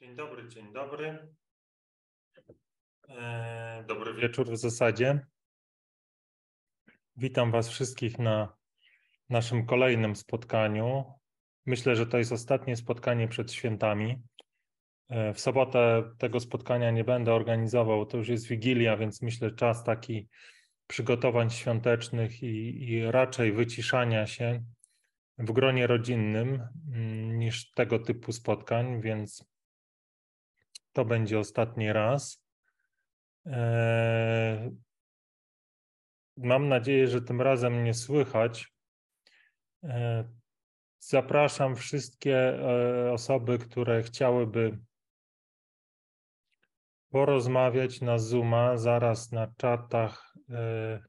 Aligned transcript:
Dzień 0.00 0.16
dobry, 0.16 0.48
dzień 0.48 0.72
dobry. 0.72 1.28
E, 3.08 3.84
dobry 3.88 4.14
wieczór 4.14 4.50
w 4.50 4.56
zasadzie. 4.56 5.26
Witam 7.16 7.50
Was 7.50 7.68
wszystkich 7.68 8.18
na 8.18 8.56
naszym 9.30 9.66
kolejnym 9.66 10.16
spotkaniu. 10.16 11.04
Myślę, 11.66 11.96
że 11.96 12.06
to 12.06 12.18
jest 12.18 12.32
ostatnie 12.32 12.76
spotkanie 12.76 13.28
przed 13.28 13.52
świętami. 13.52 14.22
E, 15.08 15.34
w 15.34 15.40
sobotę 15.40 16.10
tego 16.18 16.40
spotkania 16.40 16.90
nie 16.90 17.04
będę 17.04 17.34
organizował, 17.34 18.06
to 18.06 18.16
już 18.16 18.28
jest 18.28 18.48
Wigilia, 18.48 18.96
więc 18.96 19.22
myślę 19.22 19.50
czas 19.50 19.84
taki 19.84 20.28
przygotowań 20.86 21.50
świątecznych 21.50 22.42
i, 22.42 22.84
i 22.90 23.10
raczej 23.10 23.52
wyciszania 23.52 24.26
się 24.26 24.64
w 25.38 25.52
gronie 25.52 25.86
rodzinnym 25.86 26.68
mm, 26.94 27.38
niż 27.38 27.72
tego 27.72 27.98
typu 27.98 28.32
spotkań, 28.32 29.00
więc 29.00 29.57
to 30.92 31.04
będzie 31.04 31.38
ostatni 31.38 31.92
raz. 31.92 32.44
Eee, 33.46 34.70
mam 36.36 36.68
nadzieję, 36.68 37.08
że 37.08 37.22
tym 37.22 37.40
razem 37.40 37.80
mnie 37.80 37.94
słychać. 37.94 38.72
Eee, 39.82 40.24
zapraszam 40.98 41.76
wszystkie 41.76 42.36
e, 42.38 43.12
osoby, 43.12 43.58
które 43.58 44.02
chciałyby 44.02 44.78
porozmawiać 47.10 48.00
na 48.00 48.18
Zooma, 48.18 48.76
zaraz 48.76 49.32
na 49.32 49.52
czatach 49.56 50.34
e, 50.50 51.00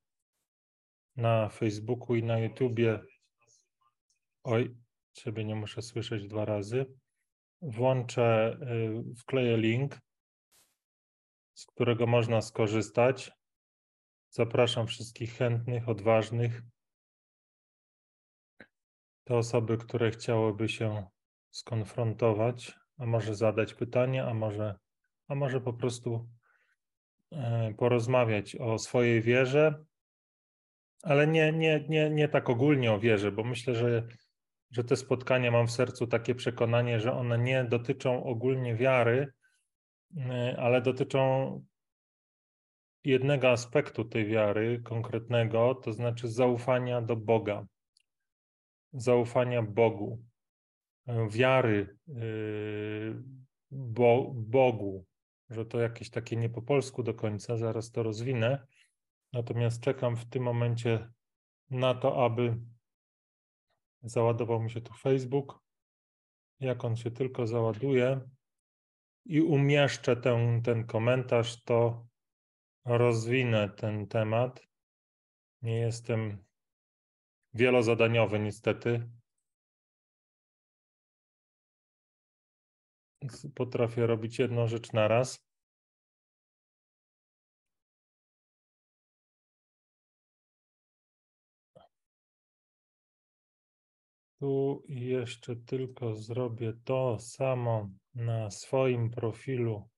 na 1.15 1.49
Facebooku 1.49 2.15
i 2.15 2.23
na 2.23 2.39
YouTubie. 2.39 2.99
Oj, 4.43 4.75
ciebie 5.13 5.45
nie 5.45 5.55
muszę 5.55 5.81
słyszeć 5.81 6.27
dwa 6.27 6.45
razy 6.45 6.98
włączę, 7.61 8.57
y, 9.11 9.15
wkleję 9.15 9.57
link, 9.57 9.99
z 11.53 11.65
którego 11.65 12.07
można 12.07 12.41
skorzystać. 12.41 13.31
Zapraszam 14.29 14.87
wszystkich 14.87 15.33
chętnych, 15.33 15.89
odważnych. 15.89 16.61
Te 19.23 19.35
osoby, 19.35 19.77
które 19.77 20.11
chciałyby 20.11 20.69
się 20.69 21.07
skonfrontować, 21.51 22.73
a 22.97 23.05
może 23.05 23.35
zadać 23.35 23.73
pytanie, 23.73 24.25
a 24.25 24.33
może, 24.33 24.75
a 25.27 25.35
może 25.35 25.61
po 25.61 25.73
prostu 25.73 26.29
e, 27.31 27.73
porozmawiać 27.77 28.55
o 28.55 28.79
swojej 28.79 29.21
wierze, 29.21 29.85
ale 31.03 31.27
nie, 31.27 31.51
nie, 31.51 31.85
nie, 31.89 32.09
nie 32.09 32.29
tak 32.29 32.49
ogólnie 32.49 32.91
o 32.91 32.99
wierze, 32.99 33.31
bo 33.31 33.43
myślę, 33.43 33.75
że 33.75 34.07
że 34.71 34.83
te 34.83 34.95
spotkania 34.95 35.51
mam 35.51 35.67
w 35.67 35.71
sercu 35.71 36.07
takie 36.07 36.35
przekonanie, 36.35 36.99
że 36.99 37.13
one 37.13 37.37
nie 37.37 37.63
dotyczą 37.63 38.23
ogólnie 38.23 38.75
wiary, 38.75 39.33
e, 40.17 40.55
ale 40.59 40.81
dotyczą 40.81 41.65
jednego 43.03 43.49
aspektu 43.49 44.05
tej 44.05 44.25
wiary 44.25 44.81
konkretnego, 44.83 45.75
to 45.75 45.93
znaczy 45.93 46.27
zaufania 46.27 47.01
do 47.01 47.15
Boga, 47.15 47.65
zaufania 48.93 49.61
Bogu, 49.61 50.23
wiary 51.29 51.97
e, 52.09 52.13
Bo, 53.71 54.31
Bogu, 54.33 55.05
że 55.49 55.65
to 55.65 55.79
jakieś 55.79 56.09
takie 56.09 56.35
nie 56.35 56.49
po 56.49 56.61
polsku 56.61 57.03
do 57.03 57.13
końca, 57.13 57.57
zaraz 57.57 57.91
to 57.91 58.03
rozwinę. 58.03 58.67
Natomiast 59.33 59.81
czekam 59.81 60.17
w 60.17 60.25
tym 60.25 60.43
momencie 60.43 61.09
na 61.69 61.93
to, 61.95 62.25
aby 62.25 62.57
Załadował 64.03 64.61
mi 64.61 64.71
się 64.71 64.81
tu 64.81 64.93
Facebook. 64.93 65.59
Jak 66.59 66.85
on 66.85 66.95
się 66.95 67.11
tylko 67.11 67.47
załaduje 67.47 68.21
i 69.25 69.41
umieszczę 69.41 70.15
ten, 70.15 70.61
ten 70.61 70.87
komentarz, 70.87 71.63
to 71.63 72.07
rozwinę 72.85 73.69
ten 73.69 74.07
temat. 74.07 74.61
Nie 75.61 75.79
jestem 75.79 76.45
wielozadaniowy, 77.53 78.39
niestety. 78.39 79.09
Potrafię 83.55 84.07
robić 84.07 84.39
jedną 84.39 84.67
rzecz 84.67 84.93
na 84.93 85.07
raz. 85.07 85.48
Tu 94.39 94.83
jeszcze 94.87 95.55
tylko 95.55 96.15
zrobię 96.15 96.73
to 96.83 97.19
samo 97.19 97.89
na 98.15 98.51
swoim 98.51 99.09
profilu 99.09 99.89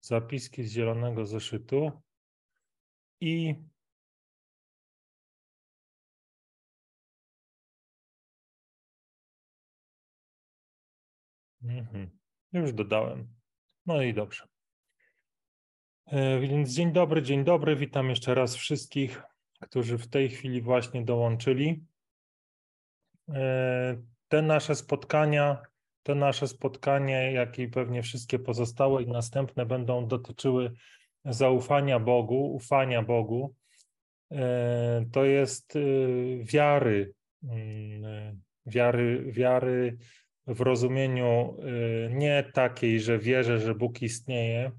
zapiski 0.00 0.64
z 0.64 0.72
zielonego 0.72 1.26
zeszytu 1.26 1.90
i 3.20 3.54
mhm. 11.62 12.18
już 12.52 12.72
dodałem. 12.72 13.34
No 13.86 14.02
i 14.02 14.14
dobrze. 14.14 14.46
E, 16.06 16.40
więc 16.40 16.70
dzień 16.70 16.92
dobry, 16.92 17.22
dzień 17.22 17.44
dobry. 17.44 17.76
Witam 17.76 18.10
jeszcze 18.10 18.34
raz 18.34 18.56
wszystkich, 18.56 19.22
którzy 19.60 19.98
w 19.98 20.08
tej 20.08 20.30
chwili 20.30 20.62
właśnie 20.62 21.04
dołączyli. 21.04 21.84
E, 23.28 23.96
te 24.28 24.42
nasze 24.42 24.74
spotkania, 24.74 25.62
te 26.02 26.14
nasze 26.14 26.48
spotkanie, 26.48 27.32
jak 27.32 27.58
i 27.58 27.68
pewnie 27.68 28.02
wszystkie 28.02 28.38
pozostałe 28.38 29.02
i 29.02 29.06
następne 29.06 29.66
będą 29.66 30.06
dotyczyły 30.06 30.72
zaufania 31.24 31.98
Bogu, 31.98 32.54
ufania 32.54 33.02
Bogu. 33.02 33.54
E, 34.32 35.04
to 35.12 35.24
jest 35.24 35.76
e, 35.76 35.80
wiary, 36.44 37.12
mm, 37.42 38.42
wiary, 38.66 39.32
wiary 39.32 39.96
w 40.46 40.60
rozumieniu 40.60 41.56
nie 42.10 42.50
takiej, 42.54 43.00
że 43.00 43.18
wierzę, 43.18 43.58
że 43.58 43.74
Bóg 43.74 44.02
istnieje, 44.02 44.72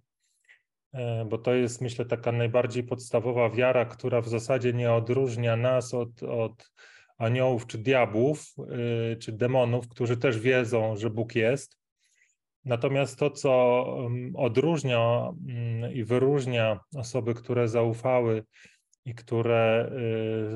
bo 1.26 1.38
to 1.38 1.54
jest, 1.54 1.82
myślę, 1.82 2.06
taka 2.06 2.32
najbardziej 2.32 2.84
podstawowa 2.84 3.50
wiara, 3.50 3.86
która 3.86 4.22
w 4.22 4.28
zasadzie 4.28 4.74
nie 4.74 4.94
odróżnia 4.94 5.56
nas 5.56 5.94
od, 5.94 6.24
od 6.24 6.72
aniołów 7.18 7.68
czy 7.68 7.78
diabłów, 7.78 8.56
y, 9.14 9.18
czy 9.18 9.32
demonów, 9.32 9.88
którzy 9.88 10.18
też 10.18 10.40
wiedzą, 10.40 10.96
że 10.96 11.10
Bóg 11.10 11.36
jest. 11.36 11.78
Natomiast 12.66 13.20
to, 13.20 13.30
co 13.30 13.86
mm, 14.00 14.36
odróżnia 14.36 15.30
mm, 15.48 15.94
i 15.94 16.04
wyróżnia 16.04 16.80
osoby, 16.96 17.34
które 17.34 17.68
zaufały 17.68 18.44
i 19.06 19.16
które 19.16 19.92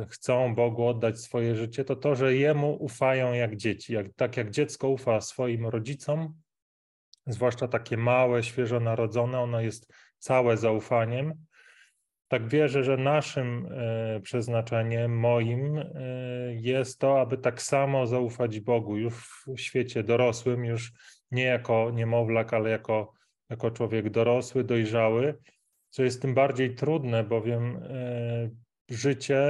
y, 0.03 0.05
chcą 0.09 0.55
Bogu 0.55 0.87
oddać 0.87 1.19
swoje 1.19 1.55
życie, 1.55 1.85
to 1.85 1.95
to, 1.95 2.15
że 2.15 2.35
Jemu 2.35 2.77
ufają 2.79 3.33
jak 3.33 3.55
dzieci. 3.55 3.93
Jak, 3.93 4.13
tak 4.15 4.37
jak 4.37 4.51
dziecko 4.51 4.89
ufa 4.89 5.21
swoim 5.21 5.67
rodzicom, 5.67 6.33
zwłaszcza 7.27 7.67
takie 7.67 7.97
małe, 7.97 8.43
świeżo 8.43 8.79
narodzone, 8.79 9.39
ono 9.39 9.61
jest 9.61 9.93
całe 10.19 10.57
zaufaniem, 10.57 11.33
tak 12.29 12.47
wierzę, 12.47 12.83
że 12.83 12.97
naszym 12.97 13.67
e, 13.71 14.19
przeznaczeniem, 14.19 15.19
moim, 15.19 15.77
e, 15.77 15.85
jest 16.53 16.99
to, 16.99 17.21
aby 17.21 17.37
tak 17.37 17.61
samo 17.61 18.07
zaufać 18.07 18.59
Bogu 18.59 18.97
już 18.97 19.43
w 19.47 19.59
świecie 19.59 20.03
dorosłym, 20.03 20.65
już 20.65 20.91
nie 21.31 21.43
jako 21.43 21.91
niemowlak, 21.93 22.53
ale 22.53 22.69
jako, 22.69 23.13
jako 23.49 23.71
człowiek 23.71 24.09
dorosły, 24.09 24.63
dojrzały, 24.63 25.37
co 25.89 26.03
jest 26.03 26.21
tym 26.21 26.33
bardziej 26.33 26.75
trudne, 26.75 27.23
bowiem 27.23 27.77
e, 27.77 28.49
życie 28.89 29.47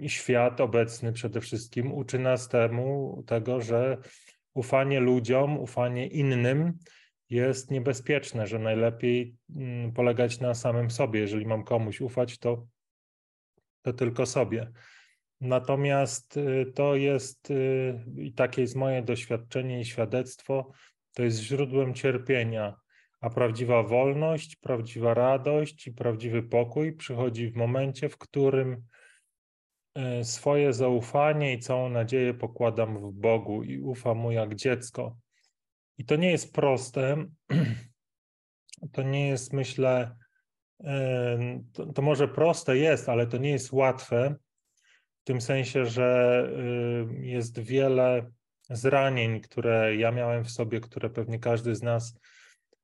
i 0.00 0.08
świat 0.08 0.60
obecny 0.60 1.12
przede 1.12 1.40
wszystkim 1.40 1.92
uczy 1.92 2.18
nas 2.18 2.48
temu, 2.48 3.22
tego, 3.26 3.60
że 3.60 3.98
ufanie 4.54 5.00
ludziom, 5.00 5.58
ufanie 5.58 6.06
innym 6.06 6.78
jest 7.30 7.70
niebezpieczne, 7.70 8.46
że 8.46 8.58
najlepiej 8.58 9.36
mm, 9.56 9.92
polegać 9.92 10.40
na 10.40 10.54
samym 10.54 10.90
sobie. 10.90 11.20
Jeżeli 11.20 11.46
mam 11.46 11.64
komuś 11.64 12.00
ufać, 12.00 12.38
to, 12.38 12.66
to 13.82 13.92
tylko 13.92 14.26
sobie. 14.26 14.72
Natomiast 15.40 16.36
y, 16.36 16.72
to 16.74 16.96
jest, 16.96 17.50
y, 17.50 18.04
i 18.16 18.32
takie 18.32 18.62
jest 18.62 18.76
moje 18.76 19.02
doświadczenie 19.02 19.80
i 19.80 19.84
świadectwo, 19.84 20.72
to 21.14 21.22
jest 21.22 21.38
źródłem 21.38 21.94
cierpienia, 21.94 22.76
a 23.20 23.30
prawdziwa 23.30 23.82
wolność, 23.82 24.56
prawdziwa 24.56 25.14
radość 25.14 25.86
i 25.86 25.92
prawdziwy 25.92 26.42
pokój 26.42 26.96
przychodzi 26.96 27.48
w 27.48 27.56
momencie, 27.56 28.08
w 28.08 28.18
którym 28.18 28.82
y, 30.20 30.24
swoje 30.24 30.72
zaufanie 30.72 31.52
i 31.52 31.58
całą 31.58 31.88
nadzieję 31.88 32.34
pokładam 32.34 32.98
w 32.98 33.12
Bogu 33.12 33.62
i 33.62 33.80
ufam 33.80 34.18
Mu 34.18 34.32
jak 34.32 34.54
dziecko. 34.54 35.16
I 35.98 36.04
to 36.04 36.16
nie 36.16 36.30
jest 36.30 36.54
proste. 36.54 37.16
To 38.92 39.02
nie 39.02 39.28
jest, 39.28 39.52
myślę, 39.52 40.16
to, 41.72 41.92
to, 41.92 42.02
może 42.02 42.28
proste 42.28 42.76
jest, 42.76 43.08
ale 43.08 43.26
to 43.26 43.38
nie 43.38 43.50
jest 43.50 43.72
łatwe. 43.72 44.34
W 45.20 45.24
tym 45.24 45.40
sensie, 45.40 45.86
że 45.86 46.42
jest 47.20 47.58
wiele 47.58 48.30
zranień, 48.70 49.40
które 49.40 49.96
ja 49.96 50.10
miałem 50.10 50.44
w 50.44 50.50
sobie, 50.50 50.80
które 50.80 51.10
pewnie 51.10 51.38
każdy 51.38 51.74
z 51.74 51.82
nas 51.82 52.18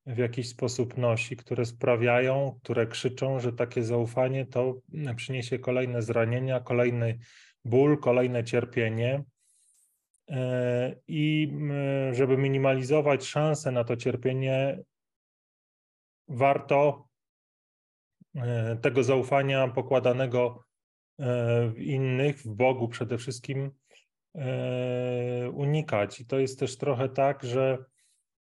w 0.06 0.18
jakiś 0.18 0.48
sposób 0.48 0.96
nosi, 0.96 1.36
które 1.36 1.64
sprawiają, 1.64 2.58
które 2.62 2.86
krzyczą, 2.86 3.40
że 3.40 3.52
takie 3.52 3.82
zaufanie 3.82 4.46
to 4.46 4.74
przyniesie 5.16 5.58
kolejne 5.58 6.02
zranienia, 6.02 6.60
kolejny 6.60 7.18
ból, 7.64 8.00
kolejne 8.00 8.44
cierpienie. 8.44 9.22
E, 10.32 10.94
I 11.08 11.52
żeby 12.12 12.36
minimalizować 12.36 13.24
szanse 13.24 13.72
na 13.72 13.84
to 13.84 13.96
cierpienie, 13.96 14.82
warto 16.28 17.08
e, 18.36 18.76
tego 18.76 19.02
zaufania 19.02 19.68
pokładanego 19.68 20.64
e, 21.18 21.68
w 21.68 21.78
innych, 21.78 22.38
w 22.38 22.48
Bogu 22.48 22.88
przede 22.88 23.18
wszystkim, 23.18 23.70
unikać. 25.52 26.20
I 26.20 26.26
to 26.26 26.38
jest 26.38 26.58
też 26.58 26.78
trochę 26.78 27.08
tak, 27.08 27.42
że 27.42 27.84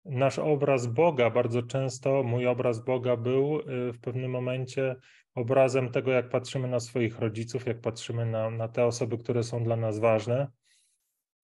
nasz 0.04 0.38
obraz 0.38 0.86
Boga, 0.86 1.30
bardzo 1.30 1.62
często 1.62 2.22
mój 2.22 2.46
obraz 2.46 2.84
Boga 2.84 3.16
był 3.16 3.60
w 3.66 4.00
pewnym 4.00 4.30
momencie 4.30 4.96
obrazem 5.34 5.90
tego, 5.90 6.10
jak 6.10 6.28
patrzymy 6.28 6.68
na 6.68 6.80
swoich 6.80 7.18
rodziców, 7.18 7.66
jak 7.66 7.80
patrzymy 7.80 8.26
na, 8.26 8.50
na 8.50 8.68
te 8.68 8.84
osoby, 8.84 9.18
które 9.18 9.42
są 9.42 9.64
dla 9.64 9.76
nas 9.76 9.98
ważne. 9.98 10.48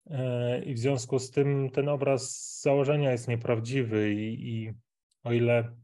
E, 0.09 0.63
I 0.63 0.73
w 0.73 0.79
związku 0.79 1.19
z 1.19 1.31
tym 1.31 1.69
ten 1.69 1.89
obraz 1.89 2.29
z 2.31 2.61
założenia 2.61 3.11
jest 3.11 3.27
nieprawdziwy, 3.27 4.13
i, 4.13 4.49
i 4.49 4.73
o 5.23 5.33
ile 5.33 5.75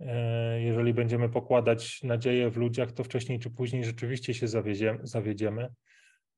e, 0.00 0.62
jeżeli 0.62 0.94
będziemy 0.94 1.28
pokładać 1.28 2.02
nadzieję 2.02 2.50
w 2.50 2.56
ludziach, 2.56 2.92
to 2.92 3.04
wcześniej 3.04 3.38
czy 3.38 3.50
później 3.50 3.84
rzeczywiście 3.84 4.34
się 4.34 4.46
zawiedziemy. 5.02 5.68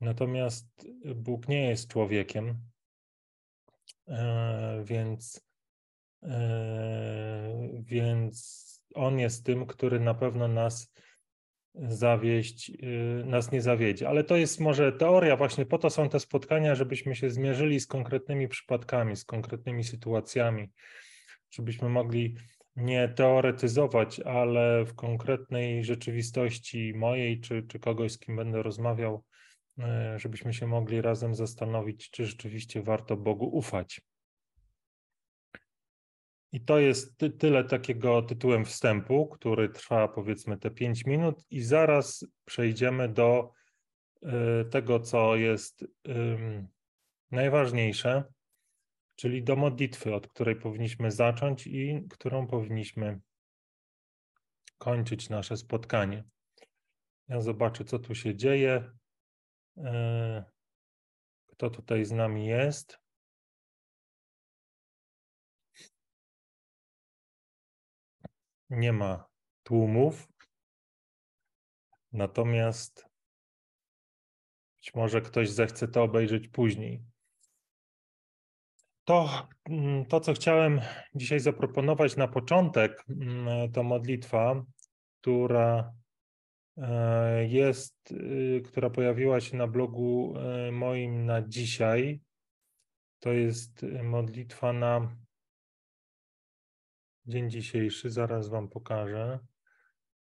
Natomiast 0.00 0.86
Bóg 1.16 1.48
nie 1.48 1.68
jest 1.68 1.90
człowiekiem, 1.90 2.60
e, 4.08 4.82
więc, 4.84 5.48
więc 7.80 8.68
On 8.94 9.18
jest 9.18 9.46
tym, 9.46 9.66
który 9.66 10.00
na 10.00 10.14
pewno 10.14 10.48
nas 10.48 10.92
zawieść, 11.74 12.70
y, 12.70 13.24
nas 13.24 13.52
nie 13.52 13.62
zawiedzie. 13.62 14.08
Ale 14.08 14.24
to 14.24 14.36
jest 14.36 14.60
może 14.60 14.92
teoria, 14.92 15.36
właśnie 15.36 15.66
po 15.66 15.78
to 15.78 15.90
są 15.90 16.08
te 16.08 16.20
spotkania, 16.20 16.74
żebyśmy 16.74 17.16
się 17.16 17.30
zmierzyli 17.30 17.80
z 17.80 17.86
konkretnymi 17.86 18.48
przypadkami, 18.48 19.16
z 19.16 19.24
konkretnymi 19.24 19.84
sytuacjami, 19.84 20.70
żebyśmy 21.50 21.88
mogli 21.88 22.36
nie 22.76 23.08
teoretyzować, 23.08 24.20
ale 24.20 24.84
w 24.84 24.94
konkretnej 24.94 25.84
rzeczywistości 25.84 26.92
mojej, 26.96 27.40
czy, 27.40 27.62
czy 27.62 27.78
kogoś, 27.78 28.12
z 28.12 28.18
kim 28.18 28.36
będę 28.36 28.62
rozmawiał, 28.62 29.24
y, 29.78 29.82
żebyśmy 30.16 30.54
się 30.54 30.66
mogli 30.66 31.02
razem 31.02 31.34
zastanowić, 31.34 32.10
czy 32.10 32.26
rzeczywiście 32.26 32.82
warto 32.82 33.16
Bogu 33.16 33.46
ufać. 33.46 34.00
I 36.52 36.60
to 36.60 36.78
jest 36.78 37.18
ty, 37.18 37.30
tyle 37.30 37.64
takiego 37.64 38.22
tytułem 38.22 38.64
wstępu, 38.64 39.26
który 39.26 39.68
trwa 39.68 40.08
powiedzmy 40.08 40.58
te 40.58 40.70
5 40.70 41.04
minut, 41.04 41.44
i 41.50 41.60
zaraz 41.60 42.26
przejdziemy 42.44 43.08
do 43.08 43.52
y, 44.22 44.28
tego, 44.70 45.00
co 45.00 45.36
jest 45.36 45.82
y, 45.82 45.88
najważniejsze, 47.30 48.24
czyli 49.16 49.42
do 49.42 49.56
modlitwy, 49.56 50.14
od 50.14 50.28
której 50.28 50.56
powinniśmy 50.56 51.10
zacząć 51.10 51.66
i 51.66 52.06
którą 52.10 52.46
powinniśmy 52.46 53.20
kończyć 54.78 55.28
nasze 55.28 55.56
spotkanie. 55.56 56.24
Ja 57.28 57.40
zobaczę, 57.40 57.84
co 57.84 57.98
tu 57.98 58.14
się 58.14 58.36
dzieje. 58.36 58.90
Y, 59.78 59.82
kto 61.46 61.70
tutaj 61.70 62.04
z 62.04 62.12
nami 62.12 62.46
jest? 62.46 62.98
Nie 68.70 68.92
ma 68.92 69.26
tłumów, 69.62 70.28
natomiast 72.12 73.08
być 74.76 74.94
może 74.94 75.20
ktoś 75.20 75.50
zechce 75.50 75.88
to 75.88 76.02
obejrzeć 76.02 76.48
później. 76.48 77.02
To, 79.04 79.48
mm, 79.68 80.06
to, 80.06 80.20
co 80.20 80.32
chciałem 80.32 80.80
dzisiaj 81.14 81.40
zaproponować 81.40 82.16
na 82.16 82.28
początek, 82.28 83.04
mm, 83.08 83.72
to 83.72 83.82
modlitwa, 83.82 84.64
która 85.20 85.92
e, 86.76 87.46
jest, 87.48 88.12
y, 88.12 88.62
która 88.64 88.90
pojawiła 88.90 89.40
się 89.40 89.56
na 89.56 89.66
blogu 89.66 90.34
e, 90.36 90.72
moim 90.72 91.26
na 91.26 91.42
dzisiaj. 91.42 92.20
To 93.18 93.32
jest 93.32 93.86
modlitwa 94.02 94.72
na 94.72 95.16
dzień 97.28 97.50
dzisiejszy, 97.50 98.10
zaraz 98.10 98.48
Wam 98.48 98.68
pokażę. 98.68 99.38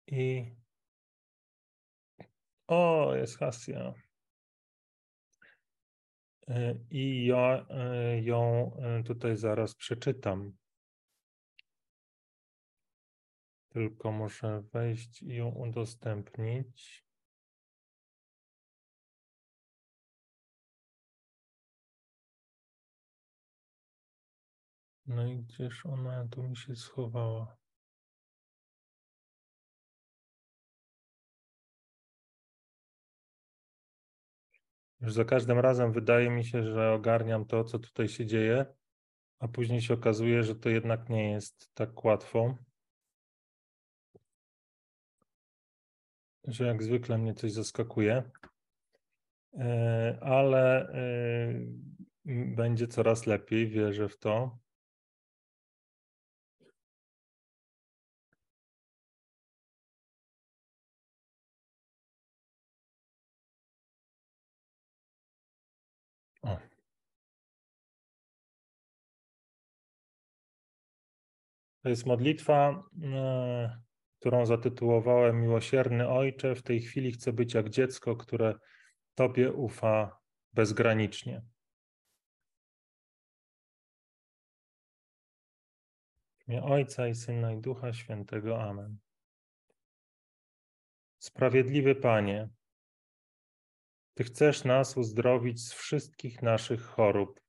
I 0.06 0.52
o, 2.66 3.14
jest 3.14 3.38
Hasja. 3.38 3.94
E, 6.48 6.74
I 6.90 7.26
ja 7.26 7.66
e, 7.70 8.20
ją 8.22 8.72
e, 8.76 9.02
tutaj 9.02 9.36
zaraz 9.36 9.74
przeczytam. 9.74 10.52
Tylko 13.68 14.12
muszę 14.12 14.62
wejść 14.72 15.22
i 15.22 15.34
ją 15.34 15.48
udostępnić. 15.48 17.07
No 25.08 25.26
i 25.26 25.36
gdzież 25.36 25.86
ona 25.86 26.28
tu 26.30 26.42
mi 26.42 26.56
się 26.56 26.76
schowała? 26.76 27.56
Już 35.00 35.12
za 35.12 35.24
każdym 35.24 35.58
razem 35.58 35.92
wydaje 35.92 36.30
mi 36.30 36.44
się, 36.44 36.62
że 36.62 36.92
ogarniam 36.92 37.44
to, 37.44 37.64
co 37.64 37.78
tutaj 37.78 38.08
się 38.08 38.26
dzieje, 38.26 38.66
a 39.38 39.48
później 39.48 39.80
się 39.80 39.94
okazuje, 39.94 40.42
że 40.42 40.54
to 40.54 40.68
jednak 40.68 41.08
nie 41.08 41.30
jest 41.30 41.70
tak 41.74 42.04
łatwo. 42.04 42.54
Że 46.44 46.66
jak 46.66 46.82
zwykle 46.82 47.18
mnie 47.18 47.34
coś 47.34 47.52
zaskakuje, 47.52 48.30
e, 49.58 50.18
ale 50.22 50.88
e, 50.88 51.54
będzie 52.56 52.88
coraz 52.88 53.26
lepiej, 53.26 53.68
wierzę 53.68 54.08
w 54.08 54.18
to. 54.18 54.58
To 71.88 71.90
jest 71.90 72.06
modlitwa, 72.06 72.84
e, 73.02 73.80
którą 74.20 74.46
zatytułowałem 74.46 75.40
Miłosierny 75.40 76.08
Ojcze. 76.08 76.54
W 76.54 76.62
tej 76.62 76.80
chwili 76.80 77.12
chcę 77.12 77.32
być 77.32 77.54
jak 77.54 77.68
dziecko, 77.68 78.16
które 78.16 78.54
Tobie 79.14 79.52
ufa 79.52 80.20
bezgranicznie. 80.52 81.42
W 86.38 86.48
imię 86.48 86.62
Ojca 86.62 87.08
i 87.08 87.14
Syna 87.14 87.52
i 87.52 87.60
Ducha 87.60 87.92
Świętego. 87.92 88.62
Amen. 88.62 88.98
Sprawiedliwy 91.18 91.94
Panie, 91.94 92.48
Ty 94.14 94.24
chcesz 94.24 94.64
nas 94.64 94.96
uzdrowić 94.96 95.60
z 95.66 95.72
wszystkich 95.72 96.42
naszych 96.42 96.82
chorób 96.82 97.40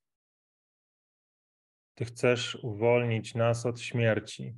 ty 2.00 2.06
chcesz 2.06 2.56
uwolnić 2.56 3.36
nas 3.36 3.65
od 3.65 3.82
śmierci. 3.82 4.56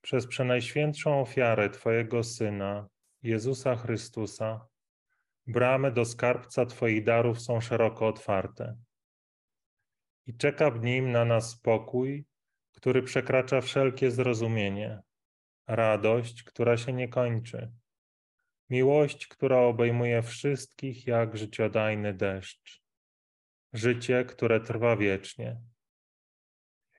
Przez 0.00 0.26
przenajświętszą 0.26 1.20
ofiarę 1.20 1.70
Twojego 1.70 2.22
Syna, 2.22 2.88
Jezusa 3.22 3.76
Chrystusa, 3.76 4.66
bramy 5.46 5.92
do 5.92 6.04
skarbca 6.04 6.66
Twoich 6.66 7.04
darów 7.04 7.40
są 7.40 7.60
szeroko 7.60 8.06
otwarte. 8.06 8.76
I 10.26 10.36
czeka 10.36 10.70
w 10.70 10.80
nim 10.80 11.12
na 11.12 11.24
nas 11.24 11.50
spokój, 11.50 12.24
który 12.72 13.02
przekracza 13.02 13.60
wszelkie 13.60 14.10
zrozumienie, 14.10 15.00
radość, 15.66 16.42
która 16.42 16.76
się 16.76 16.92
nie 16.92 17.08
kończy, 17.08 17.72
miłość, 18.70 19.26
która 19.26 19.58
obejmuje 19.58 20.22
wszystkich 20.22 21.06
jak 21.06 21.36
życiodajny 21.36 22.14
deszcz 22.14 22.83
życie, 23.74 24.24
które 24.24 24.60
trwa 24.60 24.96
wiecznie. 24.96 25.60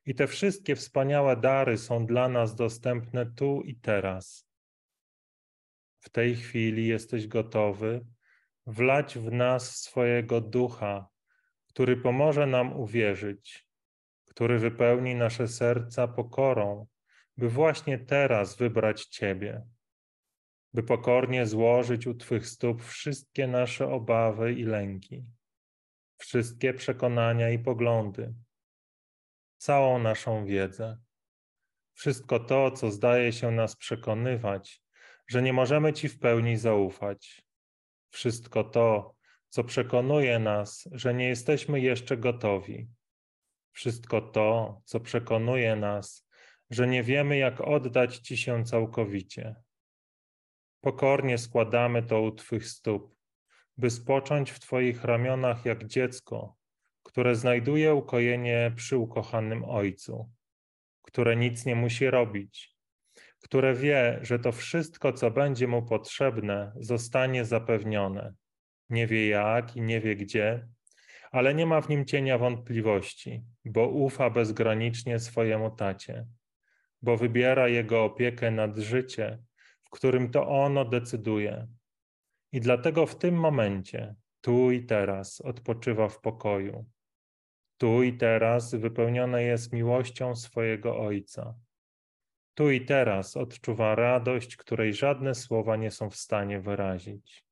I 0.06 0.16
te 0.16 0.28
wszystkie 0.28 0.76
wspaniałe 0.76 1.38
dary 1.38 1.78
są 1.78 2.06
dla 2.06 2.30
nas 2.30 2.56
dostępne 2.56 3.26
tu 3.26 3.62
i 3.62 3.76
teraz. 3.76 4.48
W 6.00 6.10
tej 6.10 6.36
chwili 6.36 6.88
jesteś 6.88 7.28
gotowy 7.28 8.06
wlać 8.68 9.18
w 9.18 9.32
nas 9.32 9.76
swojego 9.76 10.42
ducha, 10.42 11.08
który 11.68 11.98
pomoże 11.98 12.48
nam 12.48 12.80
uwierzyć, 12.80 13.68
który 14.26 14.60
wypełni 14.60 15.16
nasze 15.16 15.48
serca 15.48 16.08
pokorą, 16.08 16.88
by 17.38 17.50
właśnie 17.50 18.00
teraz 18.00 18.58
wybrać 18.58 19.06
Ciebie, 19.06 19.66
by 20.74 20.84
pokornie 20.84 21.46
złożyć 21.46 22.08
u 22.08 22.14
Twych 22.14 22.48
stóp 22.48 22.84
wszystkie 22.84 23.48
nasze 23.48 23.88
obawy 23.88 24.54
i 24.54 24.64
lęki, 24.64 25.26
wszystkie 26.18 26.74
przekonania 26.74 27.50
i 27.50 27.60
poglądy, 27.60 28.34
całą 29.58 30.00
naszą 30.00 30.46
wiedzę, 30.46 30.98
wszystko 31.94 32.40
to, 32.40 32.72
co 32.72 32.92
zdaje 32.92 33.34
się 33.34 33.52
nas 33.52 33.76
przekonywać, 33.76 34.82
że 35.28 35.42
nie 35.42 35.54
możemy 35.54 35.94
Ci 35.94 36.10
w 36.10 36.20
pełni 36.20 36.58
zaufać, 36.58 37.42
wszystko 38.10 38.64
to, 38.64 39.16
co 39.50 39.64
przekonuje 39.64 40.40
nas, 40.40 40.90
że 40.92 41.14
nie 41.14 41.28
jesteśmy 41.28 41.80
jeszcze 41.80 42.18
gotowi, 42.18 42.88
wszystko 43.72 44.22
to, 44.22 44.82
co 44.86 45.00
przekonuje 45.00 45.76
nas, 45.76 46.28
że 46.70 46.88
nie 46.88 47.04
wiemy, 47.04 47.38
jak 47.38 47.62
oddać 47.62 48.18
Ci 48.18 48.38
się 48.38 48.64
całkowicie. 48.64 49.56
Pokornie 50.82 51.38
składamy 51.38 52.04
to 52.04 52.22
u 52.22 52.32
Twych 52.32 52.68
stóp, 52.68 53.15
by 53.78 53.90
spocząć 53.90 54.52
w 54.52 54.60
Twoich 54.60 55.04
ramionach 55.04 55.66
jak 55.66 55.86
dziecko, 55.86 56.56
które 57.04 57.36
znajduje 57.36 57.94
ukojenie 57.94 58.72
przy 58.76 58.98
ukochanym 58.98 59.64
Ojcu, 59.64 60.30
które 61.02 61.36
nic 61.36 61.66
nie 61.66 61.76
musi 61.76 62.10
robić, 62.10 62.76
które 63.40 63.74
wie, 63.74 64.20
że 64.22 64.40
to 64.40 64.52
wszystko, 64.52 65.14
co 65.14 65.32
będzie 65.32 65.68
mu 65.68 65.86
potrzebne, 65.86 66.72
zostanie 66.80 67.46
zapewnione. 67.46 68.34
Nie 68.90 69.08
wie 69.08 69.28
jak 69.28 69.76
i 69.76 69.82
nie 69.82 70.02
wie 70.02 70.16
gdzie, 70.16 70.68
ale 71.32 71.56
nie 71.56 71.66
ma 71.66 71.82
w 71.82 71.90
nim 71.90 72.06
cienia 72.06 72.38
wątpliwości, 72.38 73.44
bo 73.66 73.88
ufa 73.88 74.30
bezgranicznie 74.30 75.20
swojemu 75.20 75.76
tacie, 75.76 76.26
bo 77.02 77.18
wybiera 77.18 77.68
jego 77.68 78.04
opiekę 78.04 78.52
nad 78.52 78.78
życie, 78.78 79.40
w 79.84 79.90
którym 79.90 80.32
to 80.32 80.48
ono 80.48 80.86
decyduje. 80.86 81.68
I 82.56 82.62
dlatego 82.62 83.06
w 83.06 83.18
tym 83.18 83.36
momencie, 83.36 84.16
tu 84.42 84.72
i 84.72 84.86
teraz, 84.86 85.42
odpoczywa 85.42 86.10
w 86.10 86.20
pokoju. 86.20 86.86
Tu 87.78 88.04
i 88.04 88.18
teraz 88.18 88.76
wypełnione 88.76 89.44
jest 89.44 89.74
miłością 89.74 90.36
swojego 90.36 91.00
Ojca. 91.00 91.56
Tu 92.54 92.72
i 92.72 92.86
teraz 92.86 93.38
odczuwa 93.38 93.96
radość, 93.96 94.56
której 94.56 94.94
żadne 94.94 95.36
słowa 95.36 95.76
nie 95.76 95.92
są 95.92 96.10
w 96.10 96.16
stanie 96.16 96.60
wyrazić. 96.60 97.46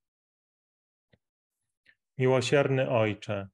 Miłosierny 2.17 2.89
Ojcze, 2.89 3.47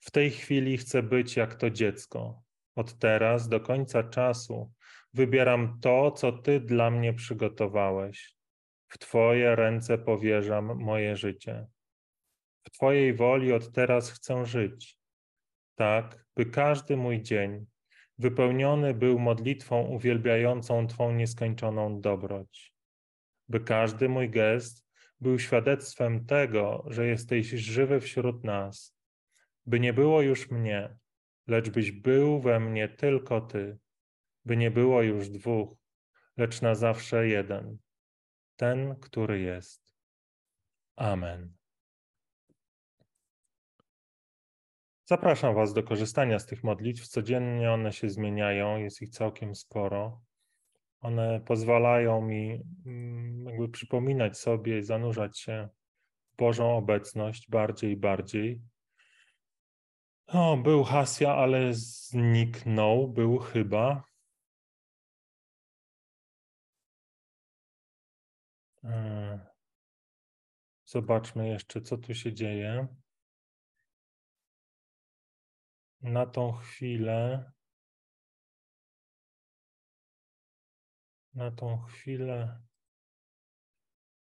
w 0.00 0.10
tej 0.10 0.30
chwili 0.30 0.76
chcę 0.78 1.02
być 1.02 1.36
jak 1.36 1.54
to 1.54 1.70
dziecko. 1.70 2.42
Od 2.74 2.98
teraz 2.98 3.48
do 3.48 3.60
końca 3.60 4.02
czasu 4.02 4.72
wybieram 5.14 5.80
to, 5.80 6.10
co 6.10 6.32
Ty 6.32 6.60
dla 6.60 6.90
mnie 6.90 7.12
przygotowałeś. 7.14 8.39
W 8.90 8.98
Twoje 8.98 9.56
ręce 9.56 9.98
powierzam 9.98 10.78
moje 10.78 11.16
życie. 11.16 11.66
W 12.62 12.70
Twojej 12.70 13.14
woli 13.14 13.52
od 13.52 13.72
teraz 13.72 14.10
chcę 14.10 14.46
żyć, 14.46 14.98
tak 15.74 16.24
by 16.36 16.46
każdy 16.46 16.96
mój 16.96 17.22
dzień 17.22 17.66
wypełniony 18.18 18.94
był 18.94 19.18
modlitwą 19.18 19.82
uwielbiającą 19.82 20.86
Twą 20.86 21.12
nieskończoną 21.12 22.00
dobroć, 22.00 22.74
by 23.48 23.60
każdy 23.60 24.08
mój 24.08 24.30
gest 24.30 24.86
był 25.20 25.38
świadectwem 25.38 26.26
tego, 26.26 26.84
że 26.86 27.06
jesteś 27.06 27.46
żywy 27.46 28.00
wśród 28.00 28.44
nas. 28.44 28.96
By 29.66 29.80
nie 29.80 29.92
było 29.92 30.22
już 30.22 30.50
mnie, 30.50 30.96
lecz 31.46 31.70
byś 31.70 31.92
był 31.92 32.40
we 32.40 32.60
mnie 32.60 32.88
tylko 32.88 33.40
Ty, 33.40 33.78
by 34.44 34.56
nie 34.56 34.70
było 34.70 35.02
już 35.02 35.28
dwóch, 35.28 35.76
lecz 36.36 36.62
na 36.62 36.74
zawsze 36.74 37.28
jeden, 37.28 37.78
ten, 38.60 38.96
który 38.96 39.40
jest. 39.40 39.94
Amen. 40.96 41.52
Zapraszam 45.04 45.54
Was 45.54 45.72
do 45.72 45.82
korzystania 45.82 46.38
z 46.38 46.46
tych 46.46 46.64
modlitw. 46.64 47.08
Codziennie 47.08 47.72
one 47.72 47.92
się 47.92 48.10
zmieniają, 48.10 48.76
jest 48.76 49.02
ich 49.02 49.10
całkiem 49.10 49.54
sporo. 49.54 50.22
One 51.00 51.40
pozwalają 51.40 52.22
mi 52.22 52.62
mm, 52.86 53.44
jakby 53.46 53.68
przypominać 53.68 54.38
sobie 54.38 54.78
i 54.78 54.82
zanurzać 54.82 55.38
się 55.38 55.68
w 56.32 56.36
Bożą 56.36 56.76
obecność 56.76 57.50
bardziej 57.50 57.92
i 57.92 57.96
bardziej. 57.96 58.62
O, 60.26 60.56
był 60.56 60.84
Hasia, 60.84 61.34
ale 61.34 61.74
zniknął, 61.74 63.08
był 63.08 63.38
chyba. 63.38 64.09
Zobaczmy 70.84 71.48
jeszcze, 71.48 71.80
co 71.80 71.98
tu 71.98 72.14
się 72.14 72.32
dzieje. 72.32 72.86
Na 76.02 76.26
tą 76.26 76.52
chwilę. 76.52 77.52
Na 81.34 81.50
tą 81.50 81.78
chwilę 81.78 82.60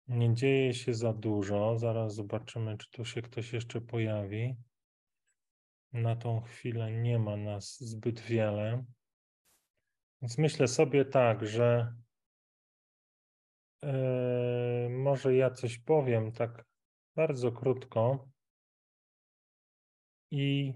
nie 0.08 0.34
dzieje 0.34 0.74
się 0.74 0.94
za 0.94 1.12
dużo. 1.12 1.78
Zaraz 1.78 2.14
zobaczymy, 2.14 2.78
czy 2.78 2.90
tu 2.90 3.04
się 3.04 3.22
ktoś 3.22 3.52
jeszcze 3.52 3.80
pojawi 3.80 4.56
na 5.92 6.16
tą 6.16 6.40
chwilę 6.40 6.92
nie 6.92 7.18
ma 7.18 7.36
nas 7.36 7.80
zbyt 7.80 8.20
wiele. 8.20 8.84
Więc 10.22 10.38
myślę 10.38 10.68
sobie 10.68 11.04
tak, 11.04 11.46
że 11.46 11.94
yy, 13.82 14.90
może 14.90 15.34
ja 15.34 15.50
coś 15.50 15.78
powiem 15.78 16.32
tak 16.32 16.64
bardzo 17.16 17.52
krótko 17.52 18.28
i 20.30 20.74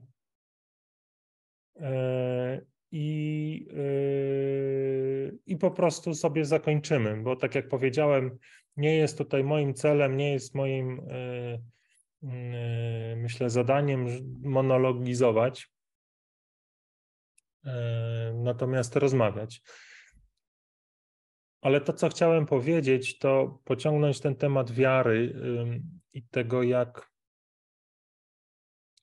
yy, 1.76 2.66
i, 2.96 3.66
yy, 3.72 5.38
i 5.46 5.56
po 5.56 5.70
prostu 5.70 6.14
sobie 6.14 6.44
zakończymy, 6.44 7.22
bo 7.22 7.36
tak 7.36 7.54
jak 7.54 7.68
powiedziałem, 7.68 8.38
nie 8.76 8.96
jest 8.96 9.18
tutaj 9.18 9.44
moim 9.44 9.74
celem, 9.74 10.16
nie 10.16 10.32
jest 10.32 10.54
moim 10.54 11.00
myślę, 13.16 13.50
zadaniem 13.50 14.06
monologizować, 14.42 15.70
natomiast 18.34 18.96
rozmawiać. 18.96 19.62
Ale 21.64 21.80
to, 21.80 21.92
co 21.92 22.08
chciałem 22.08 22.46
powiedzieć, 22.46 23.18
to 23.18 23.58
pociągnąć 23.64 24.20
ten 24.20 24.36
temat 24.36 24.72
wiary 24.72 25.34
i 26.12 26.22
tego, 26.22 26.62
jak, 26.62 27.10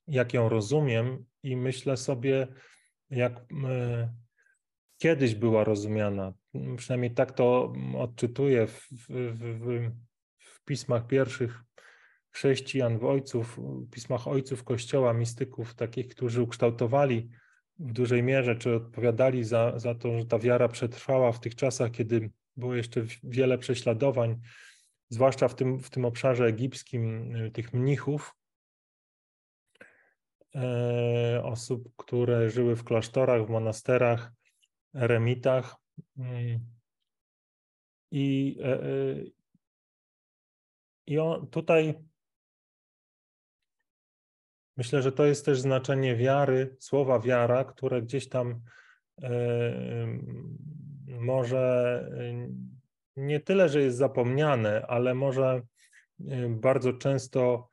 jak 0.06 0.34
ją 0.34 0.48
rozumiem, 0.48 1.24
i 1.42 1.56
myślę 1.56 1.96
sobie, 1.96 2.46
jak 3.10 3.44
kiedyś 4.98 5.34
była 5.34 5.64
rozumiana. 5.64 6.32
Przynajmniej 6.76 7.14
tak 7.14 7.32
to 7.32 7.72
odczytuję 7.98 8.66
w, 8.66 8.88
w, 8.90 9.06
w, 9.34 9.90
w 10.38 10.64
pismach 10.64 11.06
pierwszych 11.06 11.62
chrześcijan, 12.30 12.98
w 12.98 13.04
ojców, 13.04 13.58
w 13.58 13.90
pismach 13.90 14.28
ojców 14.28 14.64
Kościoła, 14.64 15.12
mistyków, 15.12 15.74
takich, 15.74 16.08
którzy 16.08 16.42
ukształtowali 16.42 17.28
w 17.78 17.92
dużej 17.92 18.22
mierze, 18.22 18.56
czy 18.56 18.74
odpowiadali 18.74 19.44
za, 19.44 19.78
za 19.78 19.94
to, 19.94 20.18
że 20.18 20.26
ta 20.26 20.38
wiara 20.38 20.68
przetrwała 20.68 21.32
w 21.32 21.40
tych 21.40 21.54
czasach, 21.54 21.90
kiedy 21.90 22.30
było 22.56 22.74
jeszcze 22.74 23.04
wiele 23.22 23.58
prześladowań, 23.58 24.40
zwłaszcza 25.08 25.48
w 25.48 25.54
tym, 25.54 25.78
w 25.78 25.90
tym 25.90 26.04
obszarze 26.04 26.44
egipskim, 26.44 27.36
y, 27.36 27.50
tych 27.50 27.72
mnichów, 27.72 28.34
e, 30.54 31.40
osób, 31.44 31.96
które 31.96 32.50
żyły 32.50 32.76
w 32.76 32.84
klasztorach, 32.84 33.46
w 33.46 33.50
monasterach, 33.50 34.32
eremitach. 34.94 35.76
Mm. 36.18 36.60
I, 38.10 38.58
e, 38.62 38.82
e, 38.82 38.86
i 41.06 41.18
on, 41.18 41.46
tutaj 41.46 41.94
Myślę, 44.76 45.02
że 45.02 45.12
to 45.12 45.24
jest 45.24 45.44
też 45.44 45.60
znaczenie 45.60 46.16
wiary, 46.16 46.76
słowa 46.78 47.20
wiara, 47.20 47.64
które 47.64 48.02
gdzieś 48.02 48.28
tam 48.28 48.60
może 51.06 51.58
e, 52.18 52.48
nie 53.16 53.40
tyle, 53.40 53.68
że 53.68 53.82
jest 53.82 53.96
zapomniane, 53.96 54.86
ale 54.86 55.14
może 55.14 55.62
e, 56.28 56.48
bardzo 56.48 56.92
często, 56.92 57.68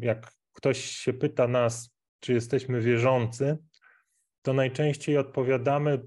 jak 0.00 0.32
ktoś 0.52 0.84
się 0.84 1.12
pyta 1.12 1.48
nas, 1.48 1.96
czy 2.20 2.32
jesteśmy 2.32 2.80
wierzący, 2.80 3.58
to 4.42 4.52
najczęściej 4.52 5.18
odpowiadamy, 5.18 6.02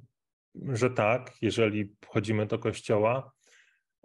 że 0.56 0.90
tak, 0.90 1.32
jeżeli 1.42 1.96
chodzimy 2.08 2.46
do 2.46 2.60
kościoła, 2.60 3.32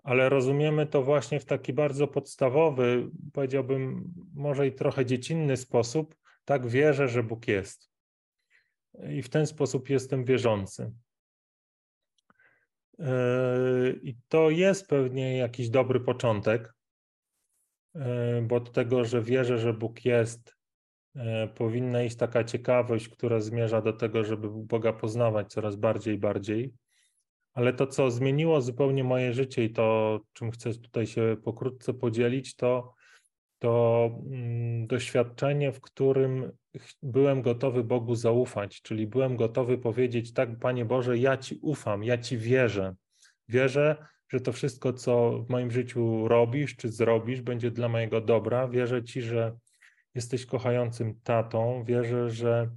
ale 0.04 0.28
rozumiemy 0.28 0.86
to 0.86 1.02
właśnie 1.02 1.40
w 1.40 1.44
taki 1.44 1.72
bardzo 1.72 2.08
podstawowy, 2.08 3.10
powiedziałbym, 3.32 4.04
może 4.34 4.66
i 4.66 4.72
trochę 4.72 5.06
dziecinny 5.06 5.56
sposób. 5.56 6.16
Tak 6.44 6.66
wierzę, 6.66 7.08
że 7.08 7.22
Bóg 7.22 7.48
jest. 7.48 7.90
i 9.10 9.22
w 9.22 9.28
ten 9.28 9.46
sposób 9.46 9.90
jestem 9.90 10.24
wierzący. 10.24 10.92
I 14.02 14.16
to 14.28 14.50
jest 14.50 14.88
pewnie 14.88 15.36
jakiś 15.36 15.70
dobry 15.70 16.00
początek, 16.00 16.74
bo 18.42 18.56
od 18.56 18.72
tego, 18.72 19.04
że 19.04 19.22
wierzę, 19.22 19.58
że 19.58 19.72
Bóg 19.72 20.04
jest, 20.04 20.56
powinna 21.54 22.02
iść 22.02 22.16
taka 22.16 22.44
ciekawość, 22.44 23.08
która 23.08 23.40
zmierza 23.40 23.82
do 23.82 23.92
tego, 23.92 24.24
żeby 24.24 24.48
Boga 24.50 24.92
poznawać 24.92 25.52
coraz 25.52 25.76
bardziej 25.76 26.14
i 26.14 26.18
bardziej. 26.18 26.72
Ale 27.54 27.72
to, 27.72 27.86
co 27.86 28.10
zmieniło 28.10 28.60
zupełnie 28.60 29.04
moje 29.04 29.32
życie 29.32 29.64
i 29.64 29.72
to, 29.72 30.20
czym 30.32 30.50
chcę 30.50 30.74
tutaj 30.74 31.06
się 31.06 31.36
pokrótce 31.44 31.94
podzielić, 31.94 32.56
to, 32.56 32.94
to 33.58 34.10
mm, 34.26 34.86
doświadczenie, 34.86 35.72
w 35.72 35.80
którym 35.80 36.52
byłem 37.02 37.42
gotowy 37.42 37.84
Bogu 37.84 38.14
zaufać, 38.14 38.82
czyli 38.82 39.06
byłem 39.06 39.36
gotowy 39.36 39.78
powiedzieć: 39.78 40.32
Tak, 40.32 40.58
Panie 40.58 40.84
Boże, 40.84 41.18
ja 41.18 41.36
Ci 41.36 41.58
ufam, 41.62 42.04
ja 42.04 42.18
Ci 42.18 42.38
wierzę. 42.38 42.94
Wierzę, 43.48 44.06
że 44.28 44.40
to 44.40 44.52
wszystko, 44.52 44.92
co 44.92 45.42
w 45.42 45.50
moim 45.50 45.70
życiu 45.70 46.28
robisz 46.28 46.76
czy 46.76 46.88
zrobisz, 46.88 47.40
będzie 47.40 47.70
dla 47.70 47.88
mojego 47.88 48.20
dobra. 48.20 48.68
Wierzę 48.68 49.04
Ci, 49.04 49.22
że 49.22 49.56
jesteś 50.14 50.46
kochającym 50.46 51.20
tatą. 51.20 51.84
Wierzę, 51.84 52.30
że. 52.30 52.70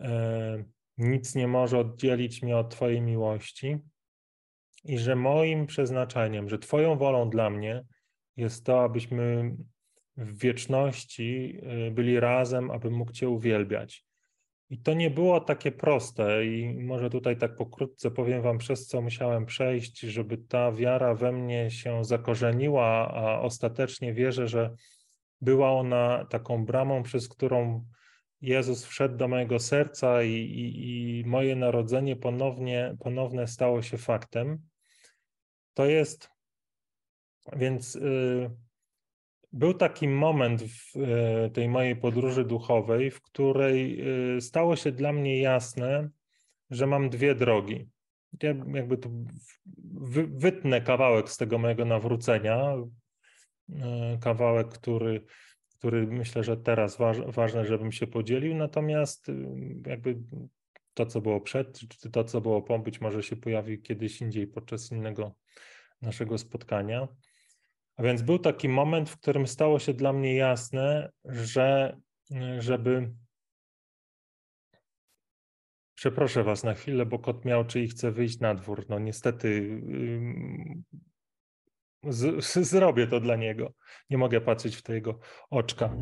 E, 0.00 0.64
nic 0.98 1.34
nie 1.34 1.48
może 1.48 1.78
oddzielić 1.78 2.42
mnie 2.42 2.56
od 2.56 2.70
Twojej 2.70 3.00
miłości 3.00 3.78
i 4.84 4.98
że 4.98 5.16
moim 5.16 5.66
przeznaczeniem, 5.66 6.48
że 6.48 6.58
Twoją 6.58 6.98
wolą 6.98 7.30
dla 7.30 7.50
mnie 7.50 7.84
jest 8.36 8.66
to, 8.66 8.84
abyśmy 8.84 9.56
w 10.16 10.38
wieczności 10.38 11.58
y, 11.88 11.90
byli 11.90 12.20
razem, 12.20 12.70
abym 12.70 12.94
mógł 12.94 13.12
Cię 13.12 13.28
uwielbiać. 13.28 14.04
I 14.70 14.78
to 14.78 14.94
nie 14.94 15.10
było 15.10 15.40
takie 15.40 15.72
proste, 15.72 16.46
i 16.46 16.84
może 16.84 17.10
tutaj 17.10 17.36
tak 17.36 17.56
pokrótce 17.56 18.10
powiem 18.10 18.42
Wam, 18.42 18.58
przez 18.58 18.86
co 18.86 19.02
musiałem 19.02 19.46
przejść, 19.46 20.00
żeby 20.00 20.38
ta 20.38 20.72
wiara 20.72 21.14
we 21.14 21.32
mnie 21.32 21.70
się 21.70 22.04
zakorzeniła, 22.04 23.14
a 23.14 23.40
ostatecznie 23.40 24.14
wierzę, 24.14 24.48
że 24.48 24.74
była 25.40 25.72
ona 25.72 26.26
taką 26.30 26.64
bramą, 26.64 27.02
przez 27.02 27.28
którą 27.28 27.84
Jezus 28.40 28.84
wszedł 28.84 29.16
do 29.16 29.28
mojego 29.28 29.58
serca 29.58 30.22
i, 30.22 30.32
i, 30.32 31.20
i 31.20 31.24
moje 31.24 31.56
narodzenie 31.56 32.16
ponownie, 32.16 32.96
ponowne 33.00 33.46
stało 33.46 33.82
się 33.82 33.98
faktem. 33.98 34.58
To 35.74 35.86
jest, 35.86 36.30
więc 37.56 37.96
y, 37.96 38.50
był 39.52 39.74
taki 39.74 40.08
moment 40.08 40.62
w 40.62 40.96
y, 40.96 41.50
tej 41.50 41.68
mojej 41.68 41.96
podróży 41.96 42.44
duchowej, 42.44 43.10
w 43.10 43.22
której 43.22 44.00
y, 44.36 44.40
stało 44.40 44.76
się 44.76 44.92
dla 44.92 45.12
mnie 45.12 45.40
jasne, 45.40 46.08
że 46.70 46.86
mam 46.86 47.10
dwie 47.10 47.34
drogi. 47.34 47.88
Ja 48.42 48.54
jakby 48.74 48.98
tu 48.98 49.26
wy, 49.94 50.26
wytnę 50.26 50.80
kawałek 50.80 51.30
z 51.30 51.36
tego 51.36 51.58
mojego 51.58 51.84
nawrócenia, 51.84 52.74
y, 53.68 53.74
kawałek, 54.20 54.68
który 54.68 55.24
który 55.82 56.06
myślę, 56.06 56.44
że 56.44 56.56
teraz 56.56 56.96
waż, 56.96 57.20
ważne, 57.20 57.66
żebym 57.66 57.92
się 57.92 58.06
podzielił, 58.06 58.54
natomiast 58.54 59.26
jakby 59.86 60.18
to, 60.94 61.06
co 61.06 61.20
było 61.20 61.40
przed, 61.40 61.78
czy 62.00 62.10
to, 62.10 62.24
co 62.24 62.40
było 62.40 62.62
po, 62.62 62.78
być 62.78 63.00
może 63.00 63.22
się 63.22 63.36
pojawi 63.36 63.82
kiedyś 63.82 64.20
indziej 64.20 64.46
podczas 64.46 64.92
innego 64.92 65.34
naszego 66.02 66.38
spotkania. 66.38 67.08
A 67.96 68.02
więc 68.02 68.22
był 68.22 68.38
taki 68.38 68.68
moment, 68.68 69.10
w 69.10 69.16
którym 69.16 69.46
stało 69.46 69.78
się 69.78 69.94
dla 69.94 70.12
mnie 70.12 70.34
jasne, 70.34 71.10
że 71.24 71.96
żeby. 72.58 73.12
Przeproszę 75.94 76.44
Was 76.44 76.64
na 76.64 76.74
chwilę, 76.74 77.06
bo 77.06 77.18
kot 77.18 77.44
miał, 77.44 77.64
czy 77.64 77.80
i 77.80 77.88
chce 77.88 78.12
wyjść 78.12 78.40
na 78.40 78.54
dwór. 78.54 78.86
No 78.88 78.98
niestety 78.98 79.80
z, 82.08 82.58
zrobię 82.68 83.06
to 83.06 83.20
dla 83.20 83.36
niego. 83.36 83.72
Nie 84.10 84.18
mogę 84.18 84.40
patrzeć 84.40 84.76
w 84.76 84.82
te 84.82 84.94
jego 84.94 85.18
oczka. 85.50 85.96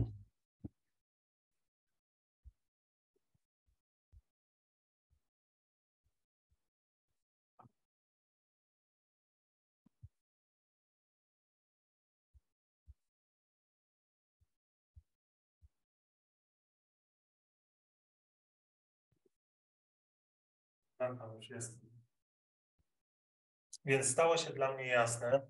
Więc 23.84 24.06
stało 24.06 24.36
się 24.36 24.52
dla 24.52 24.74
mnie 24.74 24.86
jasne, 24.86 25.46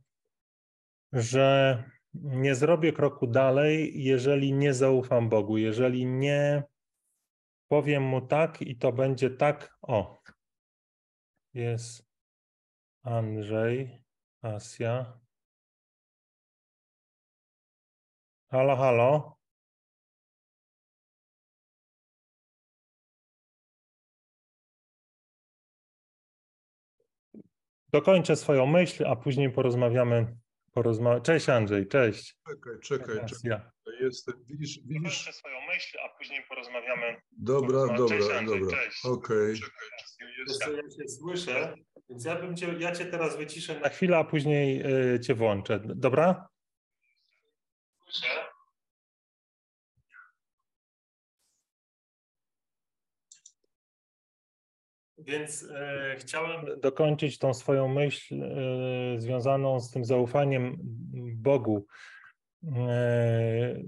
że 1.12 1.84
nie 2.14 2.54
zrobię 2.54 2.92
kroku 2.92 3.26
dalej, 3.26 4.02
jeżeli 4.04 4.52
nie 4.52 4.74
zaufam 4.74 5.28
Bogu, 5.28 5.58
jeżeli 5.58 6.06
nie 6.06 6.62
powiem 7.68 8.02
mu 8.02 8.20
tak 8.20 8.62
i 8.62 8.76
to 8.76 8.92
będzie 8.92 9.30
tak. 9.30 9.76
O, 9.82 10.18
jest 11.54 12.06
Andrzej, 13.02 14.04
Asia. 14.42 15.20
Halo, 18.50 18.76
halo. 18.76 19.39
Dokończę 27.92 28.36
swoją 28.36 28.66
myśl, 28.66 29.06
a 29.06 29.16
później 29.16 29.50
porozmawiamy 29.52 30.36
porozmawiać. 30.72 31.24
Cześć 31.24 31.48
Andrzej, 31.48 31.88
cześć. 31.88 32.36
Czekaj, 32.46 32.72
czekaj, 32.82 33.16
czekaj. 33.16 33.40
Ja. 33.44 33.70
Jestem, 34.00 34.34
widzisz, 34.46 34.78
widzisz. 34.86 35.34
swoją 35.34 35.56
myśl, 35.68 35.98
a 36.04 36.18
później 36.18 36.42
porozmawiamy. 36.48 37.20
Dobra, 37.32 37.86
dobra, 37.86 38.16
cześć, 38.16 38.30
Andrzej, 38.30 38.60
dobra. 38.60 38.78
Okej. 39.04 39.54
Okay. 39.54 40.76
Ja 40.76 40.88
cię 40.88 41.08
słyszę, 41.08 41.74
więc 42.08 42.24
ja 42.24 42.36
bym 42.36 42.56
cię, 42.56 42.74
ja 42.78 42.92
cię 42.92 43.04
teraz 43.04 43.36
wyciszę 43.36 43.80
na 43.80 43.88
chwilę, 43.88 44.18
a 44.18 44.24
później 44.24 44.82
y, 45.14 45.20
cię 45.20 45.34
włączę. 45.34 45.80
Dobra? 45.84 46.48
Słyszę. 48.04 48.49
Więc 55.30 55.66
e, 55.74 56.16
chciałem 56.18 56.80
dokończyć 56.80 57.38
tą 57.38 57.54
swoją 57.54 57.88
myśl 57.88 58.42
e, 58.42 59.20
związaną 59.20 59.80
z 59.80 59.90
tym 59.90 60.04
zaufaniem 60.04 60.76
Bogu. 61.34 61.86
E, 62.76 63.80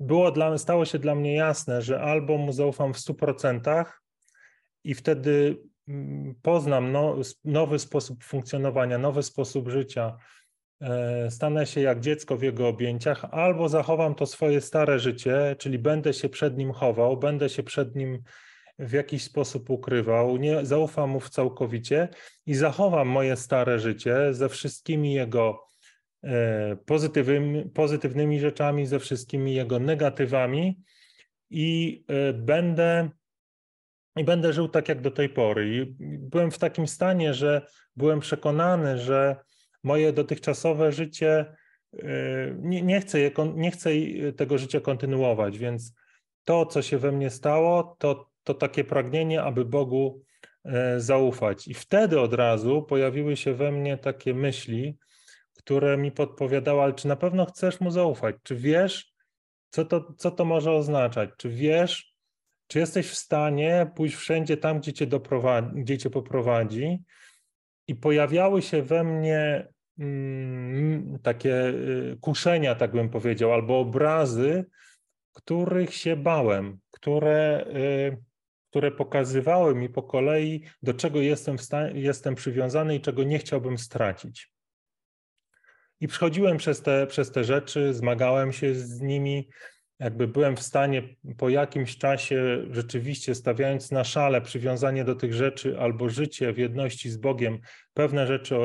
było 0.00 0.30
dla, 0.30 0.58
stało 0.58 0.84
się 0.84 0.98
dla 0.98 1.14
mnie 1.14 1.34
jasne, 1.34 1.82
że 1.82 2.00
albo 2.00 2.38
mu 2.38 2.52
zaufam 2.52 2.94
w 2.94 2.98
100% 2.98 3.84
i 4.84 4.94
wtedy 4.94 5.62
mm, 5.88 6.34
poznam 6.42 6.92
no, 6.92 7.16
nowy 7.44 7.78
sposób 7.78 8.24
funkcjonowania, 8.24 8.98
nowy 8.98 9.22
sposób 9.22 9.68
życia, 9.68 10.16
e, 10.80 11.30
stanę 11.30 11.66
się 11.66 11.80
jak 11.80 12.00
dziecko 12.00 12.36
w 12.36 12.42
jego 12.42 12.68
objęciach, 12.68 13.24
albo 13.24 13.68
zachowam 13.68 14.14
to 14.14 14.26
swoje 14.26 14.60
stare 14.60 14.98
życie, 14.98 15.56
czyli 15.58 15.78
będę 15.78 16.12
się 16.12 16.28
przed 16.28 16.58
nim 16.58 16.72
chował, 16.72 17.16
będę 17.16 17.48
się 17.48 17.62
przed 17.62 17.96
nim 17.96 18.22
w 18.80 18.92
jakiś 18.92 19.24
sposób 19.24 19.70
ukrywał, 19.70 20.36
nie 20.36 20.66
zaufam 20.66 21.10
mu 21.10 21.20
całkowicie 21.20 22.08
i 22.46 22.54
zachowam 22.54 23.08
moje 23.08 23.36
stare 23.36 23.78
życie 23.78 24.34
ze 24.34 24.48
wszystkimi 24.48 25.14
jego 25.14 25.66
e, 26.24 26.76
pozytywnymi, 26.76 27.70
pozytywnymi 27.70 28.40
rzeczami, 28.40 28.86
ze 28.86 28.98
wszystkimi 28.98 29.54
jego 29.54 29.78
negatywami 29.78 30.82
i 31.50 32.04
e, 32.08 32.32
będę 32.32 33.10
i 34.16 34.24
będę 34.24 34.52
żył 34.52 34.68
tak 34.68 34.88
jak 34.88 35.00
do 35.00 35.10
tej 35.10 35.28
pory. 35.28 35.76
I 35.76 35.96
byłem 36.18 36.50
w 36.50 36.58
takim 36.58 36.86
stanie, 36.86 37.34
że 37.34 37.66
byłem 37.96 38.20
przekonany, 38.20 38.98
że 38.98 39.36
moje 39.82 40.12
dotychczasowe 40.12 40.92
życie 40.92 41.56
e, 41.92 42.06
nie, 42.58 42.82
nie, 42.82 43.00
chcę, 43.00 43.20
je, 43.20 43.30
nie 43.54 43.70
chcę 43.70 43.90
tego 44.36 44.58
życia 44.58 44.80
kontynuować, 44.80 45.58
więc 45.58 45.94
to, 46.44 46.66
co 46.66 46.82
się 46.82 46.98
we 46.98 47.12
mnie 47.12 47.30
stało, 47.30 47.96
to 47.98 48.29
to 48.54 48.60
takie 48.60 48.84
pragnienie, 48.84 49.42
aby 49.42 49.64
Bogu 49.64 50.22
e, 50.64 51.00
zaufać. 51.00 51.68
I 51.68 51.74
wtedy 51.74 52.20
od 52.20 52.34
razu 52.34 52.82
pojawiły 52.82 53.36
się 53.36 53.54
we 53.54 53.72
mnie 53.72 53.98
takie 53.98 54.34
myśli, 54.34 54.98
które 55.54 55.96
mi 55.96 56.12
podpowiadały, 56.12 56.82
ale 56.82 56.92
czy 56.92 57.08
na 57.08 57.16
pewno 57.16 57.46
chcesz 57.46 57.80
mu 57.80 57.90
zaufać? 57.90 58.36
Czy 58.42 58.56
wiesz, 58.56 59.12
co 59.70 59.84
to, 59.84 60.14
co 60.18 60.30
to 60.30 60.44
może 60.44 60.72
oznaczać? 60.72 61.30
Czy 61.36 61.48
wiesz, 61.48 62.14
czy 62.66 62.78
jesteś 62.78 63.10
w 63.10 63.14
stanie 63.14 63.90
pójść 63.96 64.16
wszędzie 64.16 64.56
tam, 64.56 64.80
gdzie 64.80 64.92
cię, 64.92 65.06
doprowadzi, 65.06 65.68
gdzie 65.74 65.98
cię 65.98 66.10
poprowadzi? 66.10 67.02
I 67.88 67.94
pojawiały 67.94 68.62
się 68.62 68.82
we 68.82 69.04
mnie 69.04 69.68
mm, 69.98 71.18
takie 71.22 71.54
y, 71.68 72.18
kuszenia, 72.20 72.74
tak 72.74 72.92
bym 72.92 73.08
powiedział, 73.08 73.52
albo 73.52 73.78
obrazy, 73.78 74.64
których 75.32 75.94
się 75.94 76.16
bałem, 76.16 76.78
które. 76.90 77.66
Y, 77.76 78.29
które 78.70 78.90
pokazywały 78.90 79.74
mi 79.74 79.88
po 79.88 80.02
kolei, 80.02 80.64
do 80.82 80.94
czego 80.94 81.20
jestem, 81.20 81.56
jestem 81.94 82.34
przywiązany 82.34 82.94
i 82.94 83.00
czego 83.00 83.24
nie 83.24 83.38
chciałbym 83.38 83.78
stracić. 83.78 84.52
I 86.00 86.08
przechodziłem 86.08 86.56
przez 86.56 86.82
te, 86.82 87.06
przez 87.06 87.32
te 87.32 87.44
rzeczy, 87.44 87.94
zmagałem 87.94 88.52
się 88.52 88.74
z 88.74 89.00
nimi, 89.00 89.48
jakby 89.98 90.28
byłem 90.28 90.56
w 90.56 90.62
stanie 90.62 91.02
po 91.38 91.48
jakimś 91.48 91.98
czasie 91.98 92.66
rzeczywiście 92.70 93.34
stawiając 93.34 93.90
na 93.90 94.04
szale 94.04 94.40
przywiązanie 94.40 95.04
do 95.04 95.14
tych 95.14 95.34
rzeczy 95.34 95.78
albo 95.78 96.08
życie 96.08 96.52
w 96.52 96.58
jedności 96.58 97.10
z 97.10 97.16
Bogiem, 97.16 97.58
pewne 97.94 98.26
rzeczy 98.26 98.56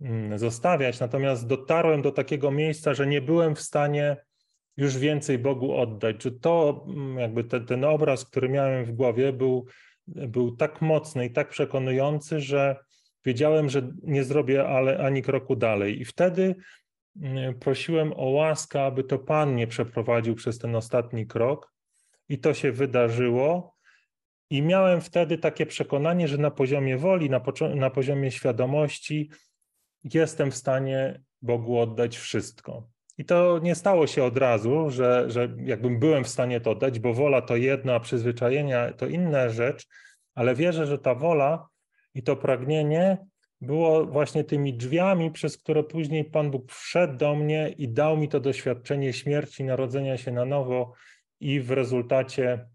mm, 0.00 0.38
zostawiać. 0.38 1.00
Natomiast 1.00 1.46
dotarłem 1.46 2.02
do 2.02 2.12
takiego 2.12 2.50
miejsca, 2.50 2.94
że 2.94 3.06
nie 3.06 3.20
byłem 3.20 3.54
w 3.54 3.60
stanie 3.60 4.16
już 4.76 4.98
więcej 4.98 5.38
Bogu 5.38 5.76
oddać, 5.76 6.22
że 6.22 6.30
to 6.30 6.84
mm, 6.88 7.18
jakby 7.18 7.44
te, 7.44 7.60
ten 7.60 7.84
obraz, 7.84 8.24
który 8.24 8.48
miałem 8.48 8.84
w 8.84 8.92
głowie 8.92 9.32
był, 9.32 9.66
był 10.06 10.56
tak 10.56 10.82
mocny 10.82 11.26
i 11.26 11.30
tak 11.30 11.48
przekonujący, 11.48 12.40
że 12.40 12.76
wiedziałem, 13.24 13.68
że 13.68 13.92
nie 14.02 14.24
zrobię 14.24 14.68
ale 14.68 14.98
ani 14.98 15.22
kroku 15.22 15.56
dalej. 15.56 16.00
I 16.00 16.04
wtedy 16.04 16.54
mm, 17.22 17.58
prosiłem 17.58 18.12
o 18.16 18.24
łaskę, 18.24 18.82
aby 18.82 19.04
to 19.04 19.18
Pan 19.18 19.52
mnie 19.52 19.66
przeprowadził 19.66 20.34
przez 20.34 20.58
ten 20.58 20.76
ostatni 20.76 21.26
krok. 21.26 21.72
I 22.28 22.38
to 22.38 22.54
się 22.54 22.72
wydarzyło. 22.72 23.76
I 24.50 24.62
miałem 24.62 25.00
wtedy 25.00 25.38
takie 25.38 25.66
przekonanie, 25.66 26.28
że 26.28 26.38
na 26.38 26.50
poziomie 26.50 26.98
woli, 26.98 27.30
na, 27.30 27.40
na 27.74 27.90
poziomie 27.90 28.30
świadomości 28.30 29.30
jestem 30.04 30.50
w 30.50 30.56
stanie 30.56 31.20
Bogu 31.42 31.78
oddać 31.78 32.18
wszystko. 32.18 32.95
I 33.18 33.24
to 33.24 33.58
nie 33.58 33.74
stało 33.74 34.06
się 34.06 34.24
od 34.24 34.36
razu, 34.36 34.90
że, 34.90 35.30
że 35.30 35.48
jakbym 35.64 35.98
byłem 35.98 36.24
w 36.24 36.28
stanie 36.28 36.60
to 36.60 36.74
dać, 36.74 36.98
bo 36.98 37.14
wola 37.14 37.42
to 37.42 37.56
jedno, 37.56 37.94
a 37.94 38.00
przyzwyczajenia 38.00 38.92
to 38.92 39.06
inna 39.06 39.48
rzecz, 39.48 39.86
ale 40.34 40.54
wierzę, 40.54 40.86
że 40.86 40.98
ta 40.98 41.14
wola 41.14 41.68
i 42.14 42.22
to 42.22 42.36
pragnienie 42.36 43.18
było 43.60 44.06
właśnie 44.06 44.44
tymi 44.44 44.74
drzwiami, 44.74 45.30
przez 45.30 45.58
które 45.58 45.84
później 45.84 46.24
Pan 46.24 46.50
Bóg 46.50 46.72
wszedł 46.72 47.16
do 47.16 47.34
mnie 47.34 47.74
i 47.78 47.88
dał 47.88 48.16
mi 48.16 48.28
to 48.28 48.40
doświadczenie 48.40 49.12
śmierci, 49.12 49.64
narodzenia 49.64 50.16
się 50.16 50.32
na 50.32 50.44
nowo 50.44 50.92
i 51.40 51.60
w 51.60 51.70
rezultacie 51.70 52.66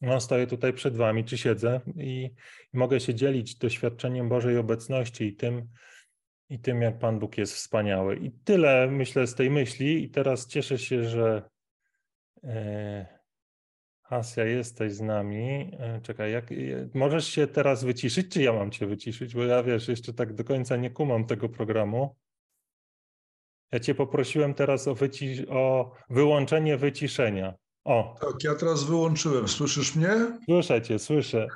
no, 0.00 0.20
stoję 0.20 0.46
tutaj 0.46 0.72
przed 0.72 0.96
Wami, 0.96 1.24
czy 1.24 1.38
siedzę 1.38 1.80
i, 1.96 2.30
mogę 2.72 3.00
się 3.00 3.14
dzielić 3.14 3.56
doświadczeniem 3.56 4.28
Bożej 4.28 4.58
obecności 4.58 5.24
i 5.24 5.36
tym, 5.36 5.68
i 6.48 6.58
tym, 6.58 6.82
jak 6.82 6.98
Pan 6.98 7.18
Bóg 7.18 7.38
jest 7.38 7.54
wspaniały. 7.54 8.16
I 8.16 8.30
tyle 8.30 8.90
myślę 8.90 9.26
z 9.26 9.34
tej 9.34 9.50
myśli. 9.50 10.04
I 10.04 10.10
teraz 10.10 10.46
cieszę 10.46 10.78
się, 10.78 11.04
że 11.04 11.50
e, 12.44 13.06
Asia 14.02 14.44
jesteś 14.44 14.92
z 14.92 15.00
nami. 15.00 15.70
E, 15.78 16.00
czekaj, 16.02 16.32
jak, 16.32 16.52
e, 16.52 16.54
możesz 16.94 17.28
się 17.28 17.46
teraz 17.46 17.84
wyciszyć, 17.84 18.32
czy 18.32 18.42
ja 18.42 18.52
mam 18.52 18.70
cię 18.70 18.86
wyciszyć? 18.86 19.34
Bo 19.34 19.44
ja 19.44 19.62
wiesz, 19.62 19.88
jeszcze 19.88 20.12
tak 20.12 20.34
do 20.34 20.44
końca 20.44 20.76
nie 20.76 20.90
kumam 20.90 21.26
tego 21.26 21.48
programu. 21.48 22.16
Ja 23.72 23.80
cię 23.80 23.94
poprosiłem 23.94 24.54
teraz 24.54 24.88
o, 24.88 24.96
o 25.48 25.92
wyłączenie 26.10 26.76
wyciszenia. 26.76 27.54
O. 27.84 28.16
Tak, 28.20 28.44
ja 28.44 28.54
teraz 28.54 28.84
wyłączyłem. 28.84 29.48
Słyszysz 29.48 29.96
mnie? 29.96 30.38
Słyszę 30.44 30.82
cię, 30.82 30.98
słyszę. 30.98 31.46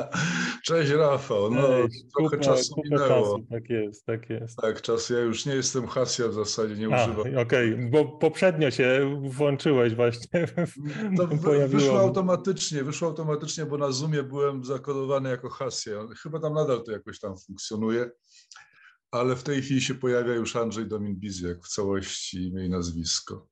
Cześć 0.66 0.90
Rafał. 0.90 1.50
No, 1.50 1.68
Ej, 1.68 1.88
trochę 2.14 2.36
kupę, 2.36 2.38
czasu 2.38 2.74
kupę 2.74 2.88
minęło. 2.88 3.08
Czasu. 3.08 3.46
Tak 3.50 3.70
jest, 3.70 4.06
tak 4.06 4.30
jest. 4.30 4.56
Tak, 4.56 4.82
czas. 4.82 5.10
Ja 5.10 5.18
już 5.18 5.46
nie 5.46 5.54
jestem 5.54 5.86
Hasia 5.86 6.28
w 6.28 6.32
zasadzie, 6.32 6.74
nie 6.74 6.88
używam. 6.88 7.20
Okej, 7.20 7.74
okay. 7.74 7.88
bo 7.90 8.04
poprzednio 8.04 8.70
się 8.70 9.20
włączyłeś 9.30 9.94
właśnie. 9.94 10.46
To 11.16 11.26
wyszło 11.68 12.00
automatycznie, 12.00 12.84
wyszło 12.84 13.08
automatycznie, 13.08 13.66
bo 13.66 13.78
na 13.78 13.90
Zoomie 13.90 14.22
byłem 14.22 14.64
zakodowany 14.64 15.30
jako 15.30 15.48
Hasia. 15.48 16.06
Chyba 16.22 16.40
tam 16.40 16.54
nadal 16.54 16.82
to 16.84 16.92
jakoś 16.92 17.20
tam 17.20 17.38
funkcjonuje. 17.46 18.10
Ale 19.10 19.36
w 19.36 19.42
tej 19.42 19.62
chwili 19.62 19.80
się 19.80 19.94
pojawia 19.94 20.34
już 20.34 20.56
Andrzej 20.56 20.86
Domin 20.86 21.16
Bizjak 21.16 21.64
w 21.64 21.68
całości 21.68 22.46
imię 22.46 22.66
i 22.66 22.70
nazwisko. 22.70 23.48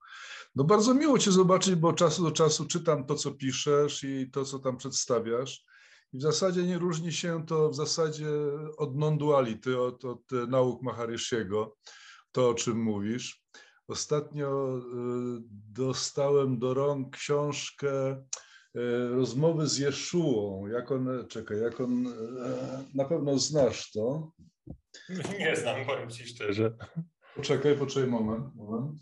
No 0.57 0.65
bardzo 0.65 0.95
miło 0.95 1.19
Cię 1.19 1.33
zobaczyć, 1.33 1.75
bo 1.75 1.89
od 1.89 1.97
czasu 1.97 2.23
do 2.23 2.31
czasu 2.31 2.67
czytam 2.67 3.07
to, 3.07 3.15
co 3.15 3.31
piszesz 3.31 4.05
i 4.05 4.31
to, 4.31 4.45
co 4.45 4.59
tam 4.59 4.77
przedstawiasz. 4.77 5.65
I 6.13 6.19
w 6.19 6.23
zasadzie 6.23 6.63
nie 6.63 6.79
różni 6.79 7.13
się 7.13 7.47
to 7.47 7.71
w 7.71 7.75
zasadzie 7.75 8.29
od 8.77 8.97
non-duality, 8.97 9.81
od, 9.81 10.05
od 10.05 10.31
nauk 10.49 10.83
Maharishiego, 10.83 11.77
to 12.33 12.49
o 12.49 12.55
czym 12.55 12.83
mówisz. 12.83 13.45
Ostatnio 13.89 14.79
y, 14.79 14.81
dostałem 15.73 16.59
do 16.59 16.75
rąk 16.75 17.17
książkę 17.17 18.13
y, 18.13 19.09
rozmowy 19.09 19.67
z 19.67 19.79
Jeszułą. 19.79 20.67
Jak 20.67 20.93
on, 20.93 21.09
czekaj, 21.29 21.61
jak 21.61 21.81
on, 21.81 22.05
na 22.95 23.05
pewno 23.05 23.39
znasz 23.39 23.91
to. 23.91 24.33
Nie 25.39 25.57
znam, 25.57 25.87
powiem 25.87 26.11
Ci 26.11 26.27
szczerze. 26.27 26.77
Poczekaj, 27.37 27.79
poczekaj 27.79 28.11
moment, 28.11 28.55
moment. 28.55 28.99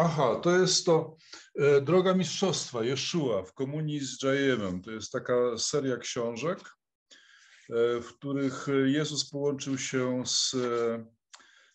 Aha, 0.00 0.40
to 0.42 0.58
jest 0.58 0.86
to 0.86 1.16
e, 1.58 1.80
Droga 1.80 2.14
Mistrzostwa, 2.14 2.84
Jeszua 2.84 3.42
w 3.42 3.52
komunii 3.52 4.00
z 4.00 4.22
Jajemem. 4.22 4.82
To 4.82 4.90
jest 4.90 5.12
taka 5.12 5.58
seria 5.58 5.96
książek, 5.96 6.58
e, 6.58 8.00
w 8.00 8.06
których 8.06 8.66
Jezus 8.84 9.30
połączył 9.30 9.78
się 9.78 10.22
z, 10.26 10.50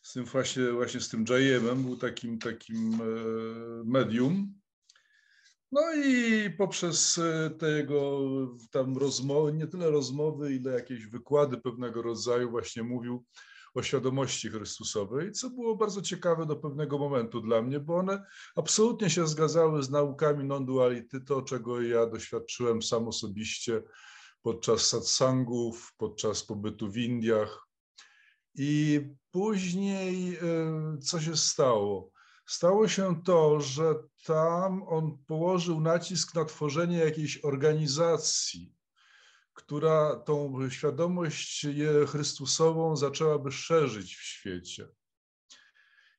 z 0.02 0.14
tym 0.14 0.26
właśnie, 0.26 0.72
właśnie 0.72 1.00
z 1.00 1.10
tym 1.10 1.26
Jajemem, 1.30 1.84
był 1.84 1.98
takim, 1.98 2.40
takim 2.40 2.94
e, 2.94 3.06
medium. 3.86 4.54
No 5.72 5.82
i 6.06 6.50
poprzez 6.58 7.20
te 7.60 7.70
jego 7.72 8.22
tam 8.72 8.98
rozmowy, 8.98 9.54
nie 9.54 9.68
tyle 9.68 9.92
rozmowy, 9.92 10.56
ile 10.56 10.72
jakieś 10.72 11.06
wykłady 11.06 11.58
pewnego 11.58 12.02
rodzaju 12.02 12.50
właśnie 12.50 12.84
mówił 12.84 13.26
o 13.74 13.84
świadomości 13.84 14.50
Chrystusowej, 14.50 15.32
co 15.32 15.50
było 15.50 15.76
bardzo 15.76 16.02
ciekawe 16.02 16.46
do 16.46 16.56
pewnego 16.56 16.98
momentu 16.98 17.42
dla 17.42 17.62
mnie, 17.62 17.80
bo 17.80 17.96
one 17.96 18.26
absolutnie 18.56 19.10
się 19.10 19.28
zgadzały 19.28 19.84
z 19.84 19.90
naukami 19.90 20.46
non-duality, 20.46 21.22
to 21.22 21.42
czego 21.42 21.82
ja 21.82 22.06
doświadczyłem 22.06 22.82
sam 22.82 23.08
osobiście 23.08 23.84
podczas 24.42 24.88
satsangów, 24.88 25.94
podczas 25.98 26.44
pobytu 26.44 26.92
w 26.92 26.98
Indiach. 26.98 27.68
I 28.56 29.02
później 29.32 30.36
e, 30.36 30.40
co 31.02 31.22
się 31.22 31.38
stało? 31.38 32.12
Stało 32.46 32.88
się 32.88 33.24
to, 33.24 33.60
że 33.60 33.96
tam 34.26 34.84
on 34.84 35.18
położył 35.28 35.82
nacisk 35.82 36.36
na 36.36 36.46
tworzenie 36.46 36.98
jakiejś 36.98 37.46
organizacji, 37.46 38.74
która 39.54 40.16
tą 40.16 40.70
świadomość 40.70 41.68
Chrystusową 42.08 42.96
zaczęłaby 42.96 43.52
szerzyć 43.52 44.16
w 44.16 44.22
świecie. 44.22 44.88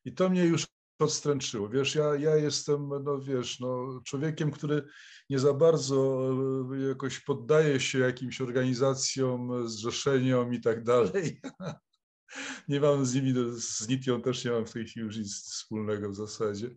I 0.04 0.12
to 0.14 0.28
mnie 0.28 0.44
już 0.44 0.66
odstręczyło. 0.98 1.68
Wiesz, 1.68 1.94
ja, 1.94 2.16
ja 2.16 2.36
jestem, 2.36 2.88
no 3.04 3.20
wiesz, 3.20 3.60
no, 3.60 4.00
człowiekiem, 4.04 4.50
który 4.50 4.86
nie 5.30 5.38
za 5.38 5.54
bardzo 5.54 6.30
e, 6.74 6.88
jakoś 6.88 7.20
poddaje 7.20 7.80
się 7.80 7.98
jakimś 7.98 8.40
organizacjom, 8.40 9.68
zrzeszeniom 9.68 10.54
i 10.54 10.60
tak 10.60 10.84
dalej. 10.84 11.40
Nie 12.68 12.80
mam 12.80 13.06
z 13.06 13.14
nimi, 13.14 13.34
z 13.56 13.88
Nitią 13.88 14.22
też 14.22 14.44
nie 14.44 14.50
mam 14.50 14.66
w 14.66 14.72
tej 14.72 14.84
chwili 14.86 15.06
już 15.06 15.16
nic 15.16 15.34
wspólnego 15.34 16.10
w 16.10 16.14
zasadzie. 16.14 16.70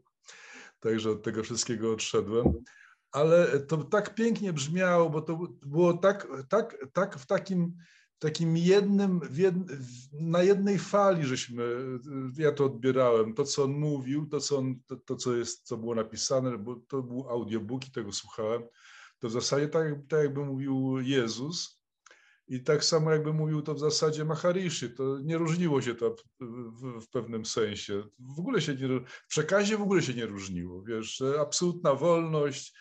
Także 0.80 1.12
od 1.12 1.24
tego 1.24 1.44
wszystkiego 1.44 1.94
odszedłem 1.94 2.54
ale 3.18 3.60
to 3.60 3.78
tak 3.78 4.16
pięknie 4.16 4.54
brzmiało, 4.54 5.10
bo 5.10 5.22
to 5.22 5.40
było 5.66 5.94
tak, 5.94 6.28
tak, 6.50 6.78
tak 6.94 7.18
w 7.18 7.26
takim, 7.26 7.78
takim 8.20 8.58
jednym, 8.58 9.22
jed, 9.32 9.56
na 10.14 10.44
jednej 10.44 10.80
fali, 10.80 11.26
żeśmy, 11.26 11.64
ja 12.38 12.52
to 12.52 12.66
odbierałem, 12.66 13.34
to 13.34 13.44
co 13.44 13.64
on 13.64 13.72
mówił, 13.72 14.26
to 14.26 14.40
co, 14.40 14.58
on, 14.58 14.80
to, 14.86 14.96
to 14.96 15.16
co, 15.16 15.36
jest, 15.36 15.68
co 15.68 15.78
było 15.78 15.96
napisane, 15.96 16.58
bo 16.58 16.76
to 16.76 17.04
był 17.04 17.30
audiobook 17.30 17.88
i 17.88 17.92
tego 17.92 18.12
słuchałem, 18.12 18.64
to 19.20 19.28
w 19.28 19.32
zasadzie 19.32 19.68
tak, 19.68 19.88
tak 20.10 20.24
jakby 20.24 20.46
mówił 20.46 21.00
Jezus 21.00 21.78
i 22.48 22.64
tak 22.64 22.86
samo 22.86 23.12
jakby 23.12 23.34
mówił 23.34 23.62
to 23.62 23.74
w 23.74 23.80
zasadzie 23.80 24.26
Maharishi, 24.26 24.90
to 24.90 25.20
nie 25.20 25.38
różniło 25.38 25.82
się 25.82 25.96
to 25.96 26.16
w, 26.40 27.02
w 27.02 27.10
pewnym 27.10 27.46
sensie, 27.46 28.04
w 28.20 28.40
ogóle 28.40 28.62
się 28.62 28.76
nie, 28.76 28.88
w 29.00 29.28
przekazie 29.28 29.78
w 29.78 29.82
ogóle 29.82 30.02
się 30.02 30.14
nie 30.14 30.26
różniło, 30.26 30.84
wiesz, 30.84 31.24
absolutna 31.42 31.94
wolność, 31.94 32.74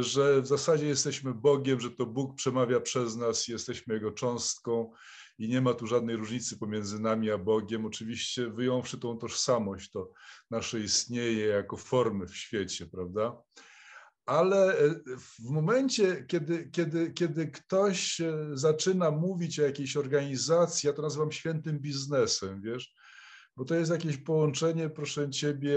że 0.00 0.42
w 0.42 0.46
zasadzie 0.46 0.86
jesteśmy 0.86 1.34
Bogiem, 1.34 1.80
że 1.80 1.90
to 1.90 2.06
Bóg 2.06 2.34
przemawia 2.34 2.80
przez 2.80 3.16
nas, 3.16 3.48
jesteśmy 3.48 3.94
Jego 3.94 4.12
cząstką 4.12 4.92
i 5.38 5.48
nie 5.48 5.60
ma 5.60 5.74
tu 5.74 5.86
żadnej 5.86 6.16
różnicy 6.16 6.58
pomiędzy 6.58 7.00
nami 7.00 7.30
a 7.30 7.38
Bogiem. 7.38 7.86
Oczywiście 7.86 8.50
wyjąwszy 8.50 8.98
tą 8.98 9.18
tożsamość, 9.18 9.90
to 9.90 10.10
nasze 10.50 10.80
istnieje 10.80 11.46
jako 11.46 11.76
formy 11.76 12.26
w 12.26 12.36
świecie, 12.36 12.86
prawda? 12.86 13.42
Ale 14.26 14.78
e, 14.78 14.94
w 15.16 15.50
momencie, 15.50 16.24
kiedy, 16.28 16.70
kiedy, 16.70 17.12
kiedy 17.12 17.46
ktoś 17.46 18.20
zaczyna 18.52 19.10
mówić 19.10 19.60
o 19.60 19.62
jakiejś 19.62 19.96
organizacji, 19.96 20.86
ja 20.86 20.92
to 20.92 21.02
nazywam 21.02 21.32
świętym 21.32 21.78
biznesem, 21.78 22.60
wiesz, 22.62 22.94
bo 23.58 23.64
to 23.64 23.74
jest 23.74 23.90
jakieś 23.90 24.16
połączenie, 24.16 24.90
proszę 24.90 25.30
Ciebie, 25.30 25.76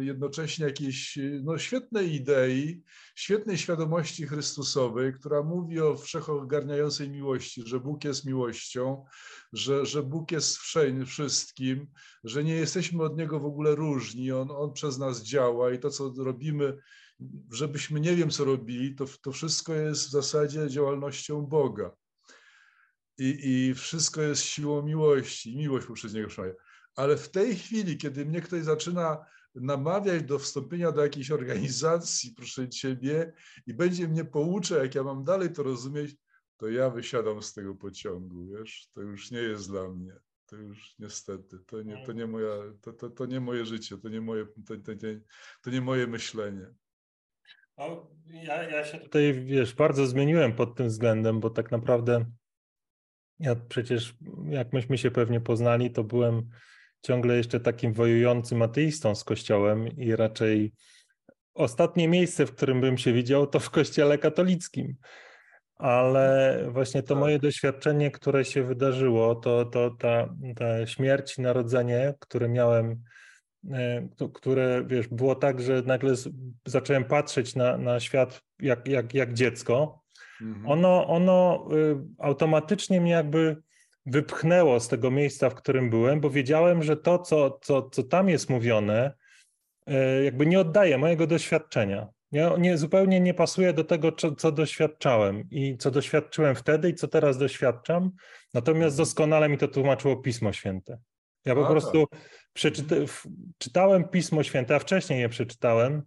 jednocześnie 0.00 0.66
jakiejś 0.66 1.18
no, 1.42 1.58
świetnej 1.58 2.14
idei, 2.14 2.82
świetnej 3.14 3.58
świadomości 3.58 4.26
Chrystusowej, 4.26 5.14
która 5.14 5.42
mówi 5.42 5.80
o 5.80 5.96
wszechogarniającej 5.96 7.10
miłości, 7.10 7.62
że 7.66 7.80
Bóg 7.80 8.04
jest 8.04 8.24
miłością, 8.24 9.04
że, 9.52 9.86
że 9.86 10.02
Bóg 10.02 10.32
jest 10.32 10.58
wszystkim, 11.06 11.86
że 12.24 12.44
nie 12.44 12.54
jesteśmy 12.54 13.02
od 13.02 13.18
Niego 13.18 13.40
w 13.40 13.46
ogóle 13.46 13.74
różni, 13.74 14.32
On, 14.32 14.50
on 14.50 14.72
przez 14.72 14.98
nas 14.98 15.22
działa 15.22 15.72
i 15.72 15.78
to, 15.78 15.90
co 15.90 16.12
robimy, 16.16 16.78
żebyśmy 17.52 18.00
nie 18.00 18.16
wiem, 18.16 18.30
co 18.30 18.44
robili, 18.44 18.94
to, 18.94 19.04
to 19.22 19.32
wszystko 19.32 19.74
jest 19.74 20.06
w 20.06 20.10
zasadzie 20.10 20.68
działalnością 20.68 21.42
Boga. 21.42 21.90
I, 23.18 23.38
I 23.42 23.74
wszystko 23.74 24.22
jest 24.22 24.42
siłą 24.42 24.82
miłości, 24.82 25.56
miłość 25.56 25.86
poprzez 25.86 26.14
Niego 26.14 26.28
przemawia. 26.28 26.54
Ale 26.96 27.16
w 27.16 27.30
tej 27.30 27.56
chwili, 27.56 27.96
kiedy 27.96 28.26
mnie 28.26 28.40
ktoś 28.40 28.62
zaczyna 28.62 29.24
namawiać 29.54 30.22
do 30.22 30.38
wstąpienia 30.38 30.92
do 30.92 31.02
jakiejś 31.02 31.30
organizacji, 31.30 32.34
proszę 32.36 32.68
Ciebie, 32.68 33.32
i 33.66 33.74
będzie 33.74 34.08
mnie 34.08 34.24
pouczał, 34.24 34.78
jak 34.78 34.94
ja 34.94 35.02
mam 35.02 35.24
dalej 35.24 35.52
to 35.52 35.62
rozumieć, 35.62 36.16
to 36.56 36.68
ja 36.68 36.90
wysiadam 36.90 37.42
z 37.42 37.54
tego 37.54 37.74
pociągu, 37.74 38.46
wiesz, 38.46 38.88
to 38.92 39.00
już 39.00 39.30
nie 39.30 39.38
jest 39.38 39.70
dla 39.70 39.88
mnie. 39.88 40.14
To 40.46 40.56
już 40.56 40.94
niestety, 40.98 41.58
to 41.66 41.82
nie, 41.82 42.06
to 42.06 42.12
nie, 42.12 42.26
moja, 42.26 42.54
to, 42.80 42.92
to, 42.92 43.10
to 43.10 43.26
nie 43.26 43.40
moje 43.40 43.66
życie, 43.66 43.98
to 43.98 44.08
nie 44.08 44.20
moje, 44.20 44.46
to, 44.66 44.76
to, 44.76 44.92
nie, 44.92 45.20
to 45.62 45.70
nie 45.70 45.80
moje 45.80 46.06
myślenie. 46.06 46.66
No, 47.78 48.10
ja, 48.26 48.62
ja 48.62 48.84
się 48.84 48.98
tutaj, 48.98 49.44
wiesz, 49.44 49.74
bardzo 49.74 50.06
zmieniłem 50.06 50.52
pod 50.52 50.76
tym 50.76 50.88
względem, 50.88 51.40
bo 51.40 51.50
tak 51.50 51.70
naprawdę 51.70 52.26
ja 53.38 53.56
przecież, 53.56 54.14
jak 54.44 54.72
myśmy 54.72 54.98
się 54.98 55.10
pewnie 55.10 55.40
poznali, 55.40 55.90
to 55.90 56.04
byłem 56.04 56.48
ciągle 57.02 57.36
jeszcze 57.36 57.60
takim 57.60 57.92
wojującym 57.92 58.62
ateistą 58.62 59.14
z 59.14 59.24
Kościołem 59.24 59.88
i 59.88 60.16
raczej 60.16 60.72
ostatnie 61.54 62.08
miejsce, 62.08 62.46
w 62.46 62.54
którym 62.54 62.80
bym 62.80 62.98
się 62.98 63.12
widział, 63.12 63.46
to 63.46 63.60
w 63.60 63.70
Kościele 63.70 64.18
katolickim. 64.18 64.96
Ale 65.76 66.58
właśnie 66.70 67.02
to 67.02 67.14
tak. 67.14 67.18
moje 67.18 67.38
doświadczenie, 67.38 68.10
które 68.10 68.44
się 68.44 68.62
wydarzyło, 68.62 69.34
to, 69.34 69.64
to 69.64 69.90
ta, 69.98 70.34
ta 70.56 70.86
śmierć 70.86 71.38
i 71.38 71.42
narodzenie, 71.42 72.14
które 72.18 72.48
miałem, 72.48 73.02
e, 73.70 74.08
które 74.34 74.84
wiesz, 74.86 75.08
było 75.08 75.34
tak, 75.34 75.60
że 75.60 75.82
nagle 75.86 76.14
zacząłem 76.66 77.04
patrzeć 77.04 77.54
na, 77.54 77.78
na 77.78 78.00
świat 78.00 78.42
jak, 78.60 78.88
jak, 78.88 79.14
jak 79.14 79.34
dziecko. 79.34 80.02
Mhm. 80.40 80.66
Ono, 80.66 81.06
ono 81.06 81.68
y, 81.72 81.96
automatycznie 82.18 83.00
mnie 83.00 83.12
jakby 83.12 83.56
wypchnęło 84.06 84.80
z 84.80 84.88
tego 84.88 85.10
miejsca, 85.10 85.50
w 85.50 85.54
którym 85.54 85.90
byłem, 85.90 86.20
bo 86.20 86.30
wiedziałem, 86.30 86.82
że 86.82 86.96
to, 86.96 87.18
co, 87.18 87.58
co, 87.62 87.90
co 87.90 88.02
tam 88.02 88.28
jest 88.28 88.50
mówione, 88.50 89.14
e, 89.86 90.24
jakby 90.24 90.46
nie 90.46 90.60
oddaje 90.60 90.98
mojego 90.98 91.26
doświadczenia. 91.26 92.08
Nie, 92.32 92.50
nie, 92.58 92.78
zupełnie 92.78 93.20
nie 93.20 93.34
pasuje 93.34 93.72
do 93.72 93.84
tego, 93.84 94.12
co, 94.12 94.34
co, 94.34 94.52
doświadczałem 94.52 95.44
i 95.50 95.76
co 95.78 95.90
doświadczyłem 95.90 96.54
wtedy 96.54 96.88
i 96.88 96.94
co 96.94 97.08
teraz 97.08 97.38
doświadczam. 97.38 98.10
Natomiast 98.54 98.96
doskonale 98.96 99.48
mi 99.48 99.58
to 99.58 99.68
tłumaczyło 99.68 100.16
Pismo 100.16 100.52
Święte. 100.52 100.98
Ja 101.44 101.54
po 101.54 101.66
prostu 101.66 102.06
tak. 102.06 102.20
przeczyta, 102.52 102.96
czytałem 103.58 104.08
Pismo 104.08 104.42
Święte, 104.42 104.74
a 104.74 104.78
wcześniej 104.78 105.20
je 105.20 105.28
przeczytałem, 105.28 106.02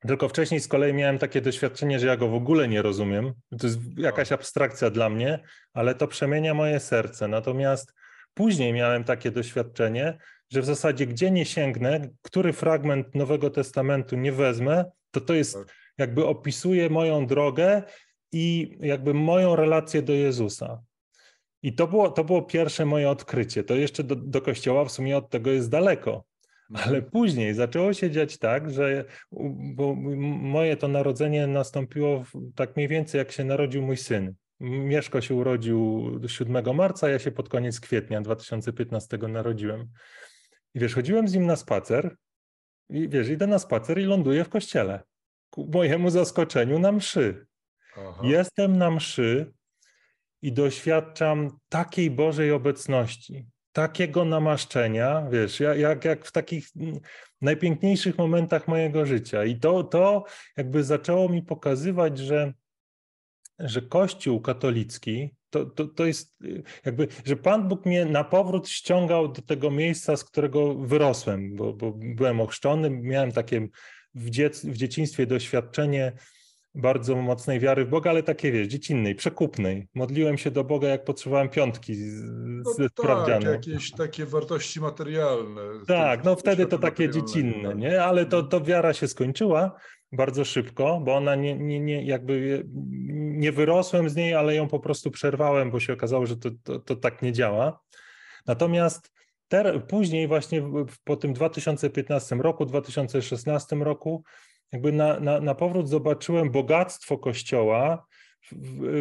tylko 0.00 0.28
wcześniej 0.28 0.60
z 0.60 0.68
kolei 0.68 0.94
miałem 0.94 1.18
takie 1.18 1.40
doświadczenie, 1.40 1.98
że 1.98 2.06
ja 2.06 2.16
go 2.16 2.28
w 2.28 2.34
ogóle 2.34 2.68
nie 2.68 2.82
rozumiem. 2.82 3.32
To 3.58 3.66
jest 3.66 3.78
jakaś 3.96 4.32
abstrakcja 4.32 4.90
dla 4.90 5.08
mnie, 5.08 5.38
ale 5.72 5.94
to 5.94 6.08
przemienia 6.08 6.54
moje 6.54 6.80
serce. 6.80 7.28
Natomiast 7.28 7.94
później 8.34 8.72
miałem 8.72 9.04
takie 9.04 9.30
doświadczenie, 9.30 10.18
że 10.50 10.62
w 10.62 10.64
zasadzie 10.64 11.06
gdzie 11.06 11.30
nie 11.30 11.44
sięgnę, 11.44 12.08
który 12.22 12.52
fragment 12.52 13.14
Nowego 13.14 13.50
Testamentu 13.50 14.16
nie 14.16 14.32
wezmę, 14.32 14.84
to 15.10 15.20
to 15.20 15.34
jest 15.34 15.54
tak. 15.54 15.74
jakby 15.98 16.26
opisuje 16.26 16.90
moją 16.90 17.26
drogę 17.26 17.82
i 18.32 18.76
jakby 18.80 19.14
moją 19.14 19.56
relację 19.56 20.02
do 20.02 20.12
Jezusa. 20.12 20.82
I 21.62 21.74
to 21.74 21.86
było, 21.86 22.10
to 22.10 22.24
było 22.24 22.42
pierwsze 22.42 22.86
moje 22.86 23.10
odkrycie. 23.10 23.64
To 23.64 23.74
jeszcze 23.74 24.04
do, 24.04 24.16
do 24.16 24.42
kościoła 24.42 24.84
w 24.84 24.92
sumie 24.92 25.16
od 25.16 25.30
tego 25.30 25.50
jest 25.50 25.70
daleko. 25.70 26.24
Ale 26.84 27.02
później 27.02 27.54
zaczęło 27.54 27.92
się 27.92 28.10
dziać 28.10 28.38
tak, 28.38 28.70
że 28.70 29.04
bo 29.74 29.94
moje 30.40 30.76
to 30.76 30.88
narodzenie 30.88 31.46
nastąpiło 31.46 32.24
tak 32.54 32.76
mniej 32.76 32.88
więcej 32.88 33.18
jak 33.18 33.32
się 33.32 33.44
narodził 33.44 33.82
mój 33.82 33.96
syn. 33.96 34.34
Mieszko 34.60 35.20
się 35.20 35.34
urodził 35.34 36.10
7 36.26 36.76
marca, 36.76 37.08
ja 37.08 37.18
się 37.18 37.30
pod 37.30 37.48
koniec 37.48 37.80
kwietnia 37.80 38.20
2015 38.20 39.18
narodziłem. 39.18 39.88
I 40.74 40.80
wiesz, 40.80 40.94
chodziłem 40.94 41.28
z 41.28 41.34
nim 41.34 41.46
na 41.46 41.56
spacer 41.56 42.16
i 42.90 43.08
wiesz, 43.08 43.28
idę 43.28 43.46
na 43.46 43.58
spacer 43.58 43.98
i 43.98 44.04
ląduję 44.04 44.44
w 44.44 44.48
kościele. 44.48 45.02
Ku 45.50 45.70
mojemu 45.72 46.10
zaskoczeniu 46.10 46.78
na 46.78 46.92
mszy. 46.92 47.46
Aha. 47.96 48.20
Jestem 48.22 48.78
na 48.78 48.90
mszy 48.90 49.52
i 50.42 50.52
doświadczam 50.52 51.58
takiej 51.68 52.10
Bożej 52.10 52.52
obecności, 52.52 53.46
takiego 53.78 54.24
namaszczenia, 54.24 55.28
wiesz, 55.30 55.60
jak, 55.60 56.04
jak 56.04 56.24
w 56.24 56.32
takich 56.32 56.68
najpiękniejszych 57.40 58.18
momentach 58.18 58.68
mojego 58.68 59.06
życia. 59.06 59.44
I 59.44 59.56
to, 59.56 59.84
to 59.84 60.24
jakby 60.56 60.84
zaczęło 60.84 61.28
mi 61.28 61.42
pokazywać, 61.42 62.18
że, 62.18 62.52
że 63.58 63.82
Kościół 63.82 64.40
katolicki 64.40 65.34
to, 65.50 65.66
to, 65.66 65.84
to 65.88 66.06
jest 66.06 66.38
jakby, 66.84 67.08
że 67.24 67.36
Pan 67.36 67.68
Bóg 67.68 67.86
mnie 67.86 68.04
na 68.04 68.24
powrót 68.24 68.68
ściągał 68.68 69.28
do 69.28 69.42
tego 69.42 69.70
miejsca, 69.70 70.16
z 70.16 70.24
którego 70.24 70.74
wyrosłem, 70.74 71.56
bo, 71.56 71.72
bo 71.72 71.92
byłem 71.96 72.40
ochrzczony, 72.40 72.90
miałem 72.90 73.32
takie 73.32 73.68
w, 74.14 74.30
dziec, 74.30 74.64
w 74.64 74.76
dzieciństwie 74.76 75.26
doświadczenie 75.26 76.12
bardzo 76.78 77.16
mocnej 77.16 77.60
wiary 77.60 77.84
w 77.84 77.88
Boga, 77.88 78.10
ale 78.10 78.22
takiej, 78.22 78.52
wiesz, 78.52 78.66
dziecinnej, 78.66 79.14
przekupnej. 79.14 79.88
Modliłem 79.94 80.38
się 80.38 80.50
do 80.50 80.64
Boga, 80.64 80.88
jak 80.88 81.04
potrzebowałem 81.04 81.48
piątki 81.48 81.94
z, 81.94 82.22
no 82.64 82.88
tak, 83.06 83.44
jakieś 83.44 83.92
takie 83.92 84.26
wartości 84.26 84.80
materialne. 84.80 85.62
Tak, 85.86 86.24
no 86.24 86.36
wtedy 86.36 86.66
to 86.66 86.78
takie 86.78 87.10
dziecinne, 87.10 87.74
nie? 87.74 88.02
Ale 88.04 88.26
to, 88.26 88.42
to 88.42 88.60
wiara 88.60 88.92
się 88.92 89.08
skończyła 89.08 89.80
bardzo 90.12 90.44
szybko, 90.44 91.00
bo 91.04 91.16
ona 91.16 91.34
nie, 91.34 91.58
nie, 91.58 91.80
nie 91.80 92.04
jakby 92.04 92.64
nie 93.14 93.52
wyrosłem 93.52 94.08
z 94.08 94.16
niej, 94.16 94.34
ale 94.34 94.54
ją 94.54 94.68
po 94.68 94.80
prostu 94.80 95.10
przerwałem, 95.10 95.70
bo 95.70 95.80
się 95.80 95.92
okazało, 95.92 96.26
że 96.26 96.36
to, 96.36 96.50
to, 96.62 96.78
to 96.78 96.96
tak 96.96 97.22
nie 97.22 97.32
działa. 97.32 97.80
Natomiast 98.46 99.12
ter, 99.48 99.86
później 99.86 100.28
właśnie 100.28 100.62
po 101.04 101.16
tym 101.16 101.32
2015 101.32 102.36
roku, 102.36 102.66
2016 102.66 103.76
roku 103.76 104.24
jakby 104.72 104.92
na, 104.92 105.20
na, 105.20 105.40
na 105.40 105.54
powrót 105.54 105.88
zobaczyłem 105.88 106.50
bogactwo 106.50 107.18
Kościoła, 107.18 108.06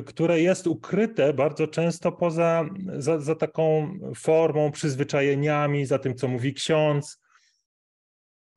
które 0.06 0.41
jest 0.41 0.67
ukryte 0.67 1.34
bardzo 1.34 1.67
często 1.67 2.12
poza 2.12 2.65
za, 2.97 3.19
za, 3.19 3.36
taką 3.36 3.93
formą, 4.15 4.71
przyzwyczajeniami, 4.71 5.86
za 5.86 5.99
tym, 5.99 6.15
co 6.15 6.27
mówi 6.27 6.53
ksiądz. 6.53 7.21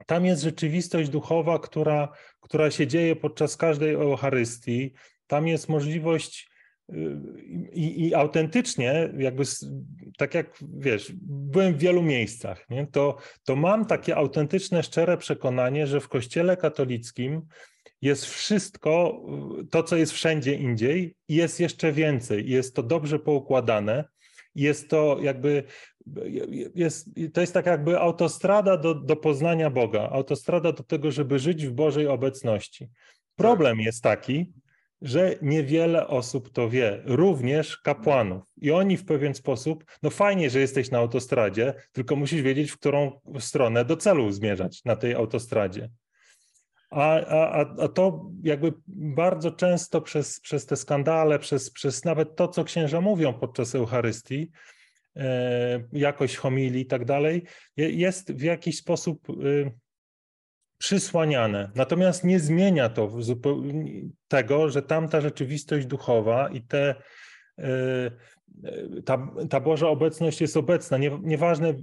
Tam 0.06 0.26
jest 0.26 0.42
rzeczywistość 0.42 1.10
duchowa, 1.10 1.58
która, 1.58 2.08
która 2.40 2.70
się 2.70 2.86
dzieje 2.86 3.16
podczas 3.16 3.56
każdej 3.56 3.94
Eucharystii. 3.94 4.92
Tam 5.26 5.48
jest 5.48 5.68
możliwość 5.68 6.49
i, 7.72 8.06
i 8.06 8.14
autentycznie, 8.14 9.12
jakby 9.18 9.42
tak 10.18 10.34
jak 10.34 10.58
wiesz, 10.78 11.12
byłem 11.22 11.74
w 11.74 11.78
wielu 11.78 12.02
miejscach, 12.02 12.70
nie? 12.70 12.86
To, 12.86 13.16
to 13.44 13.56
mam 13.56 13.86
takie 13.86 14.16
autentyczne, 14.16 14.82
szczere 14.82 15.16
przekonanie, 15.16 15.86
że 15.86 16.00
w 16.00 16.08
Kościele 16.08 16.56
katolickim 16.56 17.42
jest 18.02 18.26
wszystko, 18.26 19.22
to 19.70 19.82
co 19.82 19.96
jest 19.96 20.12
wszędzie 20.12 20.54
indziej, 20.54 21.16
i 21.28 21.34
jest 21.34 21.60
jeszcze 21.60 21.92
więcej. 21.92 22.50
Jest 22.50 22.74
to 22.74 22.82
dobrze 22.82 23.18
poukładane. 23.18 24.04
Jest 24.54 24.88
to 24.88 25.18
jakby, 25.22 25.62
jest, 26.74 27.08
to 27.32 27.40
jest 27.40 27.54
tak 27.54 27.66
jakby 27.66 27.98
autostrada 27.98 28.76
do, 28.76 28.94
do 28.94 29.16
poznania 29.16 29.70
Boga, 29.70 30.08
autostrada 30.12 30.72
do 30.72 30.82
tego, 30.82 31.10
żeby 31.10 31.38
żyć 31.38 31.66
w 31.66 31.72
Bożej 31.72 32.06
obecności. 32.06 32.88
Problem 33.36 33.80
jest 33.80 34.02
taki, 34.02 34.52
że 35.02 35.34
niewiele 35.42 36.06
osób 36.06 36.52
to 36.52 36.68
wie, 36.68 37.02
również 37.04 37.78
kapłanów. 37.78 38.42
I 38.56 38.70
oni 38.70 38.96
w 38.96 39.04
pewien 39.04 39.34
sposób, 39.34 39.84
no 40.02 40.10
fajnie, 40.10 40.50
że 40.50 40.60
jesteś 40.60 40.90
na 40.90 40.98
autostradzie, 40.98 41.74
tylko 41.92 42.16
musisz 42.16 42.42
wiedzieć, 42.42 42.70
w 42.70 42.78
którą 42.78 43.20
stronę 43.38 43.84
do 43.84 43.96
celu 43.96 44.30
zmierzać 44.30 44.84
na 44.84 44.96
tej 44.96 45.14
autostradzie. 45.14 45.90
A, 46.90 47.20
a, 47.20 47.66
a 47.78 47.88
to 47.88 48.30
jakby 48.42 48.72
bardzo 48.88 49.50
często 49.50 50.00
przez, 50.00 50.40
przez 50.40 50.66
te 50.66 50.76
skandale, 50.76 51.38
przez, 51.38 51.70
przez 51.70 52.04
nawet 52.04 52.36
to, 52.36 52.48
co 52.48 52.64
księża 52.64 53.00
mówią 53.00 53.34
podczas 53.34 53.74
Eucharystii, 53.74 54.50
e, 55.16 55.84
jakość 55.92 56.36
homilii 56.36 56.82
i 56.82 56.86
tak 56.86 57.04
dalej, 57.04 57.42
jest 57.76 58.32
w 58.32 58.42
jakiś 58.42 58.78
sposób 58.78 59.30
y, 59.30 59.72
przysłaniane. 60.80 61.70
Natomiast 61.74 62.24
nie 62.24 62.40
zmienia 62.40 62.88
to 62.88 63.10
tego, 64.28 64.68
że 64.68 64.82
tamta 64.82 65.20
rzeczywistość 65.20 65.86
duchowa 65.86 66.48
i 66.48 66.62
te 66.62 66.94
ta, 69.04 69.30
ta 69.50 69.60
Boża 69.60 69.88
obecność 69.88 70.40
jest 70.40 70.56
obecna. 70.56 70.98
Nie, 70.98 71.18
nieważne 71.22 71.74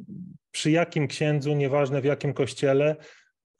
przy 0.51 0.71
jakim 0.71 1.07
księdzu, 1.07 1.53
nieważne 1.53 2.01
w 2.01 2.05
jakim 2.05 2.33
kościele, 2.33 2.95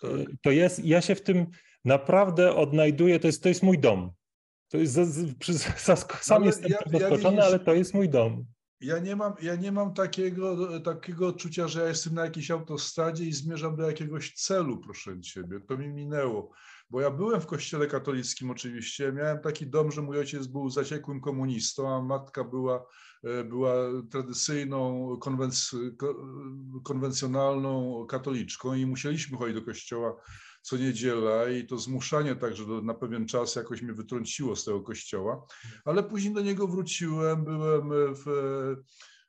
tak. 0.01 0.11
to 0.41 0.51
jest, 0.51 0.85
ja 0.85 1.01
się 1.01 1.15
w 1.15 1.21
tym 1.21 1.47
naprawdę 1.85 2.55
odnajduję, 2.55 3.19
to 3.19 3.27
jest, 3.27 3.43
to 3.43 3.49
jest 3.49 3.63
mój 3.63 3.79
dom. 3.79 4.11
To 4.69 4.77
jest, 4.77 4.99
sam 6.21 6.43
jestem 6.43 6.71
ja, 6.71 6.99
zaskoczony, 6.99 7.37
ja 7.37 7.43
ale 7.43 7.59
to 7.59 7.73
jest 7.73 7.93
mój 7.93 8.09
dom. 8.09 8.45
Ja 8.81 8.99
nie 8.99 9.15
mam, 9.15 9.33
ja 9.41 9.55
nie 9.55 9.71
mam 9.71 9.93
takiego, 9.93 10.79
takiego 10.79 11.27
odczucia, 11.27 11.67
że 11.67 11.81
ja 11.81 11.87
jestem 11.87 12.13
na 12.13 12.25
jakiejś 12.25 12.51
autostradzie 12.51 13.25
i 13.25 13.33
zmierzam 13.33 13.75
do 13.75 13.83
jakiegoś 13.83 14.33
celu, 14.33 14.77
proszę 14.77 15.21
ciebie. 15.21 15.59
To 15.59 15.77
mi 15.77 15.89
minęło. 15.89 16.51
Bo 16.89 17.01
ja 17.01 17.11
byłem 17.11 17.41
w 17.41 17.45
kościele 17.45 17.87
katolickim 17.87 18.51
oczywiście. 18.51 19.11
Miałem 19.11 19.39
taki 19.39 19.67
dom, 19.67 19.91
że 19.91 20.01
mój 20.01 20.19
ojciec 20.19 20.47
był 20.47 20.69
zaciekłym 20.69 21.21
komunistą, 21.21 21.95
a 21.95 22.01
matka 22.01 22.43
była, 22.43 22.85
e, 23.23 23.43
była 23.43 23.73
tradycyjną, 24.11 25.09
konwenc, 25.21 25.75
konwencjonalną 26.83 28.05
katoliczką 28.09 28.73
i 28.73 28.85
musieliśmy 28.85 29.37
chodzić 29.37 29.55
do 29.55 29.65
kościoła 29.65 30.15
co 30.67 30.77
niedziela 30.77 31.49
i 31.49 31.65
to 31.65 31.77
zmuszanie 31.77 32.35
także 32.35 32.65
do, 32.65 32.81
na 32.81 32.93
pewien 32.93 33.25
czas 33.25 33.55
jakoś 33.55 33.81
mnie 33.81 33.93
wytrąciło 33.93 34.55
z 34.55 34.65
tego 34.65 34.81
kościoła, 34.81 35.45
ale 35.85 36.03
później 36.03 36.33
do 36.33 36.41
niego 36.41 36.67
wróciłem, 36.67 37.43
byłem 37.43 37.89
w 38.15 38.25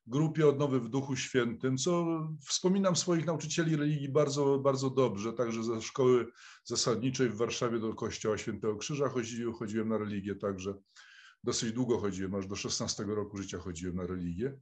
grupie 0.06 0.48
Odnowy 0.48 0.80
w 0.80 0.88
Duchu 0.88 1.16
Świętym, 1.16 1.76
co 1.76 2.06
wspominam 2.46 2.96
swoich 2.96 3.26
nauczycieli 3.26 3.76
religii 3.76 4.08
bardzo, 4.08 4.58
bardzo 4.58 4.90
dobrze, 4.90 5.32
także 5.32 5.64
ze 5.64 5.82
szkoły 5.82 6.26
zasadniczej 6.64 7.28
w 7.28 7.36
Warszawie 7.36 7.78
do 7.78 7.94
Kościoła 7.94 8.38
Świętego 8.38 8.76
Krzyża 8.76 9.08
chodziłem, 9.08 9.54
chodziłem 9.54 9.88
na 9.88 9.98
religię, 9.98 10.34
także 10.34 10.74
dosyć 11.44 11.72
długo 11.72 11.98
chodziłem, 11.98 12.34
aż 12.34 12.46
do 12.46 12.56
16 12.56 13.04
roku 13.04 13.36
życia 13.36 13.58
chodziłem 13.58 13.96
na 13.96 14.06
religię. 14.06 14.58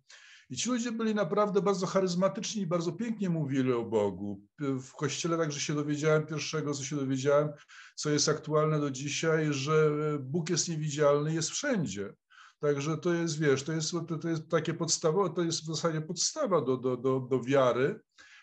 I 0.50 0.56
ci 0.56 0.70
ludzie 0.70 0.92
byli 0.92 1.14
naprawdę 1.14 1.62
bardzo 1.62 1.86
charyzmatyczni 1.86 2.62
i 2.62 2.66
bardzo 2.66 2.92
pięknie 2.92 3.30
mówili 3.30 3.72
o 3.72 3.84
Bogu. 3.84 4.40
W 4.58 4.92
kościele 4.92 5.38
także 5.38 5.60
się 5.60 5.74
dowiedziałem, 5.74 6.26
pierwszego 6.26 6.74
co 6.74 6.84
się 6.84 6.96
dowiedziałem, 6.96 7.48
co 7.94 8.10
jest 8.10 8.28
aktualne 8.28 8.80
do 8.80 8.90
dzisiaj, 8.90 9.46
że 9.50 9.90
Bóg 10.20 10.50
jest 10.50 10.68
niewidzialny, 10.68 11.34
jest 11.34 11.50
wszędzie. 11.50 12.14
Także 12.60 12.98
to 12.98 13.14
jest, 13.14 13.38
wiesz, 13.38 13.62
to 13.62 13.72
jest, 13.72 13.92
to 14.22 14.28
jest 14.28 14.48
takie 14.48 14.74
podstawowe, 14.74 15.34
to 15.34 15.42
jest 15.42 15.62
w 15.62 15.66
zasadzie 15.66 16.00
podstawa 16.00 16.60
do, 16.60 16.76
do, 16.76 16.96
do, 16.96 17.20
do 17.20 17.42
wiary, 17.42 18.00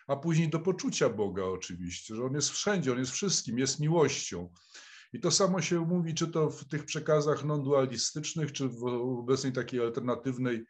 a 0.07 0.15
później 0.15 0.49
do 0.49 0.59
poczucia 0.59 1.09
Boga 1.09 1.43
oczywiście, 1.43 2.15
że 2.15 2.23
On 2.23 2.33
jest 2.33 2.49
wszędzie, 2.49 2.91
On 2.91 2.99
jest 2.99 3.11
wszystkim, 3.11 3.59
jest 3.59 3.79
miłością. 3.79 4.49
I 5.13 5.19
to 5.19 5.31
samo 5.31 5.61
się 5.61 5.79
mówi, 5.79 6.13
czy 6.13 6.27
to 6.27 6.49
w 6.49 6.65
tych 6.65 6.85
przekazach 6.85 7.45
non-dualistycznych, 7.45 8.51
czy 8.51 8.69
w 8.69 8.83
obecnej 9.19 9.53
takiej 9.53 9.81
alternatywnej 9.81 10.55
e, 10.55 10.63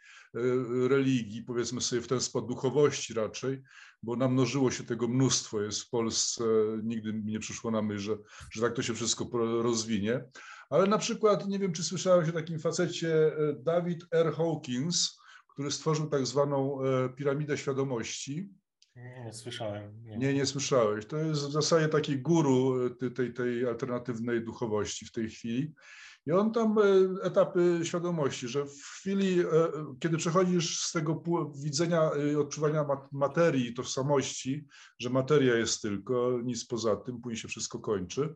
religii, 0.88 1.43
powiedzmy 1.43 1.82
sobie 1.82 2.01
w 2.01 2.08
ten 2.08 2.21
sposób 2.21 2.49
duchowości 2.49 3.13
raczej, 3.13 3.62
bo 4.03 4.15
namnożyło 4.15 4.71
się 4.71 4.84
tego 4.84 5.08
mnóstwo, 5.08 5.62
jest 5.62 5.82
w 5.82 5.89
Polsce, 5.89 6.43
nigdy 6.84 7.13
mi 7.13 7.32
nie 7.32 7.39
przyszło 7.39 7.71
na 7.71 7.82
myśl, 7.82 7.99
że, 7.99 8.17
że 8.51 8.62
tak 8.62 8.73
to 8.75 8.82
się 8.82 8.93
wszystko 8.93 9.29
rozwinie. 9.62 10.25
Ale 10.69 10.88
na 10.88 10.97
przykład, 10.97 11.47
nie 11.47 11.60
wiem, 11.60 11.73
czy 11.73 11.84
słyszałeś 11.84 12.29
o 12.29 12.34
takim 12.34 12.60
facecie 12.60 13.38
e, 13.38 13.53
David 13.53 14.06
R. 14.12 14.34
Hawkins, 14.34 15.17
który 15.47 15.71
stworzył 15.71 16.10
tak 16.10 16.27
zwaną 16.27 16.82
e, 16.82 17.10
piramidę 17.10 17.58
świadomości. 17.58 18.49
Nie, 18.95 19.23
nie 19.25 19.34
słyszałem. 19.34 20.03
Nie. 20.03 20.17
nie, 20.17 20.34
nie 20.34 20.45
słyszałeś. 20.45 21.06
To 21.06 21.17
jest 21.17 21.41
w 21.41 21.51
zasadzie 21.51 21.88
taki 21.88 22.17
guru 22.17 22.86
e, 22.86 23.12
tej, 23.12 23.34
tej 23.34 23.67
alternatywnej 23.67 24.43
duchowości 24.43 25.06
w 25.06 25.12
tej 25.12 25.29
chwili. 25.29 25.73
I 26.25 26.32
on 26.32 26.51
tam 26.51 26.75
etapy 27.23 27.79
świadomości, 27.84 28.47
że 28.47 28.65
w 28.65 28.82
chwili, 28.82 29.38
kiedy 29.99 30.17
przechodzisz 30.17 30.79
z 30.79 30.91
tego 30.91 31.23
widzenia 31.63 32.12
odczuwania 32.39 32.86
materii, 33.12 33.73
tożsamości, 33.73 34.67
że 34.99 35.10
materia 35.10 35.56
jest 35.56 35.82
tylko, 35.82 36.39
nic 36.43 36.65
poza 36.65 36.95
tym, 36.95 37.21
później 37.21 37.38
się 37.38 37.47
wszystko 37.47 37.79
kończy, 37.79 38.36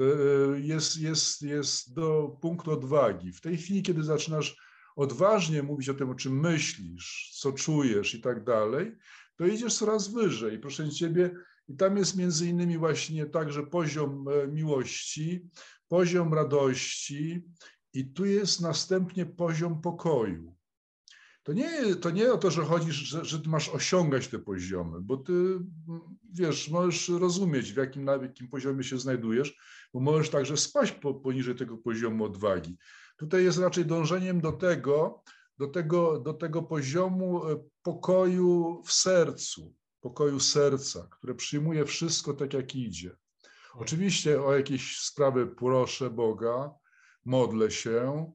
E, 0.00 0.60
jest, 0.60 0.96
jest, 0.96 1.42
jest 1.42 1.94
do 1.94 2.38
punktu 2.40 2.70
odwagi. 2.70 3.32
W 3.32 3.40
tej 3.40 3.56
chwili, 3.56 3.82
kiedy 3.82 4.02
zaczynasz 4.02 4.56
odważnie 4.96 5.62
mówić 5.62 5.88
o 5.88 5.94
tym, 5.94 6.10
o 6.10 6.14
czym 6.14 6.40
myślisz, 6.40 7.30
co 7.40 7.52
czujesz 7.52 8.14
i 8.14 8.20
tak 8.20 8.44
dalej, 8.44 8.92
to 9.36 9.46
idziesz 9.46 9.78
coraz 9.78 10.08
wyżej. 10.08 10.58
Proszę 10.58 10.90
Ciebie, 10.90 11.30
i 11.68 11.76
tam 11.76 11.96
jest 11.96 12.16
między 12.16 12.46
innymi 12.46 12.78
właśnie 12.78 13.26
także 13.26 13.62
poziom 13.62 14.28
e, 14.28 14.48
miłości, 14.48 15.48
poziom 15.88 16.34
radości 16.34 17.44
i 17.92 18.06
tu 18.12 18.24
jest 18.24 18.60
następnie 18.60 19.26
poziom 19.26 19.80
pokoju. 19.80 20.56
To 21.42 21.52
nie, 21.52 21.96
to 21.96 22.10
nie 22.10 22.32
o 22.32 22.38
to, 22.38 22.50
że 22.50 22.64
chodzisz, 22.64 22.94
że, 22.94 23.24
że 23.24 23.40
ty 23.40 23.48
masz 23.48 23.68
osiągać 23.68 24.28
te 24.28 24.38
poziomy, 24.38 25.00
bo 25.00 25.16
ty 25.16 25.32
wiesz, 26.32 26.70
możesz 26.70 27.08
rozumieć, 27.08 27.72
w 27.72 27.76
jakim, 27.76 28.04
na 28.04 28.12
jakim 28.12 28.48
poziomie 28.48 28.84
się 28.84 28.98
znajdujesz, 28.98 29.58
bo 29.94 30.00
możesz 30.00 30.30
także 30.30 30.56
spaść 30.56 30.92
po, 30.92 31.14
poniżej 31.14 31.54
tego 31.54 31.78
poziomu 31.78 32.24
odwagi. 32.24 32.78
Tutaj 33.16 33.44
jest 33.44 33.58
raczej 33.58 33.86
dążeniem 33.86 34.40
do 34.40 34.52
tego, 34.52 35.22
do 35.58 35.66
tego, 35.66 36.20
do 36.20 36.34
tego 36.34 36.62
poziomu 36.62 37.48
e, 37.48 37.64
pokoju 37.82 38.82
w 38.86 38.92
sercu, 38.92 39.74
pokoju 40.00 40.40
serca, 40.40 41.08
które 41.10 41.34
przyjmuje 41.34 41.84
wszystko 41.84 42.34
tak, 42.34 42.54
jak 42.54 42.76
idzie. 42.76 43.16
Oczywiście 43.74 44.42
o 44.42 44.56
jakieś 44.56 45.00
sprawy 45.00 45.46
proszę 45.46 46.10
Boga, 46.10 46.74
modlę 47.24 47.70
się, 47.70 48.32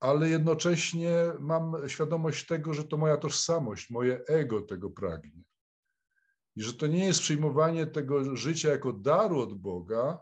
ale 0.00 0.28
jednocześnie 0.28 1.14
mam 1.40 1.88
świadomość 1.88 2.46
tego, 2.46 2.74
że 2.74 2.84
to 2.84 2.96
moja 2.96 3.16
tożsamość, 3.16 3.90
moje 3.90 4.24
ego 4.24 4.62
tego 4.62 4.90
pragnie. 4.90 5.42
I 6.56 6.62
że 6.62 6.74
to 6.74 6.86
nie 6.86 7.04
jest 7.06 7.20
przyjmowanie 7.20 7.86
tego 7.86 8.36
życia 8.36 8.68
jako 8.68 8.92
daru 8.92 9.40
od 9.40 9.54
Boga, 9.54 10.20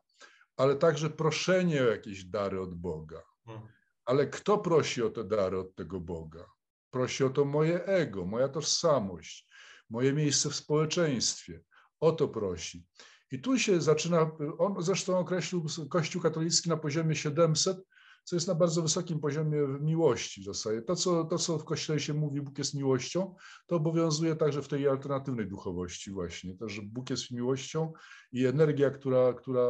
ale 0.56 0.76
także 0.76 1.10
proszenie 1.10 1.82
o 1.82 1.86
jakieś 1.86 2.24
dary 2.24 2.60
od 2.60 2.74
Boga. 2.74 3.22
Hmm. 3.46 3.68
Ale 4.04 4.26
kto 4.26 4.58
prosi 4.58 5.02
o 5.02 5.10
te 5.10 5.24
dary 5.24 5.58
od 5.58 5.74
tego 5.74 6.00
Boga? 6.00 6.46
Prosi 6.90 7.24
o 7.24 7.30
to 7.30 7.44
moje 7.44 7.84
ego, 7.84 8.24
moja 8.24 8.48
tożsamość, 8.48 9.48
moje 9.90 10.12
miejsce 10.12 10.50
w 10.50 10.54
społeczeństwie. 10.54 11.60
O 12.00 12.12
to 12.12 12.28
prosi. 12.28 12.86
I 13.30 13.40
tu 13.40 13.58
się 13.58 13.80
zaczyna, 13.80 14.30
on 14.58 14.82
zresztą 14.82 15.18
określił 15.18 15.66
Kościół 15.90 16.22
katolicki 16.22 16.68
na 16.68 16.76
poziomie 16.76 17.16
700, 17.16 17.76
co 18.24 18.36
jest 18.36 18.48
na 18.48 18.54
bardzo 18.54 18.82
wysokim 18.82 19.20
poziomie 19.20 19.58
miłości 19.80 20.40
w 20.40 20.44
zasadzie. 20.44 20.82
To 20.82 20.96
co, 20.96 21.24
to, 21.24 21.38
co 21.38 21.58
w 21.58 21.64
Kościele 21.64 22.00
się 22.00 22.14
mówi, 22.14 22.40
Bóg 22.40 22.58
jest 22.58 22.74
miłością, 22.74 23.34
to 23.66 23.76
obowiązuje 23.76 24.36
także 24.36 24.62
w 24.62 24.68
tej 24.68 24.88
alternatywnej 24.88 25.46
duchowości 25.46 26.10
właśnie. 26.10 26.56
To, 26.56 26.68
że 26.68 26.82
Bóg 26.82 27.10
jest 27.10 27.30
miłością 27.30 27.92
i 28.32 28.46
energia, 28.46 28.90
która, 28.90 29.32
która, 29.32 29.68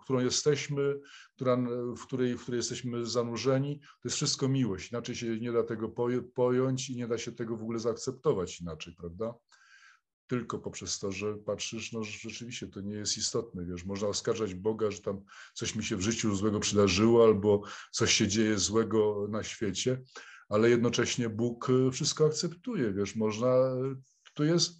którą 0.00 0.20
jesteśmy, 0.20 1.00
która, 1.34 1.56
w, 1.96 2.06
której, 2.06 2.38
w 2.38 2.42
której 2.42 2.58
jesteśmy 2.58 3.06
zanurzeni, 3.06 3.80
to 3.80 4.08
jest 4.08 4.16
wszystko 4.16 4.48
miłość. 4.48 4.92
Inaczej 4.92 5.14
się 5.14 5.40
nie 5.40 5.52
da 5.52 5.62
tego 5.62 5.88
pojąć 6.34 6.90
i 6.90 6.96
nie 6.96 7.08
da 7.08 7.18
się 7.18 7.32
tego 7.32 7.56
w 7.56 7.62
ogóle 7.62 7.78
zaakceptować 7.78 8.60
inaczej, 8.60 8.94
prawda? 8.94 9.34
Tylko 10.28 10.58
poprzez 10.58 10.98
to, 10.98 11.12
że 11.12 11.34
patrzysz, 11.34 11.92
no 11.92 12.02
rzeczywiście 12.02 12.66
to 12.66 12.80
nie 12.80 12.94
jest 12.94 13.18
istotne, 13.18 13.64
wiesz, 13.64 13.84
można 13.84 14.08
oskarżać 14.08 14.54
Boga, 14.54 14.90
że 14.90 15.00
tam 15.00 15.24
coś 15.54 15.74
mi 15.74 15.84
się 15.84 15.96
w 15.96 16.00
życiu 16.00 16.34
złego 16.34 16.60
przydarzyło 16.60 17.24
albo 17.24 17.62
coś 17.90 18.12
się 18.12 18.28
dzieje 18.28 18.58
złego 18.58 19.26
na 19.30 19.42
świecie, 19.42 20.02
ale 20.48 20.70
jednocześnie 20.70 21.28
Bóg 21.28 21.70
y, 21.70 21.90
wszystko 21.90 22.26
akceptuje, 22.26 22.92
wiesz, 22.92 23.16
można, 23.16 23.54
tu 24.34 24.44
jest, 24.44 24.72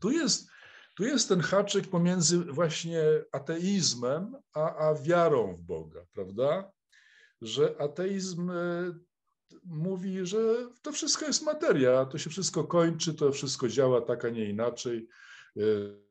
tu 0.00 0.10
jest, 0.10 0.48
tu 0.96 1.04
jest 1.04 1.28
ten 1.28 1.40
haczyk 1.40 1.88
pomiędzy 1.88 2.38
właśnie 2.38 3.02
ateizmem 3.32 4.36
a, 4.52 4.88
a 4.88 4.94
wiarą 4.94 5.56
w 5.56 5.62
Boga, 5.62 6.06
prawda? 6.12 6.72
Że 7.40 7.80
ateizm 7.80 8.50
y, 8.50 8.94
mówi, 9.64 10.26
że 10.26 10.38
to 10.82 10.92
wszystko 10.92 11.26
jest 11.26 11.42
materia, 11.42 12.04
to 12.04 12.18
się 12.18 12.30
wszystko 12.30 12.64
kończy, 12.64 13.14
to 13.14 13.32
wszystko 13.32 13.68
działa 13.68 14.00
tak, 14.00 14.24
a 14.24 14.30
nie 14.30 14.50
inaczej. 14.50 15.08
E, 15.56 15.60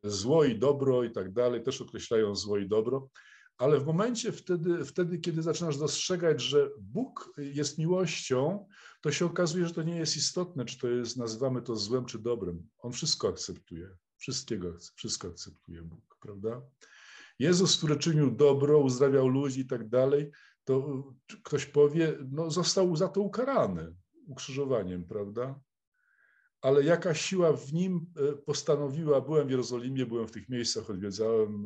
zło 0.03 0.43
i 0.43 0.59
dobro 0.59 1.03
i 1.03 1.11
tak 1.11 1.33
dalej, 1.33 1.63
też 1.63 1.81
określają 1.81 2.35
zło 2.35 2.57
i 2.57 2.67
dobro, 2.67 3.09
ale 3.57 3.79
w 3.79 3.85
momencie 3.85 4.31
wtedy, 4.31 4.85
wtedy, 4.85 5.19
kiedy 5.19 5.41
zaczynasz 5.41 5.77
dostrzegać, 5.77 6.41
że 6.41 6.69
Bóg 6.79 7.33
jest 7.37 7.77
miłością, 7.77 8.67
to 9.01 9.11
się 9.11 9.25
okazuje, 9.25 9.67
że 9.67 9.73
to 9.73 9.83
nie 9.83 9.95
jest 9.95 10.17
istotne, 10.17 10.65
czy 10.65 10.79
to 10.79 10.87
jest, 10.87 11.17
nazywamy 11.17 11.61
to 11.61 11.75
złem 11.75 12.05
czy 12.05 12.19
dobrem. 12.19 12.67
On 12.77 12.91
wszystko 12.91 13.27
akceptuje, 13.27 13.89
wszystkiego, 14.17 14.77
wszystko 14.95 15.27
akceptuje 15.27 15.81
Bóg, 15.81 16.17
prawda? 16.21 16.61
Jezus, 17.39 17.77
który 17.77 17.95
czynił 17.95 18.31
dobro, 18.31 18.79
uzdrawiał 18.79 19.27
ludzi 19.27 19.61
i 19.61 19.65
tak 19.65 19.89
dalej, 19.89 20.31
to 20.63 21.03
ktoś 21.43 21.65
powie, 21.65 22.17
no 22.31 22.51
został 22.51 22.95
za 22.95 23.07
to 23.07 23.21
ukarany 23.21 23.95
ukrzyżowaniem, 24.27 25.05
prawda? 25.05 25.59
Ale 26.61 26.83
jaka 26.83 27.13
siła 27.13 27.53
w 27.53 27.73
nim 27.73 28.05
e, 28.17 28.33
postanowiła, 28.33 29.21
byłem 29.21 29.47
w 29.47 29.51
Jerozolimie, 29.51 30.05
byłem 30.05 30.27
w 30.27 30.31
tych 30.31 30.49
miejscach, 30.49 30.89
odwiedzałem 30.89 31.65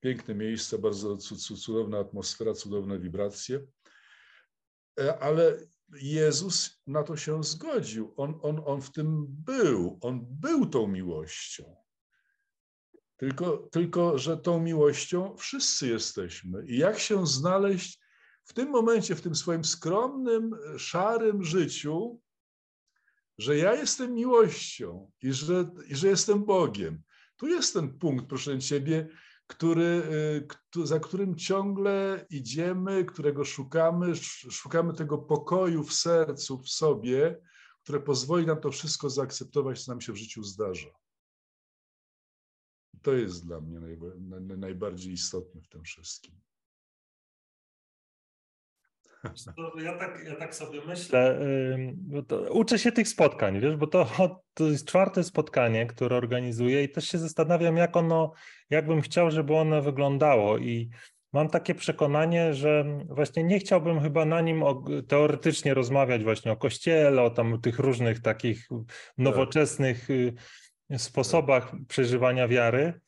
piękne 0.00 0.34
miejsca, 0.34 0.78
bardzo 0.78 1.16
cudowna 1.16 1.98
atmosfera, 1.98 2.54
cudowne 2.54 2.98
wibracje. 2.98 3.66
e, 5.00 5.18
ale 5.18 5.58
Jezus 6.02 6.82
na 6.86 7.02
to 7.02 7.16
się 7.16 7.44
zgodził. 7.44 8.14
On, 8.16 8.38
on, 8.42 8.62
on 8.64 8.82
w 8.82 8.92
tym 8.92 9.26
był. 9.28 9.98
On 10.00 10.26
był 10.30 10.66
tą 10.66 10.88
miłością. 10.88 11.76
Tylko, 13.20 13.56
tylko, 13.56 14.18
że 14.18 14.36
tą 14.36 14.60
miłością 14.60 15.36
wszyscy 15.36 15.88
jesteśmy. 15.88 16.66
I 16.66 16.78
jak 16.78 16.98
się 16.98 17.26
znaleźć 17.26 18.00
w 18.44 18.52
tym 18.52 18.70
momencie, 18.70 19.14
w 19.14 19.20
tym 19.20 19.34
swoim 19.34 19.64
skromnym, 19.64 20.50
szarym 20.78 21.44
życiu, 21.44 22.20
że 23.38 23.56
ja 23.56 23.74
jestem 23.74 24.14
miłością 24.14 25.10
i 25.22 25.32
że, 25.32 25.70
i 25.88 25.96
że 25.96 26.08
jestem 26.08 26.44
Bogiem. 26.44 27.02
Tu 27.36 27.46
jest 27.46 27.74
ten 27.74 27.98
punkt, 27.98 28.26
proszę 28.26 28.58
Ciebie, 28.58 29.08
który, 29.46 30.02
y, 30.76 30.86
za 30.86 31.00
którym 31.00 31.36
ciągle 31.36 32.26
idziemy, 32.30 33.04
którego 33.04 33.44
szukamy, 33.44 34.16
szukamy 34.50 34.94
tego 34.94 35.18
pokoju 35.18 35.84
w 35.84 35.94
sercu, 35.94 36.58
w 36.58 36.68
sobie, 36.68 37.40
które 37.82 38.00
pozwoli 38.00 38.46
nam 38.46 38.60
to 38.60 38.70
wszystko 38.70 39.10
zaakceptować, 39.10 39.84
co 39.84 39.92
nam 39.92 40.00
się 40.00 40.12
w 40.12 40.16
życiu 40.16 40.42
zdarza. 40.42 41.00
To 43.02 43.12
jest 43.12 43.46
dla 43.46 43.60
mnie 43.60 43.80
najbardziej 44.56 45.12
istotne 45.12 45.60
w 45.60 45.68
tym 45.68 45.84
wszystkim. 45.84 46.34
Ja 49.82 49.98
tak, 49.98 50.24
ja 50.24 50.36
tak 50.36 50.54
sobie 50.54 50.80
myślę, 50.86 51.38
uczę 52.50 52.78
się 52.78 52.92
tych 52.92 53.08
spotkań, 53.08 53.60
wiesz, 53.60 53.76
bo 53.76 53.86
to, 53.86 54.06
to 54.54 54.64
jest 54.64 54.86
czwarte 54.86 55.24
spotkanie, 55.24 55.86
które 55.86 56.16
organizuję 56.16 56.84
i 56.84 56.88
też 56.88 57.04
się 57.04 57.18
zastanawiam, 57.18 57.76
jak 57.76 57.96
ono, 57.96 58.32
jakbym 58.70 59.00
chciał, 59.00 59.30
żeby 59.30 59.54
ono 59.54 59.82
wyglądało. 59.82 60.58
I 60.58 60.90
mam 61.32 61.48
takie 61.48 61.74
przekonanie, 61.74 62.54
że 62.54 62.84
właśnie 63.08 63.44
nie 63.44 63.58
chciałbym 63.58 64.00
chyba 64.00 64.24
na 64.24 64.40
nim 64.40 64.62
teoretycznie 65.08 65.74
rozmawiać 65.74 66.24
właśnie 66.24 66.52
o 66.52 66.56
kościele, 66.56 67.22
o 67.22 67.30
tam 67.30 67.60
tych 67.60 67.78
różnych 67.78 68.20
takich 68.20 68.68
nowoczesnych 69.18 70.10
y, 70.10 70.34
sposobach 70.98 71.72
przeżywania 71.88 72.48
wiary, 72.48 73.00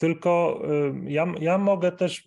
tylko 0.00 0.62
ja, 1.04 1.26
ja 1.40 1.58
mogę 1.58 1.92
też, 1.92 2.24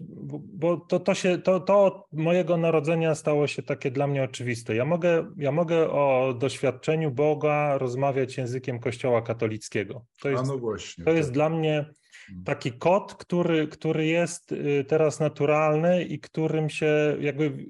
bo 0.53 0.77
to, 0.77 0.99
to, 0.99 1.13
się, 1.13 1.37
to, 1.37 1.59
to 1.59 1.85
od 1.85 2.13
mojego 2.13 2.57
narodzenia 2.57 3.15
stało 3.15 3.47
się 3.47 3.63
takie 3.63 3.91
dla 3.91 4.07
mnie 4.07 4.23
oczywiste. 4.23 4.75
Ja 4.75 4.85
mogę, 4.85 5.31
ja 5.37 5.51
mogę 5.51 5.89
o 5.89 6.33
doświadczeniu 6.39 7.11
Boga 7.11 7.77
rozmawiać 7.77 8.37
językiem 8.37 8.79
Kościoła 8.79 9.21
katolickiego. 9.21 10.05
To 10.21 10.29
jest, 10.29 10.47
no 10.47 10.57
właśnie, 10.57 11.03
to 11.03 11.09
tak. 11.11 11.17
jest 11.17 11.31
dla 11.31 11.49
mnie 11.49 11.73
mm. 11.73 12.43
taki 12.43 12.71
kod, 12.71 13.13
który, 13.15 13.67
który 13.67 14.05
jest 14.05 14.51
y, 14.51 14.85
teraz 14.87 15.19
naturalny 15.19 16.03
i 16.03 16.19
którym 16.19 16.69
się 16.69 17.17
jakby 17.19 17.65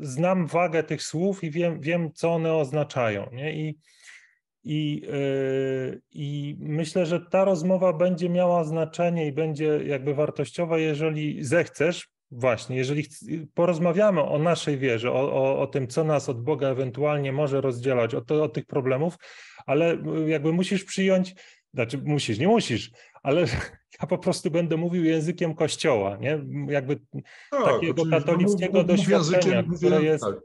znam 0.00 0.46
wagę 0.46 0.82
tych 0.82 1.02
słów 1.02 1.44
i 1.44 1.50
wiem, 1.50 1.80
wiem 1.80 2.12
co 2.12 2.34
one 2.34 2.54
oznaczają. 2.54 3.30
Nie? 3.32 3.68
I, 3.68 3.78
i, 4.70 5.00
yy, 5.00 6.00
I 6.12 6.56
myślę, 6.60 7.06
że 7.06 7.20
ta 7.20 7.44
rozmowa 7.44 7.92
będzie 7.92 8.28
miała 8.28 8.64
znaczenie 8.64 9.26
i 9.26 9.32
będzie 9.32 9.80
jakby 9.84 10.14
wartościowa, 10.14 10.78
jeżeli 10.78 11.44
zechcesz, 11.44 12.08
właśnie, 12.30 12.76
jeżeli 12.76 13.06
porozmawiamy 13.54 14.22
o 14.22 14.38
naszej 14.38 14.78
wierze, 14.78 15.12
o, 15.12 15.32
o, 15.32 15.60
o 15.60 15.66
tym, 15.66 15.86
co 15.86 16.04
nas 16.04 16.28
od 16.28 16.42
Boga 16.42 16.68
ewentualnie 16.68 17.32
może 17.32 17.60
rozdzielać, 17.60 18.14
o, 18.14 18.20
to, 18.20 18.42
o 18.42 18.48
tych 18.48 18.66
problemów, 18.66 19.16
ale 19.66 19.94
yy, 19.94 20.28
jakby 20.28 20.52
musisz 20.52 20.84
przyjąć, 20.84 21.34
znaczy 21.74 21.98
musisz, 22.04 22.38
nie 22.38 22.48
musisz, 22.48 22.90
ale 23.22 23.40
ja 24.00 24.06
po 24.08 24.18
prostu 24.18 24.50
będę 24.50 24.76
mówił 24.76 25.04
językiem 25.04 25.54
Kościoła, 25.54 26.16
nie? 26.16 26.40
Jakby 26.68 27.00
tak, 27.50 27.64
takiego 27.64 28.06
katolickiego 28.06 28.84
doświadczenia, 28.84 29.62
które, 29.76 30.02
jest, 30.02 30.24
tak. 30.24 30.36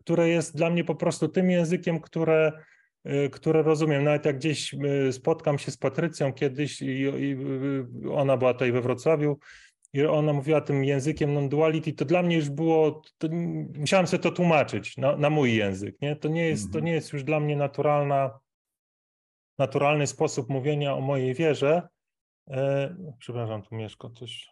które 0.00 0.28
jest 0.28 0.56
dla 0.56 0.70
mnie 0.70 0.84
po 0.84 0.94
prostu 0.94 1.28
tym 1.28 1.50
językiem, 1.50 2.00
które 2.00 2.52
które 3.32 3.62
rozumiem. 3.62 4.04
Nawet 4.04 4.24
jak 4.26 4.36
gdzieś 4.36 4.74
y, 4.74 5.12
spotkam 5.12 5.58
się 5.58 5.70
z 5.70 5.76
Patrycją 5.76 6.32
kiedyś 6.32 6.82
i, 6.82 6.86
i 6.86 7.32
y, 8.04 8.12
ona 8.12 8.36
była 8.36 8.52
tutaj 8.52 8.72
we 8.72 8.82
Wrocławiu 8.82 9.38
i 9.92 10.04
ona 10.04 10.32
mówiła 10.32 10.60
tym 10.60 10.84
językiem 10.84 11.34
non-duality, 11.34 11.92
to 11.92 12.04
dla 12.04 12.22
mnie 12.22 12.36
już 12.36 12.50
było, 12.50 13.02
musiałem 13.78 14.06
sobie 14.06 14.22
to 14.22 14.30
tłumaczyć 14.30 14.96
na, 14.96 15.16
na, 15.16 15.30
mój 15.30 15.56
język. 15.56 16.00
Nie? 16.00 16.16
To, 16.16 16.28
nie 16.28 16.48
jest, 16.48 16.62
to 16.62 16.78
mhm. 16.78 16.84
nie 16.84 16.92
jest 16.92 17.12
już 17.12 17.24
dla 17.24 17.40
mnie 17.40 17.56
naturalna, 17.56 18.38
naturalny 19.58 20.06
sposób 20.06 20.48
mówienia 20.48 20.94
o 20.94 21.00
mojej 21.00 21.34
wierze. 21.34 21.88
E, 22.50 22.96
przepraszam, 23.18 23.62
tu 23.62 23.74
Mieszko, 23.74 24.10
coś. 24.10 24.48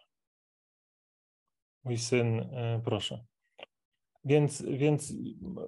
Mój 1.83 1.97
syn, 1.97 2.39
e, 2.39 2.81
proszę. 2.85 3.23
Więc, 4.25 4.61
więc, 4.61 5.13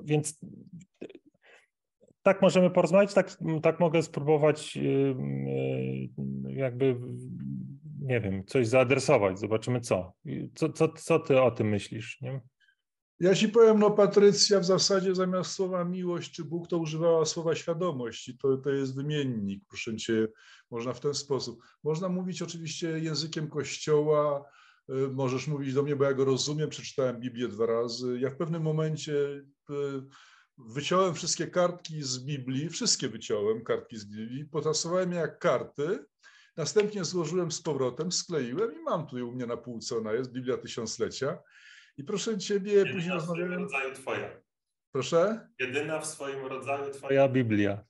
więc 0.03 0.39
tak 2.23 2.41
możemy 2.41 2.69
porozmawiać, 2.69 3.13
tak, 3.13 3.37
tak 3.63 3.79
mogę 3.79 4.03
spróbować 4.03 4.77
jakby, 6.47 6.95
nie 8.01 8.21
wiem, 8.21 8.45
coś 8.45 8.67
zaadresować, 8.67 9.39
zobaczymy 9.39 9.81
co. 9.81 10.13
Co, 10.55 10.69
co, 10.69 10.87
co 10.87 11.19
ty 11.19 11.41
o 11.41 11.51
tym 11.51 11.69
myślisz? 11.69 12.21
Nie? 12.21 12.41
Ja 13.19 13.35
ci 13.35 13.49
powiem, 13.49 13.79
no 13.79 13.91
Patrycja 13.91 14.59
w 14.59 14.65
zasadzie 14.65 15.15
zamiast 15.15 15.51
słowa 15.51 15.83
miłość 15.83 16.31
czy 16.31 16.45
Bóg 16.45 16.67
to 16.67 16.77
używała 16.77 17.25
słowa 17.25 17.55
świadomość 17.55 18.27
i 18.27 18.37
to, 18.37 18.57
to 18.57 18.69
jest 18.69 18.95
wymiennik, 18.95 19.63
proszę 19.67 19.95
cię, 19.95 20.27
można 20.71 20.93
w 20.93 20.99
ten 20.99 21.13
sposób. 21.13 21.63
Można 21.83 22.09
mówić 22.09 22.41
oczywiście 22.41 22.99
językiem 22.99 23.49
Kościoła, 23.49 24.45
y, 24.89 24.93
możesz 24.93 25.47
mówić 25.47 25.73
do 25.73 25.83
mnie, 25.83 25.95
bo 25.95 26.03
ja 26.03 26.13
go 26.13 26.25
rozumiem, 26.25 26.69
przeczytałem 26.69 27.19
Biblię 27.19 27.47
dwa 27.47 27.65
razy. 27.65 28.19
Ja 28.19 28.29
w 28.29 28.35
pewnym 28.35 28.61
momencie 28.61 29.13
wyciąłem 30.57 31.15
wszystkie 31.15 31.47
kartki 31.47 32.03
z 32.03 32.19
Biblii, 32.19 32.69
wszystkie 32.69 33.09
wyciąłem 33.09 33.63
kartki 33.63 33.97
z 33.97 34.05
Biblii, 34.05 34.45
potasowałem 34.45 35.11
je 35.11 35.17
jak 35.17 35.39
karty, 35.39 36.05
następnie 36.57 37.05
złożyłem 37.05 37.51
z 37.51 37.61
powrotem, 37.61 38.11
skleiłem 38.11 38.75
i 38.75 38.83
mam 38.83 39.07
tu 39.07 39.27
u 39.27 39.31
mnie 39.31 39.45
na 39.45 39.57
półce, 39.57 39.97
ona 39.97 40.13
jest, 40.13 40.31
Biblia 40.31 40.57
Tysiąclecia. 40.57 41.39
I 41.97 42.03
proszę 42.03 42.37
Ciebie, 42.37 42.73
Jedyna 42.73 42.95
później 42.95 43.13
rozmawiałem... 43.13 43.51
w 43.51 43.53
swoim 43.53 43.63
rodzaju 43.63 43.95
Twoja. 43.95 44.41
Proszę? 44.91 45.49
Jedyna 45.59 45.99
w 45.99 46.05
swoim 46.05 46.45
rodzaju 46.45 46.93
Twoja 46.93 47.29
Biblia. 47.29 47.83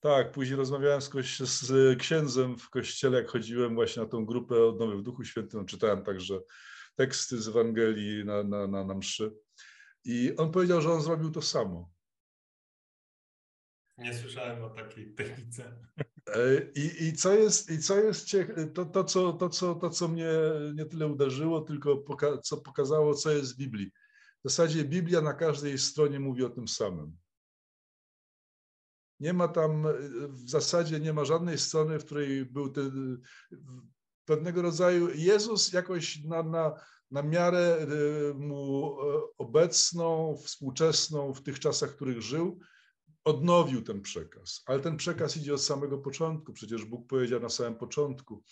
Tak, 0.00 0.32
później 0.32 0.56
rozmawiałem 0.56 1.00
z, 1.02 1.10
z, 1.38 1.98
księdzem 1.98 2.58
w 2.58 2.70
kościele, 2.70 3.18
jak 3.18 3.30
chodziłem 3.30 3.74
właśnie 3.74 4.02
na 4.02 4.08
tą 4.08 4.26
grupę 4.26 4.64
Odnowy 4.64 4.96
w 4.96 5.02
Duchu 5.02 5.24
Świętym, 5.24 5.66
czytałem 5.66 6.02
także 6.02 6.40
teksty 6.96 7.42
z 7.42 7.48
Ewangelii 7.48 8.24
na, 8.24 8.42
na, 8.42 8.66
na, 8.66 8.84
na 8.84 8.94
mszy. 8.94 9.32
I 10.04 10.36
on 10.36 10.52
powiedział, 10.52 10.80
że 10.80 10.92
on 10.92 11.02
zrobił 11.02 11.30
to 11.30 11.42
samo. 11.42 11.92
Nie 13.98 14.14
słyszałem 14.14 14.64
o 14.64 14.70
takiej 14.70 15.14
technice. 15.14 15.78
E, 16.26 16.70
I, 16.74 17.08
i 17.08 17.12
co 17.12 17.34
jest, 17.34 17.70
i 17.70 17.78
co 17.78 17.96
jest 17.96 18.26
to, 18.74 18.84
to, 18.84 19.04
co, 19.04 19.32
to, 19.32 19.48
co, 19.48 19.74
to, 19.74 19.90
co 19.90 20.08
mnie 20.08 20.28
nie 20.74 20.86
tyle 20.86 21.06
uderzyło, 21.06 21.60
tylko 21.60 21.96
poka 21.96 22.38
co 22.38 22.56
pokazało, 22.56 23.14
co 23.14 23.30
jest 23.30 23.54
w 23.54 23.56
Biblii. 23.56 23.92
W 24.44 24.50
zasadzie 24.50 24.84
Biblia 24.84 25.20
na 25.20 25.34
każdej 25.34 25.78
stronie 25.78 26.20
mówi 26.20 26.44
o 26.44 26.50
tym 26.50 26.68
samym. 26.68 27.16
Nie 29.20 29.32
ma 29.32 29.48
tam, 29.48 29.86
w 30.28 30.50
zasadzie 30.50 31.00
nie 31.00 31.12
ma 31.12 31.24
żadnej 31.24 31.58
strony, 31.58 31.98
w 31.98 32.04
której 32.04 32.46
był 32.46 32.70
ten, 32.70 33.20
pewnego 34.24 34.62
rodzaju 34.62 35.08
Jezus 35.14 35.72
jakoś 35.72 36.24
na, 36.24 36.42
na, 36.42 36.74
na 37.12 37.22
miarę 37.22 37.86
y, 38.30 38.34
mu 38.34 38.96
e, 39.00 39.20
obecną, 39.38 40.36
współczesną, 40.44 41.34
w 41.34 41.42
tych 41.42 41.60
czasach, 41.60 41.90
w 41.90 41.96
których 41.96 42.22
żył, 42.22 42.58
odnowił 43.24 43.82
ten 43.82 44.02
przekaz. 44.02 44.62
Ale 44.66 44.80
ten 44.80 44.96
przekaz 44.96 45.36
idzie 45.36 45.54
od 45.54 45.62
samego 45.62 45.98
początku. 45.98 46.52
Przecież 46.52 46.84
Bóg 46.84 47.06
powiedział 47.06 47.40
na 47.40 47.48
samym 47.48 47.74
początku, 47.74 48.42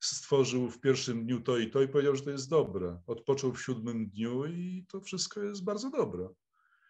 stworzył 0.00 0.70
w 0.70 0.80
pierwszym 0.80 1.24
dniu 1.24 1.40
to 1.40 1.58
i 1.58 1.70
to 1.70 1.82
i 1.82 1.88
powiedział, 1.88 2.16
że 2.16 2.22
to 2.22 2.30
jest 2.30 2.50
dobre. 2.50 3.00
Odpoczął 3.06 3.52
w 3.52 3.62
siódmym 3.62 4.08
dniu 4.08 4.46
i 4.46 4.86
to 4.88 5.00
wszystko 5.00 5.42
jest 5.42 5.64
bardzo 5.64 5.90
dobre. 5.90 6.28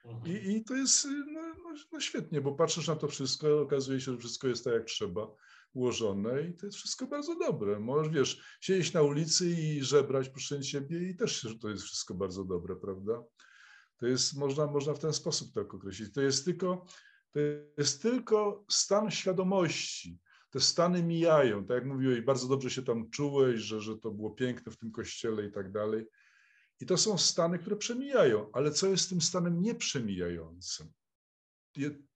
I, 0.05 0.09
mhm. 0.09 0.51
i 0.51 0.64
to 0.64 0.75
jest 0.75 1.05
no, 1.05 1.41
no, 1.41 1.75
no 1.93 2.01
świetnie, 2.01 2.41
bo 2.41 2.53
patrzysz 2.53 2.89
na 2.89 2.97
to 2.97 3.09
wszystko, 3.09 3.61
okazuje 3.61 4.01
się, 4.01 4.12
że 4.12 4.18
wszystko 4.18 4.49
jest 4.49 4.64
tak 4.64 4.75
jak 4.75 4.85
trzeba 4.85 5.27
ułożone 5.75 6.43
i 6.43 6.55
to 6.55 6.66
jest 6.66 6.79
wszystko 6.79 7.07
bardzo 7.07 7.39
dobre. 7.39 7.81
Możesz, 7.81 8.12
wiesz, 8.12 8.59
siedzieć 8.61 8.93
na 8.93 9.03
ulicy 9.03 9.51
i 9.51 9.83
żebrać, 9.83 10.29
proszę 10.29 10.61
ciebie 10.61 11.09
i 11.09 11.16
też 11.16 11.57
to 11.61 11.68
jest 11.68 11.85
wszystko 11.85 12.14
bardzo 12.14 12.45
dobre, 12.45 12.77
prawda? 12.77 13.22
To 13.97 14.07
jest, 14.07 14.37
można, 14.37 14.66
można 14.66 14.95
w 14.95 14.99
ten 14.99 15.12
sposób 15.12 15.53
tak 15.55 15.75
określić. 15.75 16.14
To 16.14 16.20
jest 16.20 16.45
tylko, 16.45 16.87
to 17.31 17.41
jest 17.79 18.03
tylko 18.03 18.64
stan 18.70 19.11
świadomości. 19.11 20.18
Te 20.51 20.61
stany 20.61 21.03
mijają, 21.03 21.66
tak 21.66 21.75
jak 21.75 21.87
mówiłeś, 21.87 22.20
bardzo 22.20 22.49
dobrze 22.49 22.70
się 22.70 22.83
tam 22.83 23.11
czułeś, 23.11 23.61
że, 23.61 23.81
że 23.81 23.99
to 23.99 24.11
było 24.11 24.31
piękne 24.31 24.72
w 24.72 24.77
tym 24.77 24.93
kościele 24.93 25.47
i 25.47 25.53
tak 25.53 25.72
dalej. 25.72 26.07
I 26.81 26.87
to 26.87 26.97
są 26.97 27.18
stany, 27.18 27.59
które 27.59 27.77
przemijają, 27.77 28.51
ale 28.53 28.70
co 28.70 28.87
jest 28.87 29.09
tym 29.09 29.20
stanem 29.20 29.62
nieprzemijającym? 29.62 30.93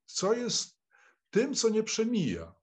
Co 0.07 0.35
jest 0.35 0.79
tym, 1.31 1.55
co 1.55 1.69
nie 1.69 1.83
przemija? 1.83 2.58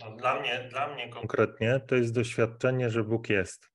No, 0.00 0.16
dla, 0.16 0.40
mnie, 0.40 0.68
dla 0.70 0.94
mnie 0.94 1.08
konkretnie 1.08 1.80
to 1.86 1.94
jest 1.94 2.14
doświadczenie, 2.14 2.90
że 2.90 3.04
Bóg 3.04 3.28
jest. 3.28 3.68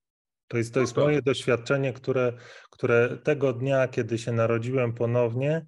To 0.47 0.57
jest, 0.57 0.73
to 0.73 0.80
No 0.80 0.82
jest 0.82 0.95
tak. 0.95 1.03
moje 1.03 1.21
doświadczenie, 1.21 1.93
które, 1.93 2.34
które 2.71 3.17
tego 3.17 3.53
dnia, 3.53 3.88
kiedy 3.88 4.17
się 4.17 4.32
narodziłem 4.32 4.93
ponownie, 4.93 5.65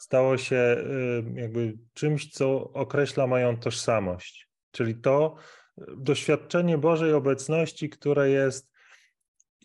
stało 0.00 0.38
się 0.38 0.56
y, 0.56 1.40
jakby 1.40 1.74
czymś, 1.94 2.30
co 2.30 2.72
określa 2.72 3.26
moją 3.26 3.56
tożsamość. 3.56 4.48
Czyli 4.70 4.94
to 4.94 5.36
y, 5.78 5.82
doświadczenie 5.96 6.78
Bożej 6.78 7.12
obecności, 7.12 7.90
które 7.90 8.30
jest 8.30 8.74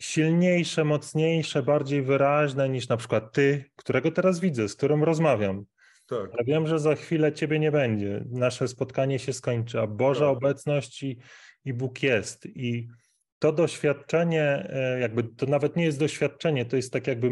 silniejsze, 0.00 0.84
mocniejsze, 0.84 1.62
bardziej 1.62 2.02
wyraźne 2.02 2.68
niż 2.68 2.88
na 2.88 2.96
przykład 2.96 3.32
ty, 3.32 3.64
którego 3.76 4.10
teraz 4.10 4.40
widzę, 4.40 4.68
z 4.68 4.76
którym 4.76 5.04
rozmawiam. 5.04 5.64
Tak. 6.10 6.30
Ja 6.38 6.44
wiem, 6.44 6.66
że 6.66 6.78
za 6.78 6.94
chwilę 6.94 7.32
ciebie 7.32 7.58
nie 7.58 7.72
będzie. 7.72 8.24
Nasze 8.30 8.68
spotkanie 8.68 9.18
się 9.18 9.32
skończy, 9.32 9.80
a 9.80 9.86
Boża 9.86 10.26
Tak. 10.26 10.36
obecność 10.36 11.02
i, 11.02 11.18
i 11.64 11.74
Bóg 11.74 12.02
jest. 12.02 12.46
I 12.46 12.88
to 13.38 13.52
doświadczenie, 13.52 14.42
e, 14.70 15.00
jakby 15.00 15.24
to 15.24 15.46
nawet 15.46 15.76
nie 15.76 15.84
jest 15.84 15.98
doświadczenie, 15.98 16.64
to 16.64 16.76
jest 16.76 16.92
tak 16.92 17.06
jakby 17.06 17.30